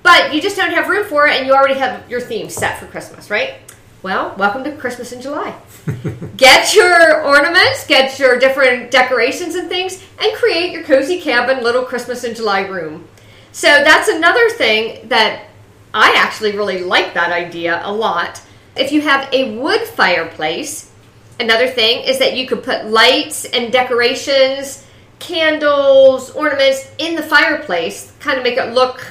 But 0.02 0.34
you 0.34 0.40
just 0.40 0.56
don't 0.56 0.72
have 0.72 0.88
room 0.88 1.06
for 1.06 1.26
it, 1.26 1.36
and 1.36 1.46
you 1.46 1.54
already 1.54 1.78
have 1.78 2.08
your 2.10 2.20
theme 2.20 2.48
set 2.48 2.78
for 2.78 2.86
Christmas, 2.86 3.30
right? 3.30 3.54
Well, 4.02 4.34
welcome 4.36 4.62
to 4.64 4.72
Christmas 4.76 5.10
in 5.10 5.20
July. 5.20 5.56
get 6.36 6.74
your 6.74 7.24
ornaments, 7.24 7.86
get 7.86 8.18
your 8.18 8.38
different 8.38 8.90
decorations 8.90 9.54
and 9.56 9.68
things, 9.68 10.00
and 10.20 10.32
create 10.34 10.70
your 10.72 10.84
cozy 10.84 11.20
cabin 11.20 11.64
little 11.64 11.84
Christmas 11.84 12.22
in 12.22 12.34
July 12.34 12.60
room. 12.66 13.08
So 13.52 13.66
that's 13.66 14.08
another 14.08 14.48
thing 14.50 15.08
that 15.08 15.46
I 15.92 16.14
actually 16.16 16.52
really 16.52 16.84
like 16.84 17.14
that 17.14 17.32
idea 17.32 17.80
a 17.84 17.92
lot. 17.92 18.40
If 18.76 18.92
you 18.92 19.00
have 19.00 19.32
a 19.32 19.56
wood 19.58 19.80
fireplace, 19.80 20.92
another 21.40 21.66
thing 21.66 22.04
is 22.04 22.18
that 22.18 22.36
you 22.36 22.46
could 22.46 22.62
put 22.62 22.86
lights 22.86 23.44
and 23.46 23.72
decorations, 23.72 24.85
candles, 25.18 26.30
ornaments 26.30 26.90
in 26.98 27.16
the 27.16 27.22
fireplace, 27.22 28.12
kind 28.20 28.38
of 28.38 28.44
make 28.44 28.58
it 28.58 28.72
look 28.72 29.06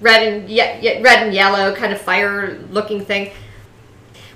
red 0.00 0.26
and 0.26 0.48
ye- 0.48 1.00
red 1.02 1.26
and 1.26 1.34
yellow, 1.34 1.74
kind 1.74 1.92
of 1.92 2.00
fire 2.00 2.58
looking 2.70 3.04
thing. 3.04 3.30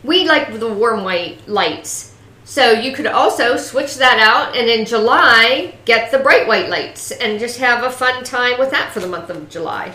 We 0.02 0.26
like 0.28 0.58
the 0.58 0.72
warm 0.72 1.04
white 1.04 1.46
lights. 1.48 2.14
So 2.44 2.72
you 2.72 2.92
could 2.92 3.06
also 3.06 3.56
switch 3.56 3.96
that 3.96 4.18
out 4.18 4.54
and 4.54 4.68
in 4.68 4.84
July 4.84 5.74
get 5.86 6.10
the 6.10 6.18
bright 6.18 6.46
white 6.46 6.68
lights 6.68 7.10
and 7.10 7.40
just 7.40 7.58
have 7.58 7.82
a 7.84 7.90
fun 7.90 8.22
time 8.22 8.58
with 8.58 8.70
that 8.70 8.92
for 8.92 9.00
the 9.00 9.08
month 9.08 9.30
of 9.30 9.48
July. 9.48 9.94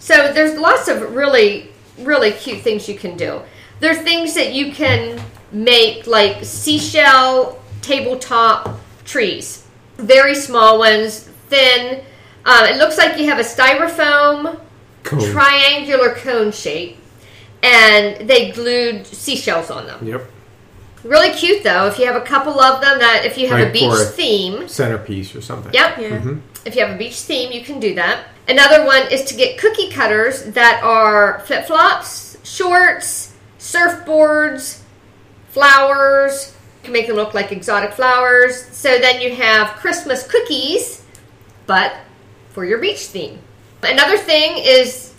So 0.00 0.32
there's 0.32 0.58
lots 0.58 0.88
of 0.88 1.14
really, 1.14 1.68
really 1.98 2.32
cute 2.32 2.62
things 2.62 2.88
you 2.88 2.98
can 2.98 3.16
do. 3.16 3.42
There's 3.78 3.98
things 3.98 4.34
that 4.34 4.52
you 4.52 4.72
can 4.72 5.22
make 5.52 6.08
like 6.08 6.44
seashell 6.44 7.62
tabletop 7.80 8.80
trees. 9.04 9.61
Very 10.02 10.34
small 10.34 10.78
ones, 10.78 11.20
thin. 11.48 12.02
Um, 12.44 12.64
it 12.66 12.76
looks 12.76 12.98
like 12.98 13.18
you 13.18 13.26
have 13.26 13.38
a 13.38 13.42
styrofoam 13.42 14.58
Cone. 15.04 15.20
triangular 15.30 16.14
cone 16.14 16.50
shape, 16.52 16.96
and 17.62 18.28
they 18.28 18.50
glued 18.50 19.06
seashells 19.06 19.70
on 19.70 19.86
them. 19.86 20.04
Yep. 20.06 20.28
Really 21.04 21.30
cute 21.32 21.62
though. 21.64 21.86
If 21.86 21.98
you 21.98 22.06
have 22.06 22.16
a 22.16 22.24
couple 22.24 22.60
of 22.60 22.80
them, 22.80 22.98
that 23.00 23.24
if 23.24 23.36
you 23.38 23.48
have 23.48 23.60
a 23.68 23.70
beach 23.72 23.82
for 23.92 24.02
a- 24.02 24.06
theme, 24.06 24.68
Centerpiece 24.68 25.34
or 25.34 25.40
something. 25.40 25.72
yep. 25.72 25.98
Yeah. 25.98 26.10
Mm-hmm. 26.18 26.38
If 26.64 26.76
you 26.76 26.84
have 26.84 26.94
a 26.94 26.98
beach 26.98 27.16
theme, 27.20 27.50
you 27.52 27.62
can 27.64 27.80
do 27.80 27.94
that. 27.96 28.24
Another 28.48 28.84
one 28.84 29.10
is 29.10 29.24
to 29.26 29.34
get 29.36 29.58
cookie 29.58 29.90
cutters 29.90 30.44
that 30.52 30.80
are 30.84 31.40
flip 31.46 31.66
flops, 31.66 32.38
shorts, 32.44 33.34
surfboards, 33.58 34.80
flowers. 35.48 36.51
Can 36.82 36.92
make 36.92 37.06
them 37.06 37.16
look 37.16 37.34
like 37.34 37.52
exotic 37.52 37.92
flowers. 37.92 38.60
So 38.76 38.98
then 38.98 39.20
you 39.20 39.34
have 39.36 39.76
Christmas 39.76 40.26
cookies, 40.26 41.04
but 41.66 41.94
for 42.50 42.64
your 42.64 42.78
beach 42.78 43.06
theme. 43.06 43.38
Another 43.82 44.18
thing 44.18 44.58
is 44.58 45.14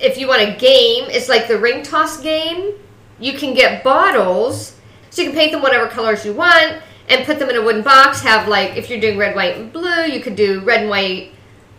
if 0.00 0.16
you 0.18 0.28
want 0.28 0.42
a 0.42 0.56
game, 0.56 1.04
it's 1.08 1.28
like 1.28 1.48
the 1.48 1.58
ring 1.58 1.82
toss 1.82 2.20
game. 2.20 2.74
You 3.18 3.32
can 3.32 3.54
get 3.54 3.82
bottles, 3.82 4.76
so 5.10 5.22
you 5.22 5.28
can 5.30 5.36
paint 5.36 5.52
them 5.52 5.62
whatever 5.62 5.88
colors 5.88 6.24
you 6.24 6.32
want 6.32 6.82
and 7.08 7.26
put 7.26 7.38
them 7.38 7.50
in 7.50 7.56
a 7.56 7.62
wooden 7.62 7.82
box. 7.82 8.20
Have 8.20 8.46
like, 8.46 8.76
if 8.76 8.88
you're 8.88 9.00
doing 9.00 9.18
red, 9.18 9.34
white, 9.34 9.56
and 9.56 9.72
blue, 9.72 10.04
you 10.04 10.20
could 10.20 10.36
do 10.36 10.60
red 10.60 10.82
and 10.82 10.90
white 10.90 11.32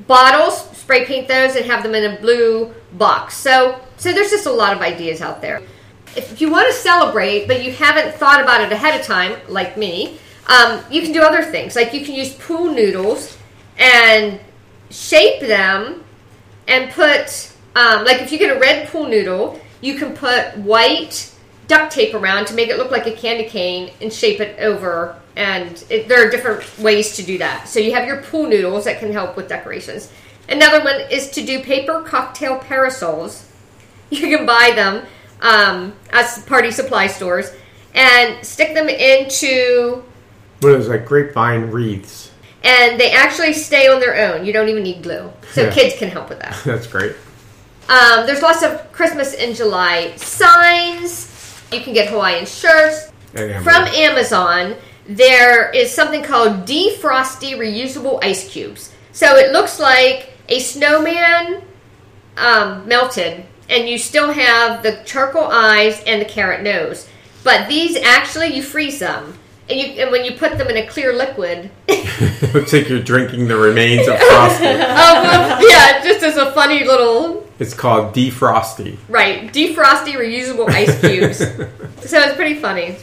bottles, 0.07 0.69
spray 0.77 1.05
paint 1.05 1.27
those, 1.27 1.55
and 1.55 1.65
have 1.65 1.83
them 1.83 1.95
in 1.95 2.13
a 2.13 2.19
blue 2.19 2.73
box. 2.93 3.35
So, 3.35 3.79
so 3.97 4.11
there's 4.11 4.31
just 4.31 4.47
a 4.47 4.51
lot 4.51 4.73
of 4.75 4.81
ideas 4.81 5.21
out 5.21 5.41
there. 5.41 5.61
If 6.15 6.41
you 6.41 6.49
want 6.51 6.67
to 6.67 6.73
celebrate, 6.73 7.47
but 7.47 7.63
you 7.63 7.71
haven't 7.71 8.15
thought 8.15 8.41
about 8.41 8.61
it 8.61 8.71
ahead 8.71 8.99
of 8.99 9.05
time, 9.05 9.39
like 9.47 9.77
me, 9.77 10.17
um, 10.47 10.81
you 10.89 11.01
can 11.01 11.11
do 11.11 11.21
other 11.21 11.43
things. 11.43 11.75
Like 11.75 11.93
you 11.93 12.03
can 12.05 12.15
use 12.15 12.33
pool 12.33 12.71
noodles 12.71 13.37
and 13.77 14.39
shape 14.89 15.41
them 15.41 16.03
and 16.67 16.91
put 16.91 17.53
um, 17.75 18.03
like 18.03 18.21
if 18.21 18.31
you 18.31 18.39
get 18.39 18.55
a 18.55 18.59
red 18.59 18.87
pool 18.89 19.07
noodle 19.07 19.59
you 19.81 19.95
can 19.95 20.15
put 20.15 20.57
white 20.57 21.33
duct 21.67 21.91
tape 21.91 22.13
around 22.13 22.47
to 22.47 22.53
make 22.53 22.69
it 22.69 22.77
look 22.77 22.91
like 22.91 23.07
a 23.07 23.11
candy 23.11 23.45
cane 23.45 23.93
and 24.01 24.11
shape 24.11 24.39
it 24.39 24.59
over. 24.59 25.19
And 25.35 25.83
it, 25.89 26.09
there 26.09 26.27
are 26.27 26.29
different 26.29 26.79
ways 26.79 27.15
to 27.15 27.23
do 27.23 27.37
that. 27.37 27.69
So 27.69 27.79
you 27.79 27.93
have 27.93 28.07
your 28.07 28.23
pool 28.23 28.47
noodles 28.49 28.85
that 28.85 28.99
can 28.99 29.13
help 29.13 29.37
with 29.37 29.47
decorations. 29.47 30.11
Another 30.49 30.83
one 30.83 30.99
is 31.11 31.29
to 31.31 31.45
do 31.45 31.63
paper 31.63 32.01
cocktail 32.01 32.59
parasols. 32.59 33.45
You 34.11 34.35
can 34.35 34.47
buy 34.47 34.71
them 34.73 35.05
um, 35.41 35.93
at 36.11 36.43
party 36.47 36.71
supply 36.71 37.07
stores 37.07 37.51
and 37.93 38.45
stick 38.45 38.73
them 38.73 38.89
into 38.89 40.03
What 40.61 40.73
is 40.73 40.87
like 40.87 41.05
grapevine 41.05 41.71
wreaths? 41.71 42.31
and 42.63 42.99
they 42.99 43.11
actually 43.11 43.53
stay 43.53 43.87
on 43.87 43.99
their 44.01 44.15
own 44.33 44.45
you 44.45 44.51
don't 44.53 44.67
even 44.69 44.83
need 44.83 45.01
glue 45.01 45.31
so 45.53 45.63
Yeah. 45.63 45.71
kids 45.71 45.95
can 45.97 46.09
help 46.09 46.29
with 46.29 46.39
that 46.39 46.59
That's 46.65 46.87
great. 46.87 47.13
Um, 47.87 48.27
there's 48.27 48.41
lots 48.43 48.61
of 48.63 48.91
Christmas 48.91 49.33
in 49.33 49.55
July 49.55 50.13
signs. 50.17 51.27
You 51.71 51.81
can 51.81 51.93
get 51.93 52.09
Hawaiian 52.09 52.45
shirts 52.45 53.11
Amber. 53.35 53.61
from 53.63 53.83
Amazon. 53.95 54.75
There 55.07 55.71
is 55.71 55.91
something 55.91 56.21
called 56.21 56.67
defrosty 56.67 57.53
reusable 57.57 58.23
ice 58.23 58.47
cubes. 58.47 58.93
So 59.11 59.37
it 59.37 59.51
looks 59.53 59.79
like 59.79 60.33
a 60.49 60.59
snowman 60.59 61.63
um, 62.37 62.87
melted, 62.87 63.43
and 63.69 63.87
you 63.87 63.97
still 63.97 64.31
have 64.31 64.83
the 64.83 65.01
charcoal 65.05 65.45
eyes 65.45 66.03
and 66.05 66.21
the 66.21 66.25
carrot 66.25 66.63
nose. 66.63 67.07
But 67.43 67.69
these 67.69 67.95
actually, 67.95 68.47
you 68.47 68.61
freeze 68.61 68.99
them, 68.99 69.37
and 69.69 69.79
you 69.79 69.85
and 70.01 70.11
when 70.11 70.25
you 70.25 70.33
put 70.33 70.57
them 70.57 70.67
in 70.67 70.77
a 70.77 70.87
clear 70.87 71.13
liquid, 71.13 71.69
it 71.87 72.53
Looks 72.53 72.73
like 72.73 72.89
you're 72.89 73.01
drinking 73.01 73.47
the 73.47 73.55
remains 73.55 74.07
of 74.07 74.19
frosty. 74.19 74.65
oh 74.65 75.67
yeah, 75.69 76.03
just 76.03 76.23
as 76.23 76.37
a 76.37 76.51
funny 76.51 76.83
little 76.83 77.47
it's 77.59 77.73
called 77.73 78.15
defrosty. 78.15 78.97
Right, 79.09 79.51
defrosty 79.51 80.13
reusable 80.13 80.69
ice 80.69 80.99
cubes. 81.01 81.37
so 82.09 82.19
it's 82.19 82.35
pretty 82.35 82.55
funny. 82.55 82.95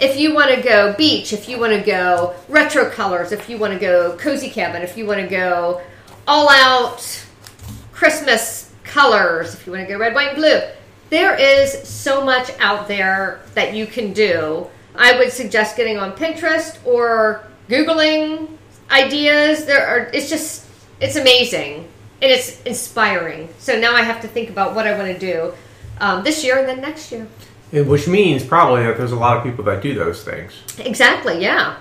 If 0.00 0.18
you 0.18 0.34
want 0.34 0.54
to 0.54 0.60
go 0.62 0.94
beach, 0.94 1.32
if 1.32 1.48
you 1.48 1.60
want 1.60 1.74
to 1.74 1.80
go 1.80 2.34
retro 2.48 2.90
colors, 2.90 3.30
if 3.30 3.48
you 3.48 3.58
want 3.58 3.74
to 3.74 3.78
go 3.78 4.16
cozy 4.16 4.48
cabin, 4.50 4.82
if 4.82 4.96
you 4.96 5.06
want 5.06 5.20
to 5.20 5.28
go 5.28 5.82
all 6.26 6.48
out 6.50 7.26
Christmas 7.92 8.71
colors, 8.92 9.54
if 9.54 9.66
you 9.66 9.72
want 9.72 9.86
to 9.86 9.92
go 9.92 9.98
red, 9.98 10.14
white, 10.14 10.28
and 10.28 10.36
blue, 10.36 10.60
there 11.08 11.34
is 11.34 11.72
so 11.88 12.24
much 12.24 12.50
out 12.60 12.88
there 12.88 13.40
that 13.54 13.74
you 13.74 13.86
can 13.86 14.12
do. 14.12 14.66
I 14.94 15.16
would 15.18 15.32
suggest 15.32 15.76
getting 15.76 15.96
on 15.96 16.12
Pinterest 16.12 16.78
or 16.86 17.46
Googling 17.68 18.48
ideas. 18.90 19.64
There 19.64 19.86
are, 19.86 20.10
it's 20.12 20.28
just, 20.28 20.66
it's 21.00 21.16
amazing 21.16 21.88
and 22.20 22.30
it's 22.30 22.62
inspiring. 22.62 23.48
So 23.58 23.78
now 23.78 23.94
I 23.94 24.02
have 24.02 24.20
to 24.22 24.28
think 24.28 24.50
about 24.50 24.74
what 24.74 24.86
I 24.86 24.96
want 24.96 25.12
to 25.12 25.18
do 25.18 25.54
um, 25.98 26.22
this 26.22 26.44
year 26.44 26.58
and 26.58 26.68
then 26.68 26.80
next 26.80 27.10
year. 27.10 27.26
Which 27.72 28.06
means 28.06 28.44
probably 28.44 28.82
that 28.84 28.98
there's 28.98 29.12
a 29.12 29.16
lot 29.16 29.38
of 29.38 29.42
people 29.42 29.64
that 29.64 29.82
do 29.82 29.94
those 29.94 30.22
things. 30.22 30.52
Exactly, 30.78 31.40
yeah. 31.40 31.76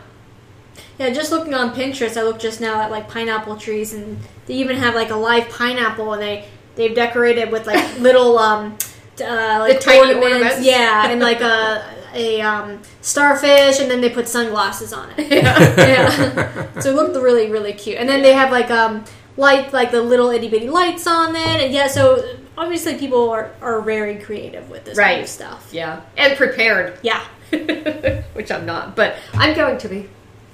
Yeah, 0.97 1.09
just 1.09 1.32
looking 1.32 1.53
on 1.53 1.76
Pinterest, 1.76 2.16
I 2.16 2.24
looked 2.24 2.41
just 2.41 2.62
now 2.62 2.80
at 2.80 2.91
like 2.91 3.09
pineapple 3.09 3.57
trees, 3.57 3.93
and 3.93 4.20
they 4.45 4.53
even 4.53 4.78
have 4.78 4.95
like 4.95 5.09
a 5.09 5.16
live 5.16 5.49
pineapple, 5.49 6.14
and 6.14 6.22
they 6.22 6.47
they've 6.76 6.95
decorated 6.95 7.51
with 7.51 7.65
like 7.67 7.99
little 7.99 8.38
um 8.38 8.78
uh, 9.24 9.57
like 9.59 9.80
The 9.80 9.86
tiny 9.86 10.13
ornaments? 10.15 10.61
yeah, 10.65 11.09
and 11.11 11.22
like 11.22 11.41
a 11.41 11.84
a 12.13 12.41
um, 12.41 12.82
starfish, 13.01 13.80
and 13.80 13.89
then 13.89 14.01
they 14.01 14.09
put 14.09 14.28
sunglasses 14.28 14.91
on 14.91 15.09
it. 15.17 15.32
Yeah. 15.32 15.59
yeah, 15.78 16.80
so 16.82 16.89
it 16.91 16.95
looked 16.95 17.15
really 17.15 17.49
really 17.51 17.74
cute, 17.74 17.97
and 17.97 18.07
then 18.09 18.22
they 18.22 18.34
have 18.34 18.51
like 18.51 18.69
um 18.72 19.03
light 19.38 19.72
like 19.74 19.91
the 19.91 20.01
little 20.01 20.30
itty 20.30 20.49
bitty 20.49 20.69
lights 20.69 21.07
on 21.07 21.36
it, 21.36 21.61
and 21.61 21.74
yeah, 21.74 21.88
so 21.88 22.38
obviously 22.57 22.95
people 22.97 23.30
are 23.30 23.51
are 23.61 23.82
very 23.82 24.17
creative 24.19 24.69
with 24.69 24.84
this 24.86 24.97
kind 24.97 25.22
of 25.22 25.28
stuff. 25.30 25.69
yeah. 25.72 26.01
And 26.17 26.36
prepared, 26.38 26.97
Yeah. 27.01 27.24
which 28.34 28.49
I'm 28.51 28.65
not, 28.65 28.95
but 28.95 29.15
I'm 29.34 29.55
going 29.55 29.78
to 29.80 29.88
be. 29.89 30.09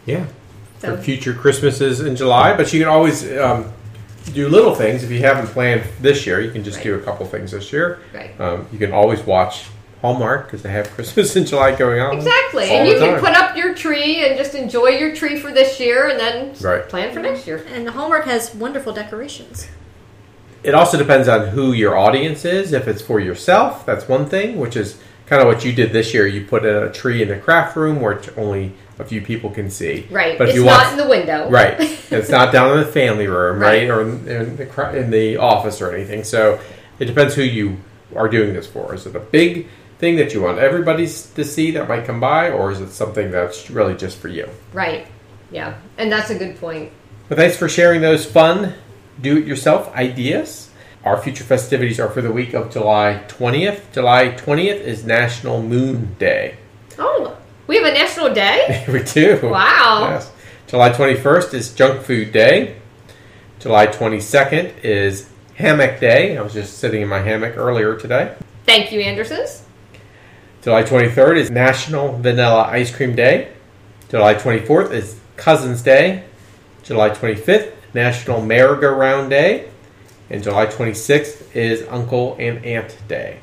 Yeah. 0.05 0.25
So- 0.79 0.95
For 0.95 1.01
future 1.01 1.33
Christmases 1.33 2.01
in 2.01 2.15
July, 2.15 2.55
but 2.57 2.71
you 2.73 2.79
can 2.79 2.87
always 2.89 3.23
um, 3.37 3.71
do 4.33 4.49
little 4.49 4.75
things 4.75 5.03
if 5.03 5.11
you 5.11 5.19
haven't 5.19 5.47
planned 5.47 5.83
this 6.01 6.25
year. 6.25 6.41
You 6.41 6.51
can 6.51 6.63
just 6.63 6.77
Right. 6.77 6.83
do 6.85 6.95
a 6.95 6.99
couple 6.99 7.25
things 7.25 7.51
this 7.51 7.71
year. 7.71 7.99
Right. 8.13 8.31
Um, 8.39 8.67
you 8.71 8.79
can 8.79 8.91
always 8.91 9.21
watch 9.21 9.65
Hallmark 10.01 10.45
because 10.45 10.61
they 10.63 10.69
have 10.69 10.89
Christmas 10.95 11.35
in 11.35 11.45
July 11.45 11.75
going 11.75 11.99
on. 11.99 12.15
Exactly. 12.15 12.69
all 12.69 12.75
And 12.77 12.87
the 12.87 12.91
you 12.93 12.99
can 12.99 13.11
time. 13.13 13.19
put 13.19 13.33
up 13.33 13.55
your 13.57 13.73
tree 13.73 14.25
and 14.27 14.37
just 14.37 14.53
enjoy 14.55 14.89
your 14.89 15.15
tree 15.15 15.37
for 15.39 15.51
this 15.51 15.79
year 15.79 16.07
and 16.09 16.19
then 16.19 16.53
Right. 16.61 16.87
plan 16.87 17.13
for 17.13 17.19
next 17.19 17.47
year. 17.47 17.63
And 17.73 17.87
Hallmark 17.89 18.25
has 18.25 18.53
wonderful 18.53 18.93
decorations. 18.93 19.67
It 20.63 20.73
also 20.73 20.97
depends 20.97 21.27
on 21.27 21.47
who 21.49 21.71
your 21.71 21.97
audience 21.97 22.43
is. 22.43 22.73
If 22.73 22.87
it's 22.87 23.01
for 23.01 23.19
yourself, 23.19 23.85
that's 23.85 24.07
one 24.07 24.25
thing, 24.27 24.57
which 24.57 24.75
is 24.75 24.97
kind 25.27 25.41
of 25.41 25.47
what 25.47 25.63
you 25.63 25.71
did 25.71 25.93
this 25.93 26.13
year. 26.13 26.27
You 26.27 26.45
put 26.45 26.65
a 26.65 26.89
tree 26.91 27.21
in 27.21 27.29
the 27.29 27.37
craft 27.37 27.75
room 27.77 28.01
where 28.01 28.15
t- 28.15 28.31
only 28.37 28.73
a 28.99 29.05
few 29.05 29.21
people 29.21 29.49
can 29.49 29.69
see. 29.69 30.07
Right. 30.09 30.37
But 30.37 30.49
if 30.49 30.55
it's 30.55 30.59
you 30.59 30.65
not 30.65 30.83
want, 30.85 30.91
in 30.91 30.97
the 31.05 31.09
window. 31.09 31.49
right, 31.49 31.75
it's 32.11 32.29
not 32.29 32.51
down 32.51 32.77
in 32.77 32.85
the 32.85 32.91
family 32.91 33.27
room, 33.27 33.59
right, 33.59 33.87
Right. 33.87 33.89
or 33.89 34.01
in, 34.01 34.27
in 34.27 34.55
the 34.57 34.97
in 34.97 35.11
the 35.11 35.37
office 35.37 35.81
or 35.81 35.93
anything. 35.95 36.23
So 36.23 36.59
it 36.99 37.05
depends 37.05 37.35
who 37.35 37.43
you 37.43 37.77
are 38.15 38.27
doing 38.27 38.53
this 38.53 38.65
for. 38.67 38.93
Is 38.95 39.05
it 39.05 39.15
a 39.15 39.19
big 39.19 39.67
thing 39.99 40.15
that 40.17 40.33
you 40.33 40.41
want 40.41 40.59
everybody 40.59 41.05
to 41.05 41.43
see 41.43 41.71
that 41.71 41.87
might 41.87 42.05
come 42.05 42.19
by, 42.19 42.51
or 42.51 42.71
is 42.71 42.79
it 42.81 42.89
something 42.91 43.31
that's 43.31 43.69
really 43.69 43.95
just 43.95 44.17
for 44.17 44.27
you? 44.27 44.47
Right. 44.73 45.07
Yeah. 45.51 45.75
And 45.97 46.11
that's 46.11 46.29
a 46.29 46.37
good 46.37 46.59
point. 46.59 46.91
But 47.29 47.37
thanks 47.37 47.57
for 47.57 47.67
sharing 47.67 48.01
those 48.01 48.25
fun 48.25 48.73
do-it-yourself 49.21 49.93
ideas. 49.95 50.69
Our 51.03 51.21
future 51.21 51.43
festivities 51.43 51.99
are 51.99 52.09
for 52.09 52.21
the 52.21 52.31
week 52.31 52.53
of 52.53 52.71
July 52.71 53.23
20th. 53.27 53.91
July 53.93 54.29
20th 54.29 54.81
is 54.81 55.05
National 55.05 55.61
Moon 55.63 56.15
Day. 56.19 56.57
Oh, 56.99 57.35
we 57.67 57.75
have 57.75 57.85
a 57.85 57.91
national 57.91 58.33
day? 58.33 58.85
we 58.91 59.03
do. 59.03 59.39
Wow. 59.43 60.09
Yes. 60.09 60.31
July 60.67 60.89
21st 60.89 61.53
is 61.53 61.73
Junk 61.73 62.01
Food 62.01 62.31
Day. 62.31 62.77
July 63.59 63.87
22nd 63.87 64.83
is 64.83 65.29
Hammock 65.55 65.99
Day. 65.99 66.37
I 66.37 66.41
was 66.41 66.53
just 66.53 66.79
sitting 66.79 67.01
in 67.01 67.07
my 67.07 67.19
hammock 67.19 67.57
earlier 67.57 67.97
today. 67.97 68.35
Thank 68.65 68.91
you, 68.91 69.01
Andersons. 69.01 69.63
July 70.61 70.83
23rd 70.83 71.37
is 71.37 71.51
National 71.51 72.17
Vanilla 72.17 72.63
Ice 72.63 72.93
Cream 72.93 73.15
Day. 73.15 73.53
July 74.09 74.35
24th 74.35 74.91
is 74.91 75.19
Cousins 75.35 75.81
Day. 75.81 76.23
July 76.83 77.09
25th, 77.09 77.73
National 77.93 78.41
Merry-Go-Round 78.41 79.29
Day. 79.29 79.69
And 80.29 80.43
July 80.43 80.65
26th 80.65 81.55
is 81.55 81.87
Uncle 81.89 82.35
and 82.39 82.63
Aunt 82.65 82.97
Day. 83.07 83.39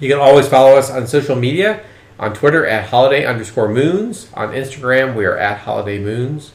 You 0.00 0.08
can 0.08 0.18
always 0.18 0.48
follow 0.48 0.76
us 0.76 0.90
on 0.90 1.06
social 1.06 1.36
media 1.36 1.84
on 2.18 2.34
Twitter 2.34 2.66
at 2.66 2.88
holiday 2.88 3.24
underscore 3.24 3.68
moons. 3.68 4.28
On 4.34 4.48
Instagram, 4.50 5.14
we 5.14 5.24
are 5.24 5.36
at 5.36 5.58
holiday 5.60 5.98
moons. 5.98 6.52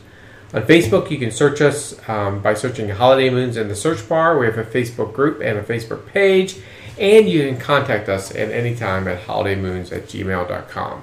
On 0.54 0.62
Facebook, 0.62 1.10
you 1.10 1.18
can 1.18 1.32
search 1.32 1.62
us 1.62 1.98
um, 2.08 2.40
by 2.42 2.54
searching 2.54 2.88
Holiday 2.90 3.32
Moons 3.32 3.58
in 3.58 3.70
the 3.70 3.76
search 3.76 4.08
bar. 4.08 4.38
We 4.38 4.46
have 4.46 4.60
a 4.60 4.64
Facebook 4.64 5.12
group 5.14 5.42
and 5.42 5.58
a 5.58 5.64
Facebook 5.64 6.06
page. 6.06 6.58
And 7.00 7.28
you 7.28 7.48
can 7.48 7.60
contact 7.60 8.08
us 8.08 8.30
at 8.30 8.52
any 8.52 8.76
time 8.76 9.08
at 9.08 9.24
holidaymoons 9.24 9.92
at 9.92 10.04
gmail.com. 10.06 11.02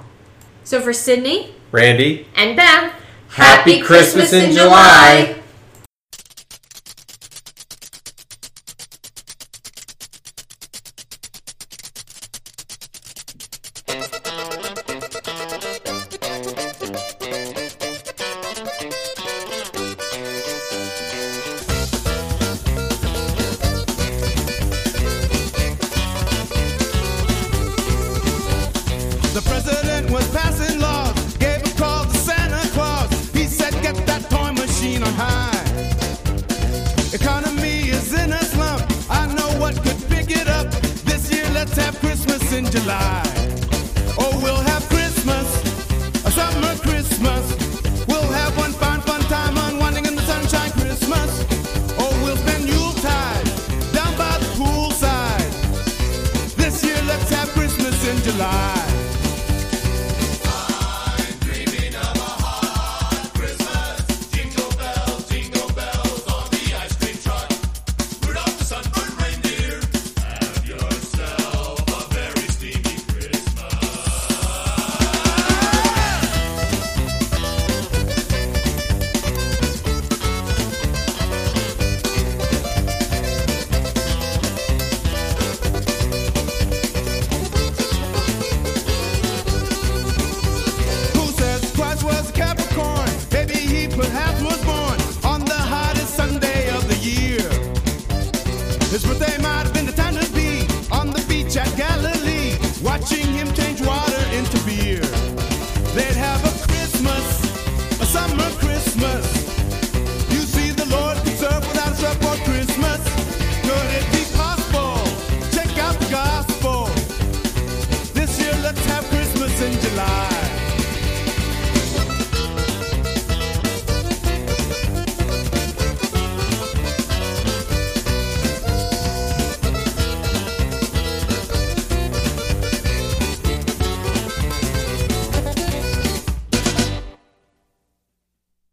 So 0.63 0.79
for 0.79 0.93
Sydney, 0.93 1.53
Randy, 1.71 2.27
And 2.35 2.55
Beth. 2.55 2.93
Happy 3.27 3.81
Christmas 3.81 4.31
in 4.31 4.53
July. 4.53 5.40